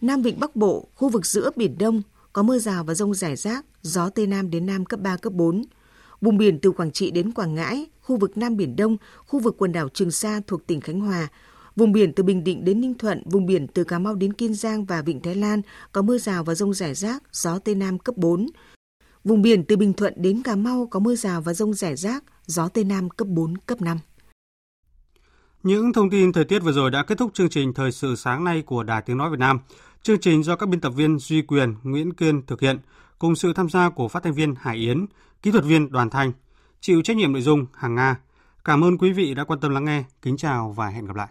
Nam 0.00 0.22
Vịnh 0.22 0.40
Bắc 0.40 0.56
Bộ, 0.56 0.88
khu 0.94 1.08
vực 1.08 1.26
giữa 1.26 1.50
Biển 1.56 1.78
Đông, 1.78 2.02
có 2.34 2.42
mưa 2.42 2.58
rào 2.58 2.84
và 2.84 2.94
rông 2.94 3.14
rải 3.14 3.36
rác, 3.36 3.64
gió 3.82 4.10
Tây 4.10 4.26
Nam 4.26 4.50
đến 4.50 4.66
Nam 4.66 4.84
cấp 4.84 5.00
3, 5.00 5.16
cấp 5.16 5.32
4. 5.32 5.64
Vùng 6.20 6.38
biển 6.38 6.58
từ 6.58 6.70
Quảng 6.70 6.92
Trị 6.92 7.10
đến 7.10 7.32
Quảng 7.32 7.54
Ngãi, 7.54 7.86
khu 8.00 8.16
vực 8.16 8.36
Nam 8.36 8.56
Biển 8.56 8.76
Đông, 8.76 8.96
khu 9.26 9.40
vực 9.40 9.54
quần 9.58 9.72
đảo 9.72 9.88
Trường 9.88 10.10
Sa 10.10 10.40
thuộc 10.46 10.66
tỉnh 10.66 10.80
Khánh 10.80 11.00
Hòa, 11.00 11.28
Vùng 11.76 11.92
biển 11.92 12.12
từ 12.12 12.22
Bình 12.22 12.44
Định 12.44 12.64
đến 12.64 12.80
Ninh 12.80 12.94
Thuận, 12.98 13.22
vùng 13.24 13.46
biển 13.46 13.66
từ 13.66 13.84
Cà 13.84 13.98
Mau 13.98 14.14
đến 14.14 14.32
Kiên 14.32 14.54
Giang 14.54 14.84
và 14.84 15.02
Vịnh 15.02 15.20
Thái 15.20 15.34
Lan 15.34 15.62
có 15.92 16.02
mưa 16.02 16.18
rào 16.18 16.44
và 16.44 16.54
rông 16.54 16.74
rải 16.74 16.94
rác, 16.94 17.22
gió 17.32 17.58
Tây 17.58 17.74
Nam 17.74 17.98
cấp 17.98 18.16
4. 18.16 18.46
Vùng 19.24 19.42
biển 19.42 19.64
từ 19.64 19.76
Bình 19.76 19.92
Thuận 19.92 20.14
đến 20.16 20.42
Cà 20.42 20.56
Mau 20.56 20.86
có 20.90 21.00
mưa 21.00 21.14
rào 21.14 21.40
và 21.40 21.54
rông 21.54 21.74
rải 21.74 21.96
rác, 21.96 22.24
gió 22.46 22.68
Tây 22.68 22.84
Nam 22.84 23.10
cấp 23.10 23.28
4, 23.28 23.56
cấp 23.56 23.82
5. 23.82 23.98
Những 25.62 25.92
thông 25.92 26.10
tin 26.10 26.32
thời 26.32 26.44
tiết 26.44 26.58
vừa 26.58 26.72
rồi 26.72 26.90
đã 26.90 27.02
kết 27.02 27.18
thúc 27.18 27.30
chương 27.34 27.48
trình 27.48 27.74
Thời 27.74 27.92
sự 27.92 28.16
sáng 28.16 28.44
nay 28.44 28.62
của 28.62 28.82
Đài 28.82 29.02
Tiếng 29.02 29.16
Nói 29.16 29.30
Việt 29.30 29.38
Nam. 29.38 29.58
Chương 30.04 30.20
trình 30.20 30.42
do 30.42 30.56
các 30.56 30.68
biên 30.68 30.80
tập 30.80 30.90
viên 30.90 31.18
Duy 31.18 31.42
Quyền, 31.42 31.74
Nguyễn 31.82 32.12
Kiên 32.14 32.46
thực 32.46 32.60
hiện, 32.60 32.78
cùng 33.18 33.36
sự 33.36 33.52
tham 33.52 33.68
gia 33.68 33.88
của 33.88 34.08
phát 34.08 34.22
thanh 34.22 34.34
viên 34.34 34.54
Hải 34.60 34.76
Yến, 34.76 35.06
kỹ 35.42 35.50
thuật 35.50 35.64
viên 35.64 35.92
Đoàn 35.92 36.10
Thanh, 36.10 36.32
chịu 36.80 37.02
trách 37.02 37.16
nhiệm 37.16 37.32
nội 37.32 37.42
dung 37.42 37.66
Hàng 37.74 37.94
Nga. 37.94 38.16
Cảm 38.64 38.84
ơn 38.84 38.98
quý 38.98 39.12
vị 39.12 39.34
đã 39.34 39.44
quan 39.44 39.60
tâm 39.60 39.70
lắng 39.70 39.84
nghe. 39.84 40.04
Kính 40.22 40.36
chào 40.36 40.72
và 40.72 40.88
hẹn 40.88 41.06
gặp 41.06 41.16
lại. 41.16 41.28